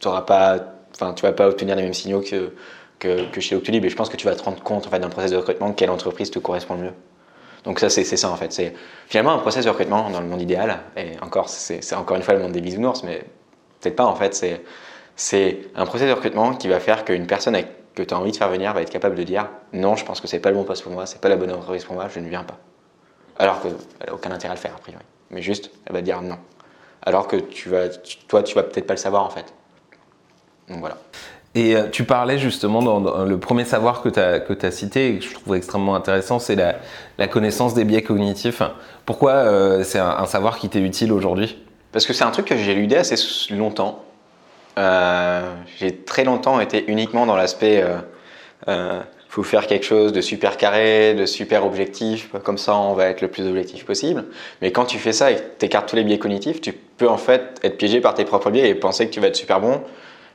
tu 0.00 0.08
ne 0.08 0.20
pas, 0.20 0.58
vas 1.00 1.32
pas 1.32 1.48
obtenir 1.48 1.74
les 1.74 1.82
mêmes 1.82 1.94
signaux 1.94 2.20
que, 2.20 2.52
que, 3.00 3.40
chez 3.40 3.56
Doctolib. 3.56 3.84
Et 3.84 3.88
je 3.88 3.96
pense 3.96 4.08
que 4.08 4.16
tu 4.16 4.26
vas 4.26 4.36
te 4.36 4.42
rendre 4.44 4.62
compte 4.62 4.86
en 4.86 4.90
fait, 4.90 5.00
d'un 5.00 5.08
process 5.08 5.32
de 5.32 5.36
recrutement, 5.36 5.72
quelle 5.72 5.90
entreprise 5.90 6.30
te 6.30 6.38
correspond 6.38 6.74
le 6.74 6.82
mieux. 6.82 6.94
Donc 7.64 7.78
ça, 7.80 7.88
c'est 7.90 8.04
ça 8.04 8.30
en 8.30 8.36
fait. 8.36 8.52
C'est 8.52 8.74
finalement 9.08 9.32
un 9.32 9.38
process 9.38 9.64
de 9.64 9.70
recrutement 9.70 10.10
dans 10.10 10.20
le 10.20 10.26
monde 10.26 10.42
idéal. 10.42 10.80
Et 10.96 11.12
encore, 11.20 11.48
c'est 11.48 11.94
encore 11.94 12.16
une 12.16 12.22
fois 12.22 12.34
le 12.34 12.40
monde 12.40 12.52
des 12.52 12.60
bisounours, 12.60 13.02
mais 13.02 13.24
peut-être 13.80 13.96
pas 13.96 14.06
en 14.06 14.14
fait. 14.14 14.44
C'est 15.14 15.58
un 15.74 15.84
process 15.84 16.08
de 16.08 16.12
recrutement 16.12 16.54
qui 16.54 16.68
va 16.68 16.80
faire 16.80 17.04
qu'une 17.04 17.26
personne 17.26 17.54
avec 17.54 17.81
que 17.94 18.02
tu 18.02 18.14
as 18.14 18.18
envie 18.18 18.32
de 18.32 18.36
faire 18.36 18.48
venir 18.48 18.72
va 18.72 18.82
être 18.82 18.90
capable 18.90 19.14
de 19.14 19.22
dire 19.22 19.48
non, 19.72 19.96
je 19.96 20.04
pense 20.04 20.20
que 20.20 20.26
c'est 20.26 20.38
pas 20.38 20.50
le 20.50 20.56
bon 20.56 20.64
poste 20.64 20.82
pour 20.82 20.92
moi, 20.92 21.06
c'est 21.06 21.20
pas 21.20 21.28
la 21.28 21.36
bonne 21.36 21.50
entreprise 21.50 21.84
pour 21.84 21.94
moi, 21.94 22.06
je 22.12 22.20
ne 22.20 22.28
viens 22.28 22.44
pas. 22.44 22.58
Alors 23.38 23.60
qu'elle 23.60 23.72
n'a 23.72 24.14
aucun 24.14 24.30
intérêt 24.30 24.52
à 24.52 24.54
le 24.54 24.60
faire, 24.60 24.74
a 24.74 24.78
priori. 24.78 25.02
Mais 25.30 25.42
juste, 25.42 25.70
elle 25.86 25.94
va 25.94 26.02
dire 26.02 26.22
non. 26.22 26.38
Alors 27.04 27.26
que 27.26 27.36
tu 27.36 27.68
vas, 27.68 27.88
toi, 28.28 28.42
tu 28.42 28.54
vas 28.54 28.62
peut-être 28.62 28.86
pas 28.86 28.94
le 28.94 28.98
savoir 28.98 29.24
en 29.24 29.30
fait. 29.30 29.52
Donc 30.68 30.80
voilà. 30.80 30.96
Et 31.54 31.76
euh, 31.76 31.88
tu 31.90 32.04
parlais 32.04 32.38
justement 32.38 32.82
dans, 32.82 33.24
le 33.24 33.38
premier 33.38 33.64
savoir 33.64 34.00
que 34.00 34.08
tu 34.08 34.18
as, 34.18 34.40
que 34.40 34.54
as 34.64 34.70
cité 34.70 35.08
et 35.08 35.18
que 35.18 35.24
je 35.24 35.34
trouve 35.34 35.54
extrêmement 35.54 35.94
intéressant, 35.94 36.38
c'est 36.38 36.56
la, 36.56 36.76
la, 37.18 37.28
connaissance 37.28 37.74
des 37.74 37.84
biais 37.84 38.02
cognitifs. 38.02 38.62
Pourquoi 39.04 39.32
euh, 39.32 39.84
c'est 39.84 39.98
un, 39.98 40.08
un, 40.08 40.26
savoir 40.26 40.58
qui 40.58 40.70
t'est 40.70 40.80
utile 40.80 41.12
aujourd'hui? 41.12 41.62
Parce 41.92 42.06
que 42.06 42.14
c'est 42.14 42.24
un 42.24 42.30
truc 42.30 42.46
que 42.46 42.56
j'ai 42.56 42.74
lu 42.74 42.92
assez 42.94 43.16
longtemps 43.52 44.02
euh, 44.78 45.54
j'ai 45.78 45.96
très 45.96 46.24
longtemps 46.24 46.60
été 46.60 46.84
uniquement 46.88 47.26
dans 47.26 47.36
l'aspect 47.36 47.74
il 47.74 47.82
euh, 47.82 47.96
euh, 48.68 49.00
faut 49.28 49.42
faire 49.42 49.66
quelque 49.66 49.84
chose 49.84 50.12
de 50.12 50.20
super 50.20 50.56
carré, 50.56 51.14
de 51.14 51.26
super 51.26 51.66
objectif, 51.66 52.30
comme 52.42 52.58
ça 52.58 52.74
on 52.76 52.94
va 52.94 53.06
être 53.06 53.20
le 53.20 53.28
plus 53.28 53.46
objectif 53.46 53.84
possible. 53.84 54.24
Mais 54.60 54.72
quand 54.72 54.84
tu 54.84 54.98
fais 54.98 55.12
ça 55.12 55.30
et 55.30 55.36
que 55.36 55.40
tu 55.58 55.66
écartes 55.66 55.88
tous 55.88 55.96
les 55.96 56.04
biais 56.04 56.18
cognitifs, 56.18 56.60
tu 56.60 56.72
peux 56.72 57.08
en 57.08 57.18
fait 57.18 57.60
être 57.62 57.76
piégé 57.76 58.00
par 58.00 58.14
tes 58.14 58.24
propres 58.24 58.50
biais 58.50 58.68
et 58.68 58.74
penser 58.74 59.06
que 59.06 59.12
tu 59.12 59.20
vas 59.20 59.28
être 59.28 59.36
super 59.36 59.60
bon 59.60 59.82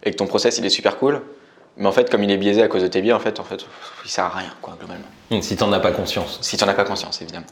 et 0.03 0.11
que 0.11 0.15
ton 0.15 0.27
process 0.27 0.57
il 0.57 0.65
est 0.65 0.69
super 0.69 0.97
cool. 0.97 1.21
Mais 1.77 1.85
en 1.85 1.91
fait, 1.91 2.09
comme 2.09 2.23
il 2.23 2.31
est 2.31 2.37
biaisé 2.37 2.63
à 2.63 2.67
cause 2.67 2.81
de 2.81 2.87
tes 2.87 3.01
biais, 3.01 3.13
en 3.13 3.19
fait, 3.19 3.39
en 3.39 3.43
fait 3.43 3.65
il 4.03 4.09
sert 4.09 4.25
à 4.25 4.29
rien, 4.29 4.51
quoi, 4.61 4.75
globalement. 4.79 5.05
Donc, 5.29 5.43
si 5.43 5.55
tu 5.55 5.63
n'en 5.63 5.71
as 5.73 5.79
pas 5.79 5.91
conscience. 5.91 6.39
Si 6.41 6.57
tu 6.57 6.65
n'en 6.65 6.71
as 6.71 6.73
pas 6.73 6.85
conscience, 6.85 7.21
évidemment. 7.21 7.45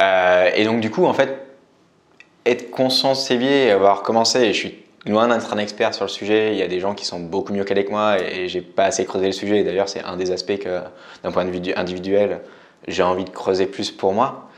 Euh, 0.00 0.50
et 0.54 0.64
donc, 0.64 0.80
du 0.80 0.90
coup, 0.90 1.04
en 1.04 1.12
fait, 1.12 1.46
être 2.46 2.70
conscient 2.70 3.10
de 3.10 3.16
ces 3.16 3.36
biais 3.36 3.66
et 3.66 3.70
avoir 3.70 4.02
commencé, 4.02 4.40
et 4.40 4.54
je 4.54 4.58
suis 4.58 4.78
loin 5.12 5.28
d'être 5.28 5.52
un 5.52 5.58
expert 5.58 5.94
sur 5.94 6.04
le 6.04 6.10
sujet, 6.10 6.52
il 6.52 6.58
y 6.58 6.62
a 6.62 6.68
des 6.68 6.80
gens 6.80 6.94
qui 6.94 7.04
sont 7.04 7.20
beaucoup 7.20 7.52
mieux 7.52 7.64
qu'avec 7.64 7.90
moi 7.90 8.18
et 8.18 8.48
j'ai 8.48 8.60
pas 8.60 8.84
assez 8.84 9.04
creusé 9.04 9.26
le 9.26 9.32
sujet. 9.32 9.64
D'ailleurs, 9.64 9.88
c'est 9.88 10.02
un 10.02 10.16
des 10.16 10.30
aspects 10.30 10.58
que, 10.58 10.80
d'un 11.22 11.32
point 11.32 11.44
de 11.44 11.50
vue 11.50 11.72
individuel, 11.74 12.40
j'ai 12.86 13.02
envie 13.02 13.24
de 13.24 13.30
creuser 13.30 13.66
plus 13.66 13.90
pour 13.90 14.12
moi. 14.12 14.48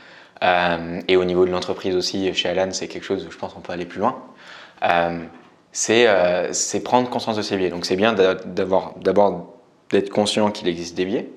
Euh, 0.43 1.01
et 1.07 1.17
au 1.17 1.25
niveau 1.25 1.45
de 1.45 1.51
l'entreprise 1.51 1.95
aussi, 1.95 2.33
chez 2.33 2.49
Alan, 2.49 2.71
c'est 2.71 2.87
quelque 2.87 3.03
chose 3.03 3.25
où 3.27 3.31
je 3.31 3.37
pense 3.37 3.53
qu'on 3.53 3.61
peut 3.61 3.73
aller 3.73 3.85
plus 3.85 3.99
loin. 3.99 4.23
Euh, 4.83 5.19
euh, 5.89 6.47
c'est, 6.51 6.83
prendre 6.83 7.09
conscience 7.09 7.37
de 7.37 7.41
ces 7.41 7.57
biais. 7.57 7.69
Donc 7.69 7.85
c'est 7.85 7.95
bien 7.95 8.13
d'avoir, 8.13 8.95
d'abord 8.97 9.53
d'être 9.89 10.09
conscient 10.09 10.51
qu'il 10.51 10.67
existe 10.67 10.95
des 10.95 11.05
biais, 11.05 11.29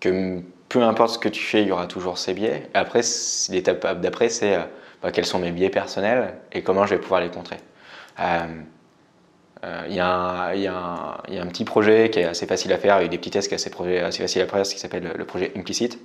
que 0.00 0.40
peu 0.68 0.82
importe 0.82 1.14
ce 1.14 1.18
que 1.18 1.28
tu 1.28 1.42
fais, 1.42 1.62
il 1.62 1.68
y 1.68 1.72
aura 1.72 1.86
toujours 1.86 2.18
ces 2.18 2.34
biais. 2.34 2.68
Après, 2.74 3.02
l'étape 3.50 4.00
d'après, 4.00 4.28
c'est 4.28 4.58
bah, 5.02 5.10
quels 5.12 5.26
sont 5.26 5.38
mes 5.38 5.52
biais 5.52 5.70
personnels 5.70 6.34
et 6.52 6.62
comment 6.62 6.86
je 6.86 6.94
vais 6.94 7.00
pouvoir 7.00 7.20
les 7.20 7.28
contrer. 7.28 7.56
Euh, 8.20 8.46
euh, 9.64 9.84
il 9.88 9.94
y, 9.94 10.00
a 10.00 10.50
un 10.50 11.46
petit 11.46 11.64
projet 11.64 12.10
qui 12.10 12.20
est 12.20 12.24
assez 12.24 12.46
facile 12.46 12.72
à 12.72 12.78
faire, 12.78 13.00
il 13.00 13.04
y 13.04 13.06
a 13.06 13.08
des 13.08 13.18
petits 13.18 13.30
tests 13.30 13.48
qui 13.48 13.58
sont 13.58 13.70
assez, 13.84 13.98
assez 14.02 14.22
faciles 14.22 14.42
à 14.42 14.46
faire, 14.46 14.62
qui 14.62 14.78
s'appelle 14.78 15.12
le 15.16 15.24
projet 15.24 15.52
Implicit. 15.56 15.98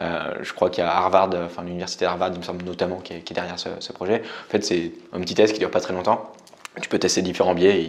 Euh, 0.00 0.34
je 0.40 0.52
crois 0.52 0.70
qu'il 0.70 0.82
y 0.82 0.86
a 0.86 0.90
Harvard, 0.90 1.30
enfin 1.44 1.62
l'université 1.62 2.06
Harvard, 2.06 2.30
il 2.32 2.38
me 2.38 2.42
semble 2.42 2.64
notamment, 2.64 2.96
qui 2.96 3.12
est, 3.12 3.32
derrière 3.32 3.58
ce, 3.58 3.92
projet. 3.92 4.22
En 4.48 4.50
fait, 4.50 4.64
c'est 4.64 4.92
un 5.12 5.20
petit 5.20 5.34
test 5.34 5.52
qui 5.52 5.60
dure 5.60 5.70
pas 5.70 5.80
très 5.80 5.92
longtemps. 5.92 6.32
Tu 6.80 6.88
peux 6.88 6.98
tester 6.98 7.22
différents 7.22 7.54
biais, 7.54 7.84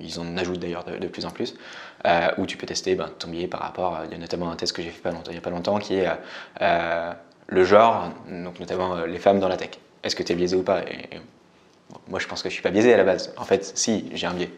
ils, 0.00 0.20
en 0.20 0.36
ajoutent 0.36 0.60
d'ailleurs 0.60 0.84
de, 0.84 1.08
plus 1.08 1.26
en 1.26 1.30
plus, 1.30 1.56
euh, 2.06 2.28
où 2.38 2.46
tu 2.46 2.56
peux 2.56 2.66
tester 2.66 2.94
ben, 2.94 3.10
ton 3.18 3.30
biais 3.30 3.48
par 3.48 3.60
rapport, 3.60 3.98
il 4.04 4.12
y 4.12 4.14
a 4.14 4.18
notamment 4.18 4.50
un 4.50 4.56
test 4.56 4.72
que 4.76 4.82
j'ai 4.82 4.90
fait 4.90 5.02
pas 5.02 5.10
longtemps, 5.10 5.30
il 5.30 5.34
n'y 5.34 5.38
a 5.38 5.42
pas 5.42 5.50
longtemps, 5.50 5.78
qui 5.78 5.94
est 5.94 6.08
le 7.50 7.64
genre, 7.64 8.12
donc 8.30 8.60
notamment 8.60 9.04
les 9.06 9.18
femmes 9.18 9.40
dans 9.40 9.48
la 9.48 9.56
tech. 9.56 9.70
Est-ce 10.04 10.14
que 10.14 10.22
tu 10.22 10.32
es 10.32 10.36
biaisé 10.36 10.54
ou 10.54 10.62
pas? 10.62 10.82
Moi, 12.08 12.18
je 12.18 12.26
pense 12.26 12.42
que 12.42 12.48
je 12.48 12.54
suis 12.54 12.62
pas 12.62 12.70
biaisé 12.70 12.92
à 12.92 12.96
la 12.96 13.04
base. 13.04 13.32
En 13.36 13.44
fait, 13.44 13.72
si, 13.74 14.06
j'ai 14.14 14.26
un 14.26 14.34
biais. 14.34 14.50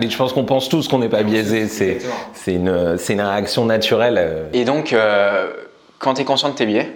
Mais 0.00 0.10
je 0.10 0.16
pense 0.16 0.32
qu'on 0.32 0.44
pense 0.44 0.68
tous 0.68 0.88
qu'on 0.88 0.98
n'est 0.98 1.08
pas 1.08 1.22
biaisé. 1.22 1.68
C'est, 1.68 1.98
c'est, 2.32 2.54
une, 2.54 2.98
c'est 2.98 3.12
une 3.12 3.20
réaction 3.20 3.64
naturelle. 3.64 4.16
Euh. 4.18 4.48
Et 4.52 4.64
donc, 4.64 4.92
euh, 4.92 5.52
quand 5.98 6.14
tu 6.14 6.22
es 6.22 6.24
conscient 6.24 6.48
de 6.48 6.54
tes 6.54 6.66
biais, 6.66 6.92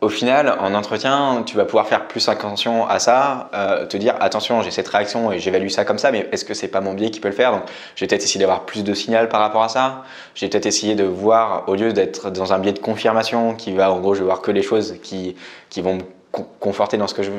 au 0.00 0.08
final, 0.08 0.56
en 0.60 0.74
entretien, 0.74 1.42
tu 1.44 1.56
vas 1.56 1.66
pouvoir 1.66 1.86
faire 1.86 2.08
plus 2.08 2.26
attention 2.28 2.88
à 2.88 2.98
ça, 2.98 3.50
euh, 3.54 3.84
te 3.84 3.98
dire 3.98 4.14
attention, 4.20 4.62
j'ai 4.62 4.70
cette 4.70 4.88
réaction 4.88 5.30
et 5.30 5.38
j'évalue 5.38 5.68
ça 5.68 5.84
comme 5.84 5.98
ça, 5.98 6.10
mais 6.10 6.26
est-ce 6.32 6.46
que 6.46 6.54
c'est 6.54 6.68
pas 6.68 6.80
mon 6.80 6.94
biais 6.94 7.10
qui 7.10 7.20
peut 7.20 7.28
le 7.28 7.34
faire? 7.34 7.52
Donc, 7.52 7.64
j'ai 7.96 8.06
peut-être 8.06 8.22
essayé 8.22 8.40
d'avoir 8.40 8.64
plus 8.64 8.82
de 8.82 8.94
signal 8.94 9.28
par 9.28 9.40
rapport 9.40 9.62
à 9.62 9.68
ça. 9.68 10.04
J'ai 10.34 10.48
peut-être 10.48 10.64
essayé 10.64 10.94
de 10.94 11.04
voir, 11.04 11.68
au 11.68 11.74
lieu 11.74 11.92
d'être 11.92 12.30
dans 12.30 12.54
un 12.54 12.58
biais 12.58 12.72
de 12.72 12.78
confirmation 12.78 13.54
qui 13.54 13.72
va, 13.72 13.92
en 13.92 14.00
gros, 14.00 14.14
je 14.14 14.20
vais 14.20 14.24
voir 14.24 14.40
que 14.40 14.50
les 14.50 14.62
choses 14.62 14.96
qui, 15.02 15.36
qui 15.68 15.82
vont 15.82 15.98
conforter 16.30 16.96
dans 16.96 17.06
ce 17.06 17.14
que 17.14 17.22
je, 17.22 17.30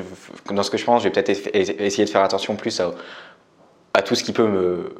dans 0.52 0.64
ce 0.64 0.72
que 0.72 0.78
je 0.78 0.86
pense. 0.86 1.02
Je 1.04 1.08
vais 1.08 1.12
peut-être 1.12 1.50
essayer 1.54 2.06
de 2.06 2.10
faire 2.10 2.24
attention 2.24 2.56
plus 2.56 2.80
à, 2.80 2.92
à 3.94 4.02
tout 4.02 4.16
ce 4.16 4.24
qui 4.24 4.32
peut 4.32 4.48
me, 4.48 4.94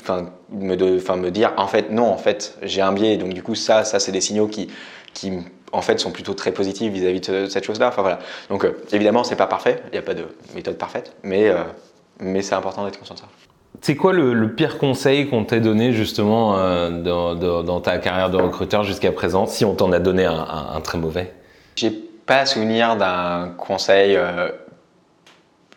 enfin, 0.00 0.30
me, 0.50 0.76
de, 0.76 1.00
me 1.16 1.30
dire 1.30 1.52
en 1.56 1.66
fait 1.66 1.90
non, 1.90 2.06
en 2.06 2.18
fait 2.18 2.56
j'ai 2.62 2.80
un 2.80 2.92
biais. 2.92 3.16
Donc 3.16 3.32
du 3.32 3.42
coup 3.42 3.54
ça, 3.54 3.84
ça 3.84 3.98
c'est 3.98 4.12
des 4.12 4.20
signaux 4.20 4.48
qui, 4.48 4.68
qui 5.14 5.32
en 5.72 5.82
fait 5.82 5.98
sont 5.98 6.12
plutôt 6.12 6.34
très 6.34 6.52
positifs 6.52 6.92
vis-à-vis 6.92 7.20
de 7.20 7.46
cette 7.46 7.64
chose-là. 7.64 7.88
Enfin 7.88 8.02
voilà. 8.02 8.18
Donc 8.48 8.64
euh, 8.64 8.76
évidemment 8.92 9.24
c'est 9.24 9.36
pas 9.36 9.46
parfait, 9.46 9.82
il 9.86 9.92
n'y 9.92 9.98
a 9.98 10.02
pas 10.02 10.14
de 10.14 10.24
méthode 10.54 10.78
parfaite, 10.78 11.16
mais 11.22 11.48
euh, 11.48 11.62
mais 12.20 12.42
c'est 12.42 12.54
important 12.54 12.84
d'être 12.84 12.98
conscient 12.98 13.14
de 13.14 13.20
ça. 13.20 13.28
C'est 13.82 13.94
quoi 13.94 14.14
le, 14.14 14.54
pire 14.54 14.78
conseil 14.78 15.28
qu'on 15.28 15.44
t'ait 15.44 15.60
donné 15.60 15.92
justement 15.92 16.56
euh, 16.56 16.90
dans, 16.90 17.34
dans, 17.34 17.80
ta 17.80 17.98
carrière 17.98 18.30
de 18.30 18.38
recruteur 18.38 18.84
jusqu'à 18.84 19.12
présent, 19.12 19.46
si 19.46 19.66
on 19.66 19.74
t'en 19.74 19.92
a 19.92 19.98
donné 19.98 20.24
un, 20.24 20.46
un 20.74 20.80
très 20.80 20.96
mauvais? 20.96 21.34
Pas 22.26 22.44
souvenir 22.44 22.96
d'un 22.96 23.54
conseil 23.56 24.16
euh, 24.16 24.50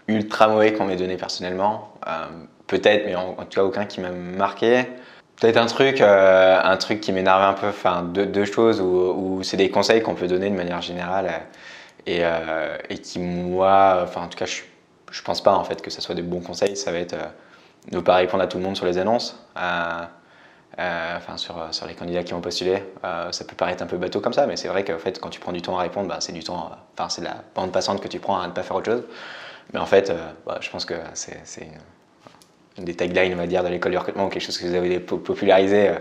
ultra 0.07 0.47
mauvais 0.47 0.73
qu'on 0.73 0.85
m'ait 0.85 0.95
donné 0.95 1.15
personnellement. 1.15 1.93
Euh, 2.07 2.25
peut-être, 2.67 3.05
mais 3.05 3.15
en, 3.15 3.33
tout 3.35 3.59
cas 3.59 3.63
aucun 3.63 3.85
qui 3.85 4.01
m'a 4.01 4.11
marqué. 4.11 4.83
Peut-être 5.39 5.57
un 5.57 5.67
truc, 5.67 6.01
euh, 6.01 6.59
un 6.61 6.77
truc 6.77 6.99
qui 6.99 7.13
m'énerve 7.13 7.43
un 7.43 7.53
peu, 7.53 7.67
enfin 7.67 8.01
deux, 8.03 8.45
choses 8.45 8.81
où, 8.81 9.39
c'est 9.43 9.57
des 9.57 9.69
conseils 9.69 10.01
qu'on 10.01 10.15
peut 10.15 10.27
donner 10.27 10.49
de 10.49 10.55
manière 10.55 10.81
générale 10.81 11.31
et, 12.05 12.21
qui 13.01 13.19
moi, 13.19 14.01
enfin 14.03 14.23
en 14.23 14.27
tout 14.27 14.37
cas 14.37 14.45
je, 14.45 14.61
je 15.11 15.21
pense 15.21 15.41
pas 15.41 15.53
en 15.53 15.63
fait 15.63 15.81
que 15.81 15.89
ce 15.89 16.01
soit 16.01 16.15
des 16.15 16.23
bons 16.23 16.41
conseils. 16.41 16.75
Ça 16.75 16.91
va 16.91 16.97
être 16.97 17.15
ne 17.91 17.99
pas 18.01 18.15
répondre 18.15 18.43
à 18.43 18.47
tout 18.47 18.57
le 18.57 18.63
monde 18.63 18.75
sur 18.75 18.85
les 18.85 18.97
annonces. 18.97 19.41
Euh, 20.79 21.17
enfin 21.17 21.35
sur, 21.35 21.87
les 21.87 21.93
candidats 21.93 22.23
qui 22.23 22.33
ont 22.33 22.39
postulé. 22.39 22.81
Euh, 23.03 23.31
ça 23.31 23.43
peut 23.43 23.55
paraître 23.55 23.83
un 23.83 23.87
peu 23.87 23.97
bateau 23.97 24.21
comme 24.21 24.31
ça, 24.31 24.47
mais 24.47 24.55
c'est 24.55 24.69
vrai 24.69 24.85
qu'en 24.85 24.97
fait, 24.97 25.19
quand 25.19 25.29
tu 25.29 25.39
prends 25.39 25.51
du 25.51 25.61
temps 25.61 25.77
à 25.77 25.81
répondre, 25.81 26.07
bah, 26.07 26.17
c'est 26.21 26.31
du 26.31 26.41
temps, 26.41 26.71
c'est 27.09 27.23
la 27.23 27.43
bande 27.53 27.73
passante 27.73 28.01
que 28.01 28.07
tu 28.07 28.19
prends 28.19 28.39
à 28.39 28.47
ne 28.47 28.53
pas 28.53 28.63
faire 28.63 28.77
autre 28.77 28.91
chose. 28.91 29.03
Mais 29.73 29.79
en 29.79 29.85
fait, 29.85 30.09
euh, 30.09 30.17
bah, 30.45 30.59
je 30.61 30.69
pense 30.69 30.85
que 30.85 30.93
c'est 31.13 31.67
une, 32.77 32.85
des 32.85 32.95
taglines, 32.95 33.33
on 33.33 33.37
va 33.37 33.47
dire, 33.47 33.61
de 33.61 33.67
l'école 33.67 33.91
du 33.91 33.97
recrutement, 33.97 34.29
quelque 34.29 34.43
chose 34.43 34.57
que 34.57 34.67
vous 34.67 34.75
avez 34.75 34.99
popularisé 35.01 35.91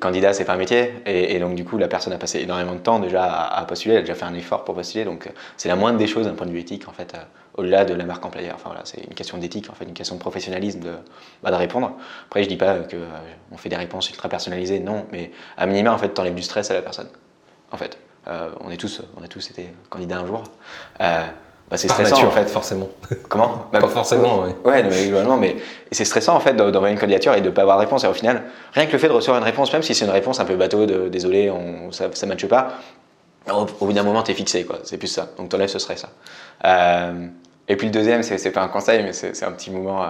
candidat, 0.00 0.32
c'est 0.32 0.44
pas 0.44 0.54
un 0.54 0.58
métier. 0.58 0.94
Et, 1.06 1.38
donc, 1.38 1.54
du 1.54 1.64
coup, 1.64 1.78
la 1.78 1.88
personne 1.88 2.12
a 2.12 2.18
passé 2.18 2.40
énormément 2.40 2.74
de 2.74 2.78
temps 2.78 2.98
déjà 2.98 3.24
à, 3.24 3.64
postuler, 3.64 3.94
elle 3.94 3.98
a 3.98 4.02
déjà 4.02 4.14
fait 4.14 4.24
un 4.24 4.34
effort 4.34 4.64
pour 4.64 4.74
postuler. 4.74 5.04
Donc, 5.04 5.30
c'est 5.56 5.68
la 5.68 5.76
moindre 5.76 5.98
des 5.98 6.06
choses 6.06 6.26
d'un 6.26 6.34
point 6.34 6.46
de 6.46 6.52
vue 6.52 6.60
éthique, 6.60 6.88
en 6.88 6.92
fait, 6.92 7.14
euh, 7.14 7.18
au-delà 7.56 7.84
de 7.84 7.94
la 7.94 8.04
marque 8.04 8.24
employeur. 8.24 8.54
Enfin, 8.54 8.70
voilà, 8.70 8.82
c'est 8.84 9.02
une 9.02 9.14
question 9.14 9.38
d'éthique, 9.38 9.70
en 9.70 9.74
fait, 9.74 9.84
une 9.84 9.94
question 9.94 10.16
de 10.16 10.20
professionnalisme 10.20 10.80
de, 10.80 10.92
bah, 11.42 11.50
de 11.50 11.56
répondre. 11.56 11.92
Après, 12.26 12.42
je 12.42 12.48
dis 12.48 12.56
pas 12.56 12.74
qu'on 12.78 12.96
euh, 12.96 13.56
fait 13.56 13.68
des 13.68 13.76
réponses 13.76 14.10
ultra 14.10 14.28
personnalisées, 14.28 14.80
non, 14.80 15.06
mais 15.12 15.30
à 15.56 15.66
minima, 15.66 15.92
en 15.92 15.98
fait, 15.98 16.08
t'enlèves 16.08 16.34
du 16.34 16.42
stress 16.42 16.70
à 16.70 16.74
la 16.74 16.82
personne. 16.82 17.08
En 17.70 17.76
fait, 17.76 17.98
euh, 18.28 18.50
on, 18.60 18.70
est 18.70 18.76
tous, 18.76 19.02
on 19.18 19.24
a 19.24 19.28
tous 19.28 19.50
été 19.50 19.68
candidats 19.88 20.18
un 20.18 20.26
jour. 20.26 20.42
bah, 20.98 21.26
c'est 21.76 21.88
stressant 21.88 22.16
nature, 22.16 22.28
en 22.28 22.32
fait. 22.32 22.48
forcément. 22.48 22.88
Comment? 23.28 23.66
Pas 23.70 23.80
forcément, 23.88 24.42
oui. 24.42 24.50
Ouais, 24.64 24.82
mais 24.82 25.06
globalement, 25.06 25.36
mais 25.36 25.56
c'est 25.92 26.04
stressant 26.04 26.34
en 26.36 26.40
fait 26.40 26.54
d'envoyer 26.54 26.92
une 26.92 27.00
candidature 27.00 27.34
et 27.34 27.40
de 27.40 27.46
ne 27.46 27.50
pas 27.50 27.62
avoir 27.62 27.76
de 27.76 27.82
réponse. 27.82 28.04
Et 28.04 28.08
au 28.08 28.14
final, 28.14 28.44
rien 28.72 28.86
que 28.86 28.92
le 28.92 28.98
fait 28.98 29.08
de 29.08 29.12
recevoir 29.12 29.38
une 29.38 29.44
réponse, 29.44 29.72
même 29.72 29.82
si 29.82 29.94
c'est 29.94 30.04
une 30.04 30.10
réponse 30.10 30.40
un 30.40 30.44
peu 30.44 30.56
bateau, 30.56 30.86
de 30.86 31.08
désolé, 31.08 31.50
on, 31.50 31.92
ça 31.92 32.08
ne 32.08 32.26
matche 32.26 32.46
pas, 32.46 32.78
au, 33.52 33.86
bout 33.86 33.92
d'un 33.92 34.02
moment, 34.02 34.22
tu 34.22 34.30
es 34.30 34.34
fixé, 34.34 34.64
quoi. 34.64 34.78
C'est 34.84 34.98
plus 34.98 35.08
ça. 35.08 35.28
Donc 35.36 35.48
t'enlèves 35.48 35.68
ce 35.68 35.78
stress. 35.78 36.06
Euh, 36.64 37.26
et 37.68 37.76
puis 37.76 37.86
le 37.86 37.92
deuxième, 37.92 38.22
c'est 38.22 38.50
pas 38.50 38.62
un 38.62 38.68
conseil, 38.68 39.02
mais 39.02 39.12
c'est 39.12 39.44
un 39.44 39.52
petit 39.52 39.70
moment 39.70 40.02
euh, 40.02 40.08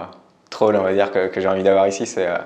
troll, 0.55 0.75
on 0.75 0.83
va 0.83 0.93
dire, 0.93 1.11
que, 1.11 1.29
j'ai 1.35 1.47
envie 1.47 1.63
d'avoir 1.63 1.87
ici, 1.87 2.05
c'est 2.05 2.27
euh, 2.27 2.37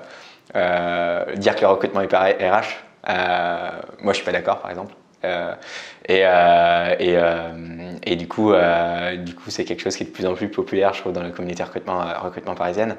euh, 0.56 1.36
dire 1.36 1.54
que 1.54 1.60
le 1.62 1.68
recrutement 1.68 2.00
est 2.00 2.08
par 2.08 2.24
RH. 2.24 2.76
Euh, 3.08 3.70
moi, 4.00 4.12
je 4.12 4.16
suis 4.16 4.24
pas 4.24 4.32
d'accord, 4.32 4.58
par 4.58 4.70
exemple. 4.70 4.94
Et, 6.08 6.24
du 8.16 8.26
coup, 8.28 8.52
du 8.52 9.34
c'est 9.48 9.64
quelque 9.64 9.82
chose 9.82 9.96
qui 9.96 10.02
est 10.02 10.06
de 10.06 10.12
plus 10.12 10.26
en 10.26 10.34
plus 10.34 10.48
populaire, 10.48 10.92
je 10.94 11.00
trouve, 11.00 11.12
dans 11.12 11.22
la 11.22 11.30
communauté 11.30 11.62
recrutement, 11.62 12.02
recrutement 12.22 12.54
parisienne. 12.54 12.96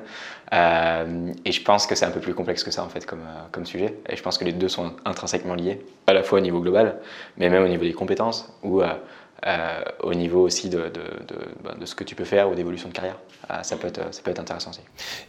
Et 0.53 1.51
je 1.51 1.63
pense 1.63 1.87
que 1.87 1.95
c'est 1.95 2.05
un 2.05 2.11
peu 2.11 2.19
plus 2.19 2.33
complexe 2.33 2.63
que 2.63 2.71
ça, 2.71 2.83
en 2.83 2.89
fait, 2.89 3.05
comme, 3.05 3.65
sujet. 3.65 3.95
Et 4.07 4.15
je 4.15 4.23
pense 4.23 4.37
que 4.37 4.45
les 4.45 4.53
deux 4.53 4.69
sont 4.69 4.93
intrinsèquement 5.05 5.55
liés, 5.55 5.81
à 6.07 6.13
la 6.13 6.23
fois 6.23 6.39
au 6.39 6.41
niveau 6.41 6.61
global, 6.61 6.97
mais 7.37 7.49
même 7.49 7.63
au 7.63 7.67
niveau 7.67 7.83
des 7.83 7.93
compétences, 7.93 8.53
ou 8.63 8.81
euh, 9.45 9.49
euh, 9.49 9.81
au 10.03 10.13
niveau 10.13 10.41
aussi 10.41 10.69
de, 10.69 10.91
de, 11.79 11.85
ce 11.85 11.95
que 11.95 12.03
tu 12.03 12.13
peux 12.15 12.25
faire 12.25 12.49
ou 12.49 12.55
d'évolution 12.55 12.89
de 12.89 12.93
carrière. 12.93 13.17
Euh, 13.49 13.63
ça, 13.63 13.75
peut 13.75 13.87
être, 13.87 14.13
ça 14.13 14.21
peut 14.21 14.31
être 14.31 14.39
intéressant 14.39 14.69
aussi. 14.69 14.81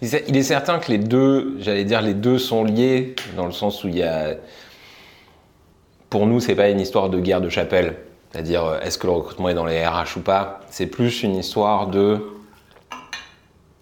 Il 0.02 0.14
est- 0.14 0.24
Il 0.28 0.36
est 0.36 0.42
certain 0.42 0.78
que 0.78 0.90
les 0.90 0.98
deux, 0.98 1.56
j'allais 1.60 1.84
dire, 1.84 2.02
les 2.02 2.14
deux 2.14 2.38
sont 2.38 2.64
liés 2.64 3.14
dans 3.36 3.46
le 3.46 3.52
sens 3.52 3.84
où 3.84 3.88
il 3.88 3.96
y 3.96 4.02
a. 4.02 4.34
Pour 6.10 6.26
nous, 6.26 6.40
c'est 6.40 6.54
pas 6.54 6.68
une 6.68 6.80
histoire 6.80 7.08
de 7.08 7.18
guerre 7.20 7.40
de 7.40 7.48
chapelle, 7.48 7.96
c'est-à-dire 8.32 8.64
euh, 8.64 8.80
est-ce 8.80 8.98
que 8.98 9.06
le 9.06 9.14
recrutement 9.14 9.48
est 9.48 9.54
dans 9.54 9.64
les 9.66 9.84
RH 9.86 10.16
ou 10.18 10.20
pas? 10.20 10.60
C'est 10.68 10.86
plus 10.86 11.22
une 11.22 11.36
histoire 11.36 11.86
de 11.86 12.18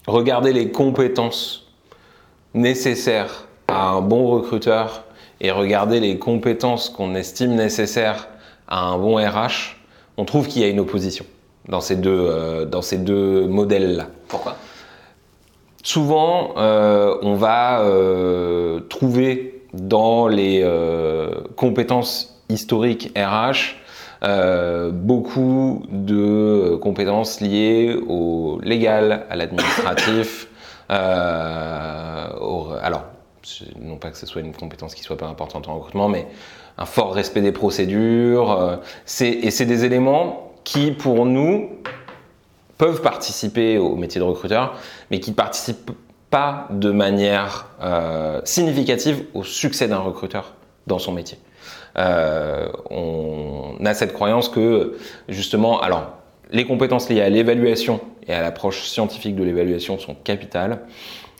regarder 0.07 0.53
les 0.53 0.71
compétences 0.71 1.67
nécessaires 2.55 3.47
à 3.69 3.89
un 3.91 4.01
bon 4.01 4.27
recruteur 4.29 5.05
et 5.41 5.51
regarder 5.51 6.01
les 6.01 6.19
compétences 6.19 6.89
qu'on 6.91 7.15
estime 7.15 7.55
nécessaires 7.55 8.29
à 8.69 8.81
un 8.87 8.99
bon 8.99 9.17
RH. 9.17 9.77
On 10.21 10.25
trouve 10.27 10.49
qu'il 10.49 10.61
y 10.61 10.67
a 10.67 10.69
une 10.69 10.81
opposition 10.81 11.25
dans 11.67 11.81
ces 11.81 11.97
deux, 11.97 12.11
euh, 12.11 12.67
dans 12.67 12.83
ces 12.83 12.99
deux 12.99 13.47
modèles-là. 13.47 14.09
Pourquoi? 14.29 14.57
Souvent, 15.83 16.53
euh, 16.59 17.17
on 17.23 17.37
va 17.37 17.81
euh, 17.81 18.81
trouver 18.81 19.63
dans 19.73 20.29
les 20.29 20.63
compétences 21.57 22.45
historiques 22.51 23.17
RH 23.17 23.77
beaucoup 24.93 25.85
de 25.89 26.77
compétences 26.83 27.41
liées 27.41 27.97
au 28.07 28.61
légal, 28.63 29.25
à 29.31 29.37
l'administratif. 29.37 30.49
alors, 30.91 33.05
non 33.81 33.97
pas 33.97 34.11
que 34.11 34.19
ce 34.19 34.27
soit 34.27 34.43
une 34.43 34.53
compétence 34.53 34.95
qui 34.95 35.03
soit 35.03 35.17
pas 35.17 35.29
importante 35.29 35.67
en 35.69 35.77
recrutement, 35.77 36.11
mais 36.11 36.27
un 36.79 36.87
fort 36.87 37.15
respect 37.15 37.43
des 37.43 37.53
procédures. 37.53 38.53
euh, 38.53 38.77
et 39.21 39.51
c'est 39.51 39.67
des 39.67 39.85
éléments 39.85 40.53
qui, 40.65 40.93
pour 40.93 41.27
nous, 41.27 41.71
peuvent 42.79 43.03
participer 43.03 43.79
au 43.79 43.97
métier 43.97 44.21
de 44.21 44.25
recruteur, 44.25 44.75
mais 45.11 45.21
qui 45.21 45.31
ne 45.31 45.37
participent 45.37 45.93
pas 46.31 46.69
de 46.71 46.91
manière 46.91 47.69
euh, 47.83 48.41
significative 48.45 49.25
au 49.35 49.43
succès 49.43 49.89
d'un 49.89 49.99
recruteur 49.99 50.55
dans 50.87 50.99
son 50.99 51.13
métier. 51.13 51.39
Euh, 51.99 52.69
on 52.89 53.75
a 53.85 53.95
cette 53.95 54.13
croyance 54.13 54.49
que 54.49 54.97
justement, 55.29 55.81
alors 55.81 56.13
les 56.53 56.65
compétences 56.65 57.11
liées 57.11 57.21
à 57.21 57.29
l'évaluation 57.29 58.01
et 58.27 58.33
à 58.33 58.41
l'approche 58.41 58.83
scientifique 58.83 59.35
de 59.37 59.43
l'évaluation 59.43 59.99
sont 59.99 60.15
capitales, 60.15 60.81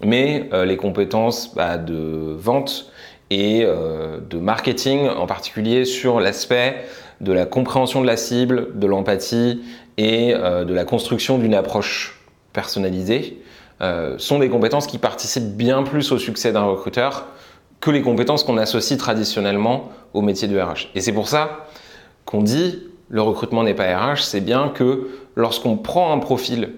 mais 0.05 0.49
les 0.65 0.77
compétences 0.77 1.55
bah, 1.55 1.79
de 1.79 2.35
vente 2.39 2.91
et 3.31 3.63
euh, 3.65 4.19
de 4.29 4.39
marketing, 4.39 5.09
en 5.09 5.27
particulier 5.27 5.85
sur 5.85 6.21
l'aspect 6.21 6.85
de 7.21 7.33
la 7.33 7.47
compréhension 7.47 8.01
de 8.01 8.07
la 8.07 8.17
cible, 8.17 8.79
de 8.79 8.87
l'empathie 8.87 9.63
et 9.97 10.35
euh, 10.35 10.65
de 10.65 10.75
la 10.75 10.85
construction 10.85 11.39
d'une 11.39 11.55
approche 11.55 12.21
personnalisée, 12.53 13.41
euh, 13.83 14.17
sont 14.19 14.41
des 14.41 14.49
compétences 14.49 14.87
qui 14.87 14.99
participent 14.99 15.57
bien 15.57 15.83
plus 15.83 16.13
au 16.13 16.19
succès 16.19 16.53
d'un 16.53 16.65
recruteur 16.65 17.27
que 17.81 17.91
les 17.91 18.03
compétences 18.03 18.45
qu'on 18.45 18.59
associe 18.59 18.99
traditionnellement 18.99 19.91
au 20.13 20.21
métier 20.21 20.49
de 20.49 20.61
RH. 20.61 20.89
Et 20.95 21.01
c'est 21.01 21.13
pour 21.13 21.29
ça 21.29 21.67
qu'on 22.25 22.43
dit 22.43 22.83
le 23.09 23.23
recrutement 23.23 23.63
n'est 23.63 23.75
pas 23.75 23.97
RH, 23.97 24.23
c'est 24.23 24.41
bien 24.41 24.69
que 24.69 25.09
lorsqu'on 25.35 25.77
prend 25.77 26.13
un 26.13 26.19
profil 26.19 26.75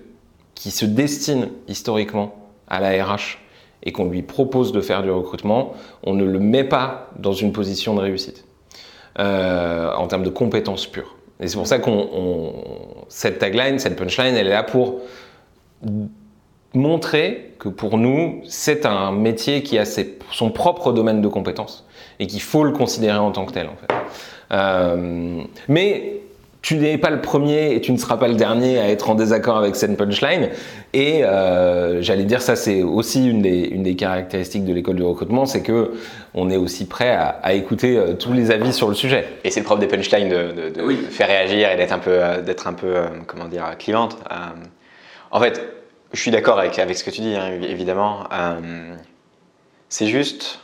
qui 0.55 0.70
se 0.70 0.84
destine 0.84 1.48
historiquement 1.68 2.34
à 2.68 2.80
la 2.80 3.05
RH 3.05 3.38
et 3.83 3.93
qu'on 3.93 4.07
lui 4.09 4.22
propose 4.22 4.72
de 4.72 4.80
faire 4.80 5.03
du 5.03 5.11
recrutement, 5.11 5.72
on 6.05 6.14
ne 6.14 6.24
le 6.24 6.39
met 6.39 6.64
pas 6.64 7.11
dans 7.18 7.33
une 7.33 7.53
position 7.53 7.95
de 7.95 8.01
réussite 8.01 8.45
euh, 9.18 9.93
en 9.95 10.07
termes 10.07 10.22
de 10.22 10.30
compétences 10.30 10.87
pures. 10.87 11.16
Et 11.41 11.49
c'est 11.49 11.57
pour 11.57 11.66
ça 11.66 11.78
qu'on 11.78 12.09
on- 12.14 12.53
cette 13.09 13.39
tagline, 13.41 13.78
cette 13.78 13.97
punchline, 13.97 14.35
elle 14.37 14.47
est 14.47 14.51
là 14.51 14.62
pour 14.62 15.01
montrer 16.74 17.53
que 17.59 17.68
pour 17.68 17.99
nous, 17.99 18.41
c'est 18.45 18.87
un 18.87 19.12
métier 19.12 19.62
qui 19.62 19.78
a 19.78 19.85
ses- 19.85 20.18
son 20.30 20.51
propre 20.51 20.93
domaine 20.93 21.20
de 21.20 21.28
compétences 21.28 21.87
et 22.18 22.26
qu'il 22.26 22.41
faut 22.41 22.64
le 22.64 22.72
considérer 22.72 23.18
en 23.18 23.30
tant 23.33 23.45
que 23.45 23.53
tel. 23.53 23.66
En 23.68 23.76
fait. 23.76 23.93
Euh, 24.53 25.43
mais 25.68 26.22
tu 26.63 26.77
n'es 26.77 26.97
pas 26.97 27.11
le 27.11 27.21
premier 27.21 27.75
et 27.75 27.81
tu 27.81 27.91
ne 27.91 27.97
seras 27.99 28.17
pas 28.17 28.29
le 28.29 28.35
dernier 28.35 28.79
à 28.79 28.89
être 28.89 29.11
en 29.11 29.17
désaccord 29.17 29.57
avec 29.59 29.75
cette 29.75 29.97
punchline. 29.97 30.49
Et 30.93 31.25
euh, 31.25 32.01
j'allais 32.03 32.23
dire, 32.25 32.41
ça 32.41 32.55
c'est 32.55 32.83
aussi 32.85 33.29
une 33.29 33.43
des, 33.43 33.63
une 33.63 33.83
des 33.83 33.97
caractéristiques 33.97 34.65
de 34.65 34.73
l'école 34.73 34.95
du 34.97 35.03
recrutement, 35.03 35.45
c'est 35.45 35.63
que 35.63 35.93
on 36.35 36.51
est 36.51 36.57
aussi 36.57 36.87
prêt 36.87 37.11
à, 37.11 37.27
à 37.43 37.53
écouter 37.55 37.99
euh, 37.99 38.15
tous 38.15 38.33
les 38.33 38.51
avis 38.53 38.73
sur 38.73 38.89
le 38.89 38.95
sujet. 38.95 39.27
Et 39.43 39.51
c'est 39.51 39.59
le 39.61 39.65
propre 39.65 39.81
des 39.81 39.89
punchlines 39.89 40.29
de, 40.29 40.53
de- 40.53 40.69
de 40.71 40.83
Oui. 40.83 40.97
faire 41.11 41.27
réagir 41.27 41.69
et 41.71 41.77
d'être 41.77 41.93
un 41.93 41.99
peu, 41.99 42.13
euh, 42.13 42.41
d'être 42.43 42.67
un 42.69 42.75
peu, 42.75 42.87
euh, 42.97 43.07
comment 43.27 43.47
dire, 43.47 43.65
clivante. 43.77 44.17
Euh, 44.31 44.35
en 45.33 45.41
fait, 45.41 45.61
je 46.13 46.21
suis 46.21 46.31
d'accord 46.31 46.59
avec, 46.61 46.79
avec 46.79 46.97
ce 46.97 47.03
que 47.03 47.11
tu 47.11 47.23
dis, 47.23 47.35
hein, 47.35 47.51
évidemment. 47.69 48.21
Euh, 48.33 48.95
c'est 49.89 50.07
juste, 50.07 50.61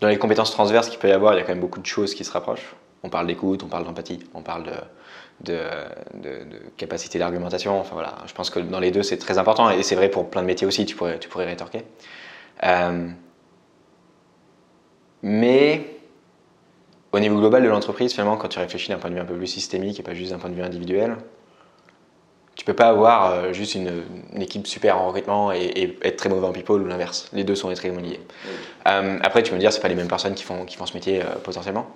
dans 0.00 0.08
les 0.08 0.18
compétences 0.18 0.50
transverses 0.50 0.90
qu'il 0.90 0.98
peut 0.98 1.08
y 1.08 1.12
avoir, 1.12 1.32
il 1.32 1.38
y 1.38 1.40
a 1.40 1.44
quand 1.44 1.52
même 1.52 1.60
beaucoup 1.60 1.80
de 1.80 1.86
choses 1.86 2.14
qui 2.14 2.24
se 2.24 2.30
rapprochent. 2.30 2.74
On 3.04 3.08
parle 3.08 3.26
d'écoute, 3.28 3.62
on 3.64 3.68
parle 3.68 3.84
d'empathie, 3.84 4.18
on 4.34 4.42
parle 4.42 4.64
de, 4.64 4.70
de, 5.40 5.62
capacité 6.76 7.18
d'argumentation. 7.18 7.78
Enfin 7.80 7.94
voilà, 7.94 8.16
je 8.26 8.32
pense 8.32 8.50
que 8.50 8.60
dans 8.60 8.80
les 8.80 8.90
deux, 8.90 9.02
c'est 9.02 9.18
très 9.18 9.38
important. 9.38 9.70
Et 9.70 9.82
c'est 9.82 9.94
vrai 9.94 10.08
pour 10.08 10.30
plein 10.30 10.42
de 10.42 10.46
métiers 10.46 10.66
aussi, 10.66 10.84
tu 10.86 10.96
pourrais, 10.96 11.18
tu 11.18 11.28
pourrais 11.28 11.46
rétorquer. 11.46 11.82
Euh, 12.64 13.08
mais 15.22 15.96
au 17.12 17.20
niveau 17.20 17.38
global 17.38 17.62
de 17.62 17.68
l'entreprise, 17.68 18.12
finalement, 18.12 18.36
quand 18.36 18.48
tu 18.48 18.58
réfléchis 18.58 18.90
d'un 18.90 18.98
point 18.98 19.10
de 19.10 19.14
vue 19.14 19.20
un 19.20 19.24
peu 19.24 19.36
plus 19.36 19.46
systémique 19.46 19.98
et 19.98 20.02
pas 20.02 20.14
juste 20.14 20.32
d'un 20.32 20.38
point 20.38 20.50
de 20.50 20.54
vue 20.54 20.62
individuel, 20.62 21.16
tu 22.54 22.64
peux 22.64 22.74
pas 22.74 22.88
avoir 22.88 23.32
euh, 23.32 23.52
juste 23.52 23.76
une, 23.76 24.02
équipe 24.40 24.66
super 24.66 24.98
en 24.98 25.06
recrutement 25.06 25.52
et, 25.52 25.96
être 26.02 26.16
très 26.16 26.28
mauvais 26.28 26.46
en 26.46 26.52
people 26.52 26.82
ou 26.82 26.86
l'inverse. 26.86 27.28
Les 27.32 27.44
deux 27.44 27.54
sont 27.54 27.70
extrêmement 27.70 28.00
liés. 28.00 28.20
Euh, 28.88 29.18
après, 29.22 29.42
tu 29.44 29.50
peux 29.50 29.56
me 29.56 29.60
dire, 29.60 29.72
c'est 29.72 29.80
pas 29.80 29.88
les 29.88 29.94
mêmes 29.94 30.08
personnes 30.08 30.34
qui 30.34 30.42
font, 30.42 30.64
qui 30.64 30.76
font 30.76 30.86
ce 30.86 30.94
métier 30.94 31.22
potentiellement. 31.44 31.86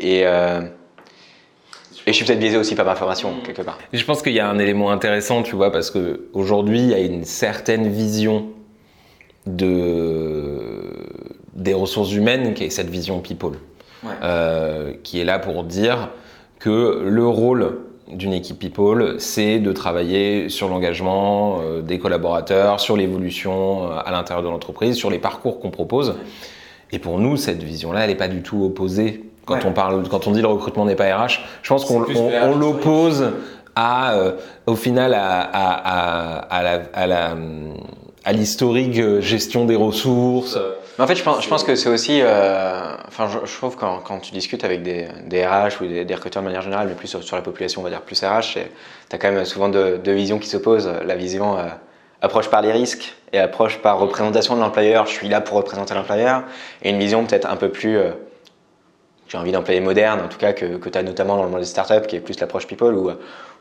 Et, 0.00 0.24
et 2.06 2.12
je 2.12 2.16
suis 2.16 2.24
peut-être 2.24 2.38
biaisé 2.38 2.56
aussi 2.56 2.74
par 2.74 2.86
ma 2.86 2.94
formation, 2.94 3.34
quelque 3.44 3.62
part. 3.62 3.78
Je 3.92 4.04
pense 4.04 4.22
qu'il 4.22 4.32
y 4.32 4.40
a 4.40 4.48
un 4.48 4.58
élément 4.58 4.90
intéressant, 4.90 5.42
tu 5.42 5.56
vois, 5.56 5.72
parce 5.72 5.90
que 5.90 6.28
aujourd'hui 6.32 6.80
il 6.80 6.90
y 6.90 6.94
a 6.94 7.00
une 7.00 7.24
certaine 7.24 7.88
vision 7.88 8.46
de 9.46 10.92
des 11.54 11.74
ressources 11.74 12.12
humaines 12.12 12.54
qui 12.54 12.64
est 12.64 12.70
cette 12.70 12.90
vision 12.90 13.20
people, 13.20 13.58
Euh, 14.22 14.92
qui 15.02 15.18
est 15.20 15.24
là 15.24 15.38
pour 15.38 15.64
dire 15.64 16.10
que 16.58 17.02
le 17.06 17.26
rôle 17.26 17.78
d'une 18.08 18.34
équipe 18.34 18.58
people, 18.58 19.14
c'est 19.18 19.58
de 19.58 19.72
travailler 19.72 20.50
sur 20.50 20.68
l'engagement 20.68 21.60
euh, 21.62 21.80
des 21.80 21.98
collaborateurs, 21.98 22.80
sur 22.80 22.98
l'évolution 22.98 23.84
euh, 23.84 23.96
à 24.04 24.10
l'intérieur 24.10 24.42
de 24.44 24.50
l'entreprise, 24.50 24.96
sur 24.96 25.10
les 25.10 25.18
parcours 25.18 25.58
qu'on 25.58 25.70
propose. 25.70 26.16
Et 26.92 26.98
pour 26.98 27.18
nous, 27.18 27.38
cette 27.38 27.62
vision-là, 27.62 28.02
elle 28.02 28.10
n'est 28.10 28.14
pas 28.14 28.28
du 28.28 28.42
tout 28.42 28.62
opposée. 28.62 29.24
Quand 29.46 29.54
Ouais. 29.54 29.60
on 29.66 29.72
parle, 29.72 30.08
quand 30.08 30.26
on 30.26 30.30
dit 30.32 30.40
le 30.40 30.48
recrutement 30.48 30.84
n'est 30.86 30.94
pas 30.96 31.14
RH, 31.16 31.40
je 31.62 31.68
pense 31.68 31.84
qu'on 31.84 32.00
l'oppose 32.56 33.32
à, 33.76 34.14
euh, 34.14 34.32
au 34.66 34.76
final, 34.76 35.12
à, 35.14 35.40
à, 35.40 35.48
à, 35.52 36.38
à 36.58 36.62
la, 36.62 36.82
à 36.94 37.06
la, 37.06 37.36
à 38.24 38.32
l'historique 38.32 38.98
euh, 38.98 39.20
gestion 39.20 39.64
des 39.66 39.76
ressources. 39.76 40.58
Mais 40.96 41.04
en 41.04 41.06
fait, 41.08 41.16
je 41.16 41.22
pense, 41.24 41.42
je 41.42 41.48
pense 41.48 41.64
que 41.64 41.74
c'est 41.74 41.88
aussi. 41.88 42.20
euh, 42.22 42.94
Enfin, 43.08 43.28
je, 43.28 43.38
je 43.46 43.56
trouve 43.56 43.76
quand, 43.76 43.98
quand 43.98 44.18
tu 44.20 44.32
discutes 44.32 44.64
avec 44.64 44.82
des, 44.82 45.08
des 45.26 45.44
RH 45.46 45.82
ou 45.82 45.86
des, 45.86 46.04
des 46.04 46.14
recruteurs 46.14 46.42
de 46.42 46.46
manière 46.46 46.62
générale, 46.62 46.86
mais 46.88 46.94
plus 46.94 47.08
sur, 47.08 47.22
sur 47.22 47.36
la 47.36 47.42
population, 47.42 47.80
on 47.80 47.84
va 47.84 47.90
dire 47.90 48.00
plus 48.00 48.22
RH, 48.24 48.54
tu 49.10 49.16
as 49.16 49.18
quand 49.18 49.30
même 49.30 49.44
souvent 49.44 49.68
deux, 49.68 49.98
deux 49.98 50.12
visions 50.14 50.38
qui 50.38 50.48
s'opposent. 50.48 50.90
La 51.04 51.16
vision 51.16 51.58
euh, 51.58 51.64
approche 52.22 52.48
par 52.48 52.62
les 52.62 52.72
risques 52.72 53.14
et 53.32 53.38
approche 53.40 53.78
par 53.78 53.98
représentation 53.98 54.54
de 54.56 54.60
l'employeur. 54.60 55.06
Je 55.06 55.12
suis 55.12 55.28
là 55.28 55.40
pour 55.40 55.56
représenter 55.56 55.94
l'employeur. 55.94 56.44
Et 56.82 56.90
une 56.90 56.98
vision 56.98 57.24
peut-être 57.26 57.50
un 57.50 57.56
peu 57.56 57.68
plus. 57.68 57.98
euh, 57.98 58.10
j'ai 59.34 59.40
envie 59.40 59.50
d'employer 59.50 59.80
moderne, 59.80 60.20
en 60.20 60.28
tout 60.28 60.38
cas 60.38 60.52
que, 60.52 60.76
que 60.76 60.88
tu 60.88 60.96
as 60.96 61.02
notamment 61.02 61.36
dans 61.36 61.42
le 61.42 61.48
monde 61.48 61.58
des 61.58 61.66
startups, 61.66 62.06
qui 62.06 62.14
est 62.14 62.20
plus 62.20 62.38
l'approche 62.38 62.68
people, 62.68 62.94
où, 62.94 63.10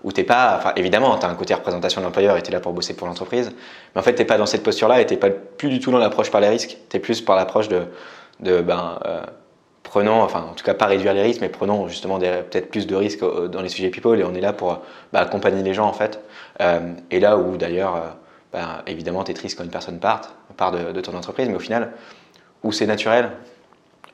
où 0.03 0.11
t'es 0.11 0.23
pas, 0.23 0.55
enfin 0.59 0.71
évidemment, 0.75 1.17
tu 1.17 1.25
as 1.25 1.29
un 1.29 1.33
côté 1.33 1.55
représentation 1.55 1.99
de 1.99 2.05
l'employeur 2.05 2.37
et 2.37 2.43
tu 2.43 2.49
es 2.49 2.53
là 2.53 2.59
pour 2.59 2.73
bosser 2.73 2.95
pour 2.95 3.07
l'entreprise, 3.07 3.51
mais 3.95 3.99
en 3.99 4.03
fait, 4.03 4.13
t'es 4.13 4.23
pas 4.23 4.37
dans 4.37 4.45
cette 4.45 4.61
posture-là 4.61 5.01
et 5.01 5.07
t'es 5.07 5.17
pas 5.17 5.31
plus 5.31 5.69
du 5.69 5.79
tout 5.79 5.89
dans 5.89 5.97
l'approche 5.97 6.29
par 6.29 6.41
les 6.41 6.47
risques, 6.49 6.77
tu 6.91 6.97
es 6.97 6.99
plus 6.99 7.21
par 7.21 7.35
l'approche 7.35 7.69
de, 7.69 7.85
de 8.39 8.61
ben, 8.61 8.99
euh, 9.05 9.21
enfin 9.95 10.41
en 10.41 10.53
tout 10.53 10.63
cas 10.63 10.75
pas 10.75 10.85
réduire 10.85 11.15
les 11.15 11.23
risques, 11.23 11.41
mais 11.41 11.49
prenons 11.49 11.87
justement 11.87 12.19
peut-être 12.19 12.69
plus 12.69 12.85
de 12.85 12.95
risques 12.95 13.23
euh, 13.23 13.47
dans 13.47 13.61
les 13.61 13.69
sujets 13.69 13.89
people 13.89 14.19
et 14.19 14.23
on 14.23 14.35
est 14.35 14.41
là 14.41 14.53
pour 14.53 14.79
bah, 15.11 15.21
accompagner 15.21 15.63
les 15.63 15.73
gens 15.73 15.87
en 15.87 15.93
fait. 15.93 16.19
Euh, 16.61 16.93
et 17.09 17.19
là 17.19 17.37
où 17.37 17.57
d'ailleurs, 17.57 18.15
bah, 18.51 18.83
évidemment, 18.85 19.23
tu 19.23 19.31
es 19.31 19.33
triste 19.33 19.57
quand 19.57 19.63
une 19.63 19.71
personne 19.71 19.99
part 19.99 20.71
de, 20.71 20.91
de 20.91 21.01
ton 21.01 21.15
entreprise, 21.15 21.49
mais 21.49 21.55
au 21.55 21.59
final, 21.59 21.93
où 22.63 22.71
c'est 22.71 22.85
naturel, 22.85 23.31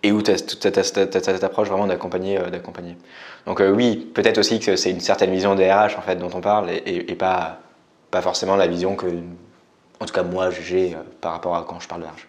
et 0.04 0.12
où 0.12 0.22
tu 0.22 0.32
as, 0.32 0.38
cette 0.38 1.43
approche 1.43 1.68
vraiment 1.68 1.88
d'accompagner. 1.88 2.38
Euh, 2.38 2.50
d'accompagner. 2.50 2.97
Donc 3.45 3.62
euh, 3.62 3.72
oui, 3.72 4.10
peut-être 4.14 4.38
aussi 4.38 4.60
que 4.60 4.76
c'est 4.76 4.91
une 4.91 5.00
certaine 5.00 5.32
vision 5.32 5.56
des 5.56 5.72
RH 5.72 5.97
en 5.97 6.02
fait, 6.02 6.16
dont 6.16 6.30
on 6.34 6.41
parle 6.41 6.70
et, 6.70 7.16
pas, 7.16 7.60
pas 8.12 8.22
forcément 8.22 8.56
la 8.56 8.68
vision 8.68 8.95
que, 8.95 9.08
en 10.00 10.06
tout 10.06 10.14
cas 10.14 10.24
moi, 10.24 10.50
j'ai 10.52 10.93
euh, 10.93 11.00
par 11.22 11.34
rapport 11.34 11.56
à 11.56 11.66
quand 11.68 11.80
je 11.80 11.88
parle 11.88 12.02
de 12.02 12.08
RH. 12.08 12.26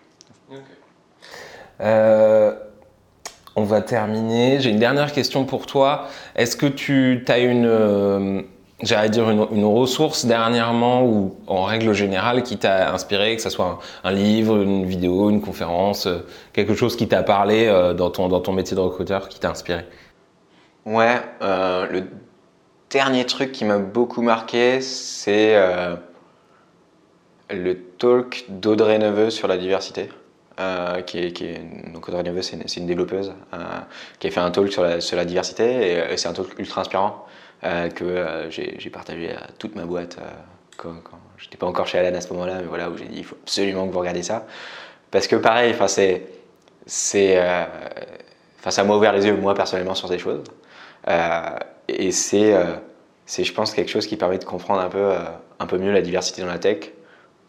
on 3.57 3.65
va 3.65 3.83
terminer. 3.83 4.61
J'ai 4.61 4.71
une 4.71 4.79
dernière 4.79 5.13
question 5.13 5.45
pour 5.45 5.67
toi. 5.67 6.09
Est-ce 6.35 6.57
que 6.57 6.67
tu 6.67 7.25
as 7.29 7.39
une 7.39 8.45
j'allais 8.83 9.11
dire 9.11 9.31
une, 9.31 9.65
ressource 9.65 10.25
dernièrement 10.25 11.05
ou 11.05 11.37
en 11.47 11.65
règle 11.65 11.93
générale 11.93 12.43
qui 12.43 12.59
t'a 12.59 12.93
inspiré, 12.93 13.37
que 13.37 13.43
ce 13.43 13.51
soit 13.51 13.79
un, 14.05 14.13
livre, 14.13 14.61
une 14.61 14.87
vidéo, 14.87 15.31
une 15.31 15.41
conférence, 15.41 16.07
euh, 16.07 16.27
quelque 16.53 16.75
chose 16.75 16.97
qui 16.97 17.09
t'a 17.09 17.23
parlé 17.23 17.67
euh, 17.67 17.95
dans, 17.95 18.11
ton, 18.11 18.29
dans 18.29 18.41
ton 18.41 18.53
métier 18.53 18.77
de 18.77 18.81
recruteur, 18.81 19.29
qui 19.29 19.39
t'a 19.39 19.51
inspiré? 19.51 19.85
Ouais, 20.87 21.21
euh, 21.43 21.87
le 21.91 22.05
dernier 22.91 23.25
truc 23.25 23.53
qui 23.53 23.65
m'a 23.65 23.79
beaucoup 23.79 24.23
marqué, 24.23 24.81
c'est 24.81 25.55
le 27.51 27.75
talk 27.99 28.45
d'Audrey 28.49 28.99
Neveu 28.99 29.31
sur 29.31 29.47
la 29.47 29.59
diversité. 29.59 30.09
qui 31.07 31.19
est, 31.19 31.93
donc 31.93 32.09
Audrey 32.09 32.23
Neveu, 32.23 32.43
c'est 32.43 32.77
une, 32.77 32.87
développeuse 32.87 33.33
qui 34.19 34.27
a 34.27 34.31
fait 34.31 34.41
un 34.41 34.51
talk 34.51 34.73
sur 34.73 35.17
la 35.17 35.25
diversité 35.25 36.13
et 36.13 36.17
c'est 36.17 36.29
un 36.29 36.33
talk 36.33 36.59
ultra 36.59 36.81
inspirant. 36.81 37.27
Euh, 37.63 37.91
que 37.91 38.05
euh, 38.05 38.51
j'ai 38.51 38.89
partagé 38.91 39.33
à 39.33 39.49
toute 39.59 39.75
ma 39.75 39.85
boîte 39.85 40.17
euh, 40.19 40.31
quand, 40.79 40.95
quand 41.05 41.19
j'étais 41.37 41.59
pas 41.59 41.67
encore 41.67 41.87
chez 41.87 41.99
Alan 41.99 42.17
à 42.17 42.21
ce 42.23 42.33
moment-là, 42.33 42.55
mais 42.61 42.67
voilà, 42.67 42.89
où 42.89 42.97
j'ai 42.97 43.05
dit 43.05 43.19
il 43.19 43.25
faut 43.25 43.37
absolument 43.43 43.87
que 43.87 43.93
vous 43.93 43.99
regardiez 43.99 44.23
ça. 44.23 44.47
Parce 45.11 45.27
que 45.27 45.37
pareil, 45.37 45.75
c'est. 45.87 47.39
enfin 48.59 48.71
ça 48.71 48.83
m'a 48.85 48.95
ouvert 48.95 49.13
les 49.13 49.27
yeux, 49.27 49.37
moi 49.37 49.55
personnellement, 49.55 49.95
sur 49.95 50.09
des 50.09 50.19
choses. 50.19 50.45
et 51.89 52.13
c'est, 52.13 52.55
je 53.27 53.53
pense, 53.53 53.75
quelque 53.75 53.91
chose 53.91 54.07
qui 54.07 54.17
permet 54.17 54.39
de 54.39 54.45
comprendre 54.45 54.81
un 54.81 54.89
peu, 54.89 55.13
un 55.59 55.67
peu 55.67 55.77
mieux 55.77 55.93
la 55.93 56.03
diversité 56.03 56.41
dans 56.41 56.49
la 56.49 56.59
tech, 56.59 56.93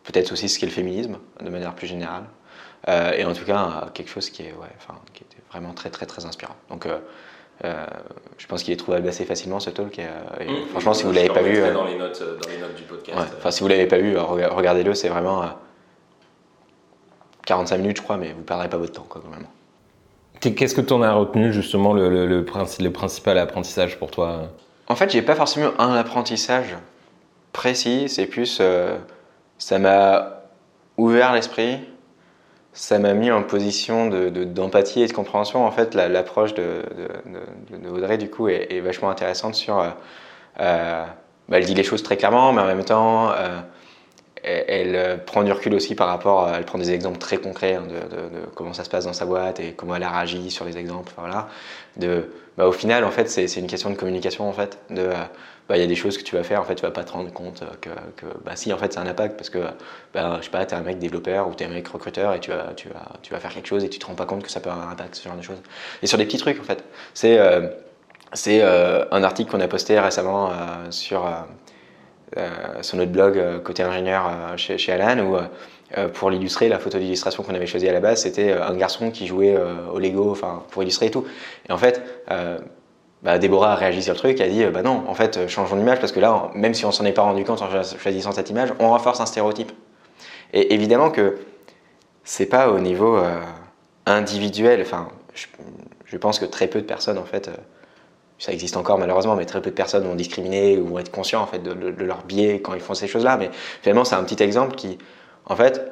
peut-être 0.03 0.33
aussi 0.33 0.49
ce 0.49 0.59
qu'est 0.59 0.65
le 0.65 0.71
féminisme, 0.73 1.19
de 1.39 1.49
manière 1.49 1.73
plus 1.73 1.87
générale. 1.87 2.23
et 3.15 3.23
en 3.23 3.33
tout 3.33 3.45
cas, 3.45 3.89
quelque 3.93 4.09
chose 4.09 4.29
qui, 4.29 4.41
est, 4.43 4.53
ouais, 4.53 4.67
qui 5.13 5.23
était 5.23 5.41
vraiment 5.51 5.73
très, 5.73 5.89
très, 5.89 6.05
très 6.05 6.25
inspirant. 6.25 6.55
Donc, 6.69 6.85
euh, 7.63 7.85
je 8.37 8.47
pense 8.47 8.63
qu'il 8.63 8.73
est 8.73 8.77
trouvable 8.77 9.07
assez 9.07 9.25
facilement 9.25 9.59
ce 9.59 9.69
talk. 9.69 9.99
Et, 9.99 10.03
euh, 10.05 10.45
mmh. 10.45 10.67
franchement, 10.69 10.93
si 10.93 11.03
vous 11.03 11.11
l'avez 11.11 11.29
pas 11.29 11.41
vu, 11.41 11.57
euh, 11.57 11.73
dans 11.73 11.85
les 11.85 11.97
notes, 11.97 12.21
dans 12.41 12.49
les 12.49 12.57
notes 12.57 12.75
du 12.75 12.83
podcast. 12.83 13.17
Enfin, 13.37 13.51
si 13.51 13.61
vous 13.61 13.67
l'avez 13.67 13.87
pas 13.87 13.97
vu, 13.97 14.17
regardez-le. 14.17 14.93
C'est 14.93 15.09
vraiment 15.09 15.43
45 17.45 17.77
minutes, 17.77 17.97
je 17.97 18.01
crois, 18.01 18.17
mais 18.17 18.33
vous 18.33 18.43
perdrez 18.43 18.69
pas 18.69 18.77
votre 18.77 18.93
temps, 18.93 19.05
quoi, 19.07 19.21
vraiment. 19.25 19.49
Qu'est-ce 20.39 20.73
que 20.73 20.81
tu 20.81 20.93
en 20.93 21.03
as 21.03 21.13
retenu 21.13 21.53
justement 21.53 21.93
le, 21.93 22.09
le, 22.09 22.25
le, 22.25 22.91
principal 22.91 23.37
apprentissage 23.37 23.99
pour 23.99 24.09
toi? 24.09 24.49
En 24.87 24.95
fait, 24.95 25.11
j'ai 25.11 25.21
pas 25.21 25.35
forcément 25.35 25.69
un 25.77 25.93
apprentissage 25.93 26.75
précis. 27.53 28.09
C'est 28.09 28.25
plus, 28.25 28.59
ça 29.59 29.79
m'a 29.79 30.41
ouvert 30.97 31.33
l'esprit 31.33 31.77
ça 32.73 32.99
m'a 32.99 33.13
mis 33.13 33.31
en 33.31 33.43
position 33.43 34.07
d'empathie 34.07 34.99
de, 34.99 35.05
et 35.05 35.07
de 35.07 35.13
compréhension. 35.13 35.65
En 35.65 35.71
fait, 35.71 35.93
l'approche 35.93 36.53
de, 36.53 36.83
de, 37.69 37.89
Audrey, 37.89 38.17
du 38.17 38.29
coup, 38.29 38.47
est, 38.47 38.79
vachement 38.79 39.09
intéressante 39.09 39.55
sur... 39.55 39.79
Euh, 39.79 39.89
euh, 40.59 41.05
elle 41.51 41.65
dit 41.65 41.75
les 41.75 41.83
choses 41.83 42.01
très 42.01 42.15
clairement, 42.15 42.53
mais 42.53 42.61
en 42.61 42.65
même 42.65 42.85
temps, 42.85 43.31
euh, 43.31 43.59
elle, 44.43 45.19
prend 45.25 45.43
du 45.43 45.51
recul 45.51 45.73
aussi 45.73 45.95
par 45.95 46.07
rapport... 46.07 46.49
elle 46.49 46.63
prend 46.63 46.77
des 46.77 46.91
exemples 46.91 47.17
très 47.17 47.37
concrets 47.37 47.75
hein, 47.75 47.83
de, 47.89 48.47
comment 48.55 48.73
ça 48.73 48.85
se 48.85 48.89
passe 48.89 49.05
dans 49.05 49.13
sa 49.13 49.25
boîte 49.25 49.59
et 49.59 49.73
comment 49.73 49.95
elle 49.95 50.03
a 50.03 50.09
réagi 50.09 50.49
sur 50.49 50.63
les 50.63 50.77
exemples. 50.77 51.11
voilà. 51.17 51.49
de, 51.97 52.29
bah, 52.57 52.67
au 52.67 52.71
final, 52.71 53.03
en 53.03 53.11
fait, 53.11 53.29
c'est 53.29 53.55
une 53.57 53.67
question 53.67 53.89
de 53.89 53.95
communication, 53.95 54.47
en 54.47 54.53
fait. 54.53 54.77
Bah, 55.69 55.77
il 55.77 55.79
y 55.79 55.83
a 55.83 55.87
des 55.87 55.95
choses 55.95 56.17
que 56.17 56.23
tu 56.23 56.35
vas 56.35 56.43
faire, 56.43 56.59
en 56.59 56.65
fait, 56.65 56.75
tu 56.75 56.81
vas 56.81 56.91
pas 56.91 57.03
te 57.05 57.13
rendre 57.13 57.31
compte 57.31 57.63
que, 57.79 57.89
que 58.17 58.25
bah, 58.43 58.55
si, 58.55 58.73
en 58.73 58.77
fait, 58.77 58.91
c'est 58.91 58.99
un 58.99 59.07
impact 59.07 59.37
parce 59.37 59.49
que, 59.49 59.59
bah, 60.13 60.37
je 60.39 60.45
sais 60.45 60.51
pas, 60.51 60.65
tu 60.65 60.75
es 60.75 60.77
un 60.77 60.81
mec 60.81 60.99
développeur 60.99 61.47
ou 61.47 61.55
tu 61.55 61.63
es 61.63 61.67
un 61.67 61.69
mec 61.69 61.87
recruteur 61.87 62.33
et 62.33 62.39
tu 62.41 62.51
vas, 62.51 63.39
faire 63.39 63.53
quelque 63.53 63.67
chose 63.67 63.83
et 63.85 63.89
tu 63.89 63.97
te 63.99 64.05
rends 64.05 64.15
pas 64.15 64.25
compte 64.25 64.43
que 64.43 64.51
ça 64.51 64.59
peut 64.59 64.69
avoir 64.69 64.89
un 64.89 64.91
impact, 64.91 65.15
ce 65.15 65.23
genre 65.23 65.37
de 65.37 65.41
choses. 65.41 65.61
Et 66.03 66.07
sur 66.07 66.17
des 66.17 66.25
petits 66.25 66.39
trucs, 66.39 66.59
en 66.59 66.63
fait. 66.63 66.83
C'est 67.13 67.39
euh, 67.39 67.69
euh, 68.47 69.05
un 69.11 69.23
article 69.23 69.51
qu'on 69.51 69.61
a 69.61 69.67
posté 69.67 69.97
récemment 69.99 70.49
euh, 70.49 70.53
sur, 70.89 71.25
sur 72.81 72.97
notre 72.97 73.11
blog 73.11 73.61
côté 73.63 73.83
ingénieur 73.83 74.29
chez, 74.57 74.77
chez, 74.77 74.91
Alan 74.91 75.23
où 75.23 75.37
pour 76.13 76.29
l'illustrer, 76.29 76.69
la 76.69 76.79
photo 76.79 76.97
d'illustration 76.97 77.43
qu'on 77.43 77.53
avait 77.53 77.65
choisie 77.65 77.89
à 77.89 77.93
la 77.93 77.99
base, 77.99 78.21
c'était 78.21 78.53
un 78.53 78.75
garçon 78.75 79.11
qui 79.11 79.27
jouait 79.27 79.57
au 79.93 79.99
Lego, 79.99 80.31
enfin 80.31 80.63
pour 80.69 80.83
illustrer 80.83 81.07
et 81.07 81.11
tout. 81.11 81.25
Et 81.67 81.71
en 81.73 81.77
fait, 81.77 82.01
bah, 83.23 83.37
Déborah 83.37 83.73
a 83.73 83.75
réagi 83.75 84.01
sur 84.01 84.13
le 84.13 84.19
truc, 84.19 84.39
a 84.39 84.47
dit 84.47 84.63
bah 84.65 84.83
non, 84.83 85.03
en 85.07 85.13
fait, 85.13 85.47
changeons 85.47 85.75
d'image 85.75 85.99
parce 85.99 86.13
que 86.13 86.21
là, 86.21 86.49
même 86.55 86.73
si 86.73 86.85
on 86.85 86.91
s'en 86.91 87.03
est 87.05 87.11
pas 87.11 87.23
rendu 87.23 87.43
compte 87.43 87.61
en 87.61 87.69
choisissant 87.83 88.31
cette 88.31 88.49
image, 88.49 88.73
on 88.79 88.89
renforce 88.89 89.19
un 89.19 89.25
stéréotype. 89.25 89.71
Et 90.53 90.73
évidemment 90.73 91.11
que 91.11 91.37
c'est 92.23 92.45
pas 92.45 92.69
au 92.69 92.79
niveau 92.79 93.17
euh, 93.17 93.41
individuel. 94.05 94.81
Enfin, 94.81 95.09
je, 96.05 96.17
pense 96.17 96.39
que 96.39 96.45
très 96.45 96.67
peu 96.67 96.81
de 96.81 96.85
personnes, 96.85 97.17
en 97.17 97.25
fait, 97.25 97.47
euh, 97.47 97.51
ça 98.41 98.51
existe 98.51 98.75
encore 98.75 98.97
malheureusement, 98.97 99.35
mais 99.35 99.45
très 99.45 99.61
peu 99.61 99.69
de 99.69 99.75
personnes 99.75 100.03
vont 100.03 100.15
discriminer 100.15 100.75
ou 100.79 100.87
vont 100.87 100.99
être 100.99 101.11
conscients 101.11 101.43
en 101.43 101.45
fait 101.45 101.59
de, 101.59 102.03
leur 102.03 102.23
biais 102.23 102.59
quand 102.59 102.73
ils 102.73 102.81
font 102.81 102.95
ces 102.95 103.07
choses-là. 103.07 103.37
Mais 103.37 103.51
finalement, 103.83 104.03
c'est 104.03 104.15
un 104.15 104.23
petit 104.23 104.41
exemple 104.41 104.75
qui, 104.75 104.97
en 105.45 105.55
fait, 105.55 105.91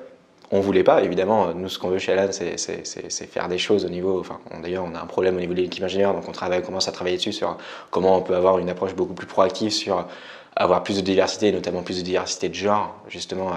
on 0.50 0.60
voulait 0.60 0.84
pas, 0.84 1.04
évidemment, 1.04 1.54
nous 1.54 1.70
ce 1.70 1.78
qu'on 1.78 1.90
veut 1.90 2.00
chez 2.00 2.12
Alan, 2.12 2.32
c'est 2.32 3.28
faire 3.28 3.50
des 3.50 3.60
choses 3.60 3.86
au 3.86 3.90
niveau, 3.90 4.20
enfin 4.20 4.40
d'ailleurs 4.64 4.84
on 4.84 4.96
a 4.96 5.00
un 5.00 5.06
problème 5.06 5.38
au 5.38 5.40
niveau 5.40 5.54
de 5.54 5.62
l'équipe 5.62 5.84
ingénieure, 5.84 6.16
donc 6.16 6.24
on, 6.28 6.62
commence 6.62 6.88
à 6.88 6.92
travailler 6.92 7.18
dessus 7.18 7.34
sur 7.34 7.56
comment 7.92 8.18
on 8.18 8.22
peut 8.22 8.36
avoir 8.36 8.58
une 8.58 8.70
approche 8.72 8.96
beaucoup 8.96 9.14
plus 9.14 9.28
proactive 9.28 9.70
sur 9.70 10.08
avoir 10.56 10.82
plus 10.82 10.96
de 10.98 11.02
diversité, 11.02 11.52
notamment 11.52 11.84
plus 11.84 12.00
de 12.00 12.04
diversité 12.04 12.50
de 12.50 12.56
genre, 12.56 12.96
justement, 13.10 13.52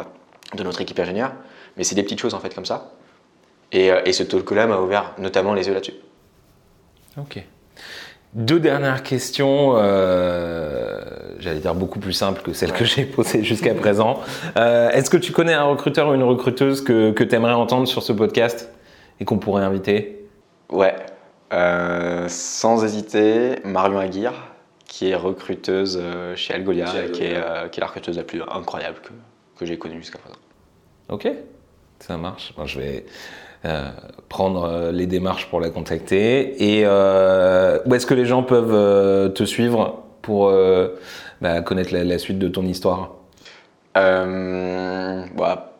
de 0.54 0.62
notre 0.62 0.82
équipe 0.82 0.98
ingénieure. 0.98 1.32
Mais 1.78 1.84
c'est 1.84 1.94
des 1.94 2.02
petites 2.02 2.20
choses 2.20 2.34
en 2.34 2.40
fait 2.40 2.54
comme 2.54 2.66
ça. 2.66 2.92
Et, 3.72 3.90
euh, 3.90 4.02
et 4.04 4.12
ce 4.12 4.22
talk-là 4.22 4.66
m'a 4.66 4.76
ouvert 4.76 5.14
notamment 5.16 5.54
les 5.54 5.66
yeux 5.66 5.72
là-dessus. 5.72 5.94
Ok. 7.16 7.42
Deux 8.34 8.60
dernières 8.60 9.02
questions, 9.02 9.74
euh, 9.76 11.00
j'allais 11.38 11.60
dire 11.60 11.74
beaucoup 11.74 11.98
plus 11.98 12.14
simples 12.14 12.40
que 12.40 12.54
celles 12.54 12.72
que 12.72 12.84
j'ai 12.84 13.04
posées 13.04 13.44
jusqu'à 13.44 13.74
présent. 13.74 14.20
Euh, 14.56 14.88
Est-ce 14.90 15.10
que 15.10 15.18
tu 15.18 15.32
connais 15.32 15.52
un 15.52 15.64
recruteur 15.64 16.08
ou 16.08 16.14
une 16.14 16.22
recruteuse 16.22 16.82
que, 16.82 17.10
que 17.10 17.24
tu 17.24 17.34
aimerais 17.34 17.52
entendre 17.52 17.86
sur 17.86 18.02
ce 18.02 18.12
podcast 18.12 18.70
et 19.20 19.26
qu'on 19.26 19.38
pourrait 19.38 19.64
inviter? 19.64 20.26
Ouais, 20.70 20.96
euh, 21.52 22.24
sans 22.28 22.82
hésiter, 22.84 23.56
Marion 23.64 23.98
Aguirre, 23.98 24.48
qui 24.86 25.10
est 25.10 25.14
recruteuse 25.14 26.02
chez 26.34 26.54
Algolia, 26.54 26.86
Qui, 26.86 26.96
est, 26.96 27.10
qui, 27.10 27.24
est, 27.24 27.80
la 27.80 27.86
recruteuse 27.86 28.16
la 28.16 28.24
plus 28.24 28.40
incroyable 28.50 28.96
que, 29.02 29.10
que 29.58 29.66
j'ai 29.66 29.76
connue 29.76 29.98
jusqu'à 29.98 30.18
présent. 30.18 30.38
Ok, 31.10 31.28
ça 31.98 32.16
marche. 32.16 32.54
je 32.64 32.80
vais 32.80 33.04
prendre 34.28 34.64
euh, 34.64 34.92
les 34.92 35.06
démarches 35.06 35.48
pour 35.48 35.60
la 35.60 35.70
contacter. 35.70 36.78
Et 36.78 36.82
euh, 36.84 37.78
où 37.86 37.94
est-ce 37.94 38.06
que 38.06 38.14
les 38.14 38.26
gens 38.26 38.42
peuvent 38.42 39.32
te 39.32 39.44
suivre 39.44 40.02
pour 40.22 40.52
bah, 41.40 41.60
connaître 41.62 41.94
la, 41.94 42.18
suite 42.18 42.38
de 42.38 42.48
ton 42.48 42.64
histoire? 42.64 43.12
Bah, 43.94 45.72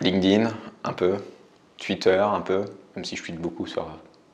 LinkedIn, 0.00 0.50
un 0.84 0.92
peu. 0.92 1.16
Twitter, 1.78 2.18
un 2.18 2.40
peu. 2.40 2.64
Même 2.96 3.04
si 3.04 3.16
je 3.16 3.22
tweete 3.22 3.40
beaucoup 3.40 3.66
sur 3.66 3.86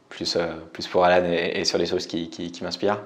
plus, 0.08 0.36
plus 0.72 0.86
pour 0.86 1.04
Alan 1.04 1.24
et, 1.30 1.64
sur 1.64 1.78
les 1.78 1.86
choses 1.86 2.06
qui, 2.06 2.28
qui, 2.30 2.62
m'inspirent. 2.62 3.00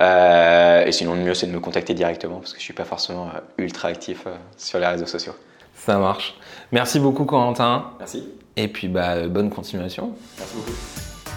et 0.00 0.92
sinon, 0.92 1.14
le 1.14 1.20
mieux, 1.20 1.34
c'est 1.34 1.46
de 1.46 1.52
me 1.52 1.60
contacter 1.60 1.94
directement 1.94 2.38
parce 2.38 2.52
que 2.52 2.58
je 2.58 2.62
ne 2.62 2.64
suis 2.64 2.74
pas 2.74 2.84
forcément 2.84 3.30
ultra 3.56 3.88
actif 3.88 4.26
sur 4.56 4.78
les 4.78 4.86
réseaux 4.86 5.06
sociaux. 5.06 5.34
Ça 5.74 5.98
marche. 5.98 6.36
Merci 6.72 6.98
beaucoup, 7.00 7.24
Corentin. 7.24 7.92
Merci. 7.98 8.28
Et 8.58 8.66
puis, 8.66 8.88
bah, 8.88 9.28
bonne 9.28 9.50
continuation. 9.50 10.10
Merci 10.36 10.54
beaucoup. 10.56 10.72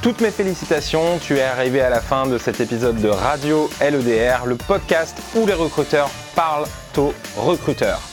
Toutes 0.02 0.22
mes 0.22 0.32
félicitations, 0.32 1.20
tu 1.20 1.38
es 1.38 1.44
arrivé 1.44 1.80
à 1.80 1.92
la 1.92 2.02
fin 2.02 2.26
de 2.26 2.40
cet 2.40 2.60
épisode 2.60 3.00
de 3.00 3.10
Radio 3.10 3.70
LEDR, 3.80 4.48
le 4.48 4.56
podcast 4.56 5.16
où 5.36 5.46
les 5.46 5.54
recruteurs 5.54 6.10
parlent 6.36 6.66
aux 6.98 7.14
recruteurs. 7.38 8.11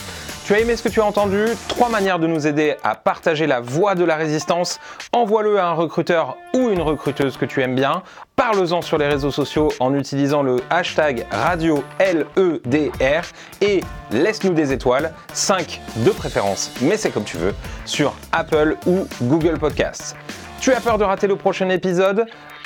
Tu 0.49 0.55
as 0.55 0.61
aimé 0.61 0.77
ce 0.77 0.83
que 0.83 0.89
tu 0.89 1.03
as 1.03 1.05
entendu? 1.05 1.45
Trois 1.69 1.91
manières 1.91 2.19
de 2.19 2.27
nous 2.27 2.47
aider 2.47 2.75
à 2.83 2.95
partager 2.95 3.47
la 3.47 3.61
voix 3.61 3.95
de 3.95 4.03
la 4.03 4.17
résistance. 4.17 4.81
Envoie-le 5.13 5.59
à 5.59 5.67
un 5.67 5.75
recruteur 5.75 6.39
ou 6.55 6.71
une 6.71 6.81
recruteuse 6.81 7.37
que 7.37 7.45
tu 7.45 7.61
aimes 7.61 7.75
bien. 7.75 8.03
Parle-en 8.35 8.81
sur 8.81 8.97
les 8.97 9.07
réseaux 9.07 9.31
sociaux 9.31 9.71
en 9.79 9.93
utilisant 9.93 10.43
le 10.43 10.57
hashtag 10.71 11.27
radio 11.31 11.85
LEDR 12.01 13.25
et 13.61 13.85
laisse-nous 14.11 14.55
des 14.55 14.73
étoiles, 14.73 15.13
5 15.35 15.83
de 15.97 16.11
préférence, 16.13 16.73
mais 16.81 16.97
c'est 16.97 17.11
comme 17.11 17.25
tu 17.25 17.37
veux, 17.37 17.55
sur 17.85 18.15
Apple 18.33 18.79
ou 18.87 19.07
Google 19.25 19.59
Podcasts. 19.59 20.17
Tu 20.63 20.73
as 20.73 20.81
peur 20.81 20.97
de 20.97 21.05
rater 21.05 21.27
le 21.27 21.37
prochain 21.37 21.69
épisode? 21.69 22.25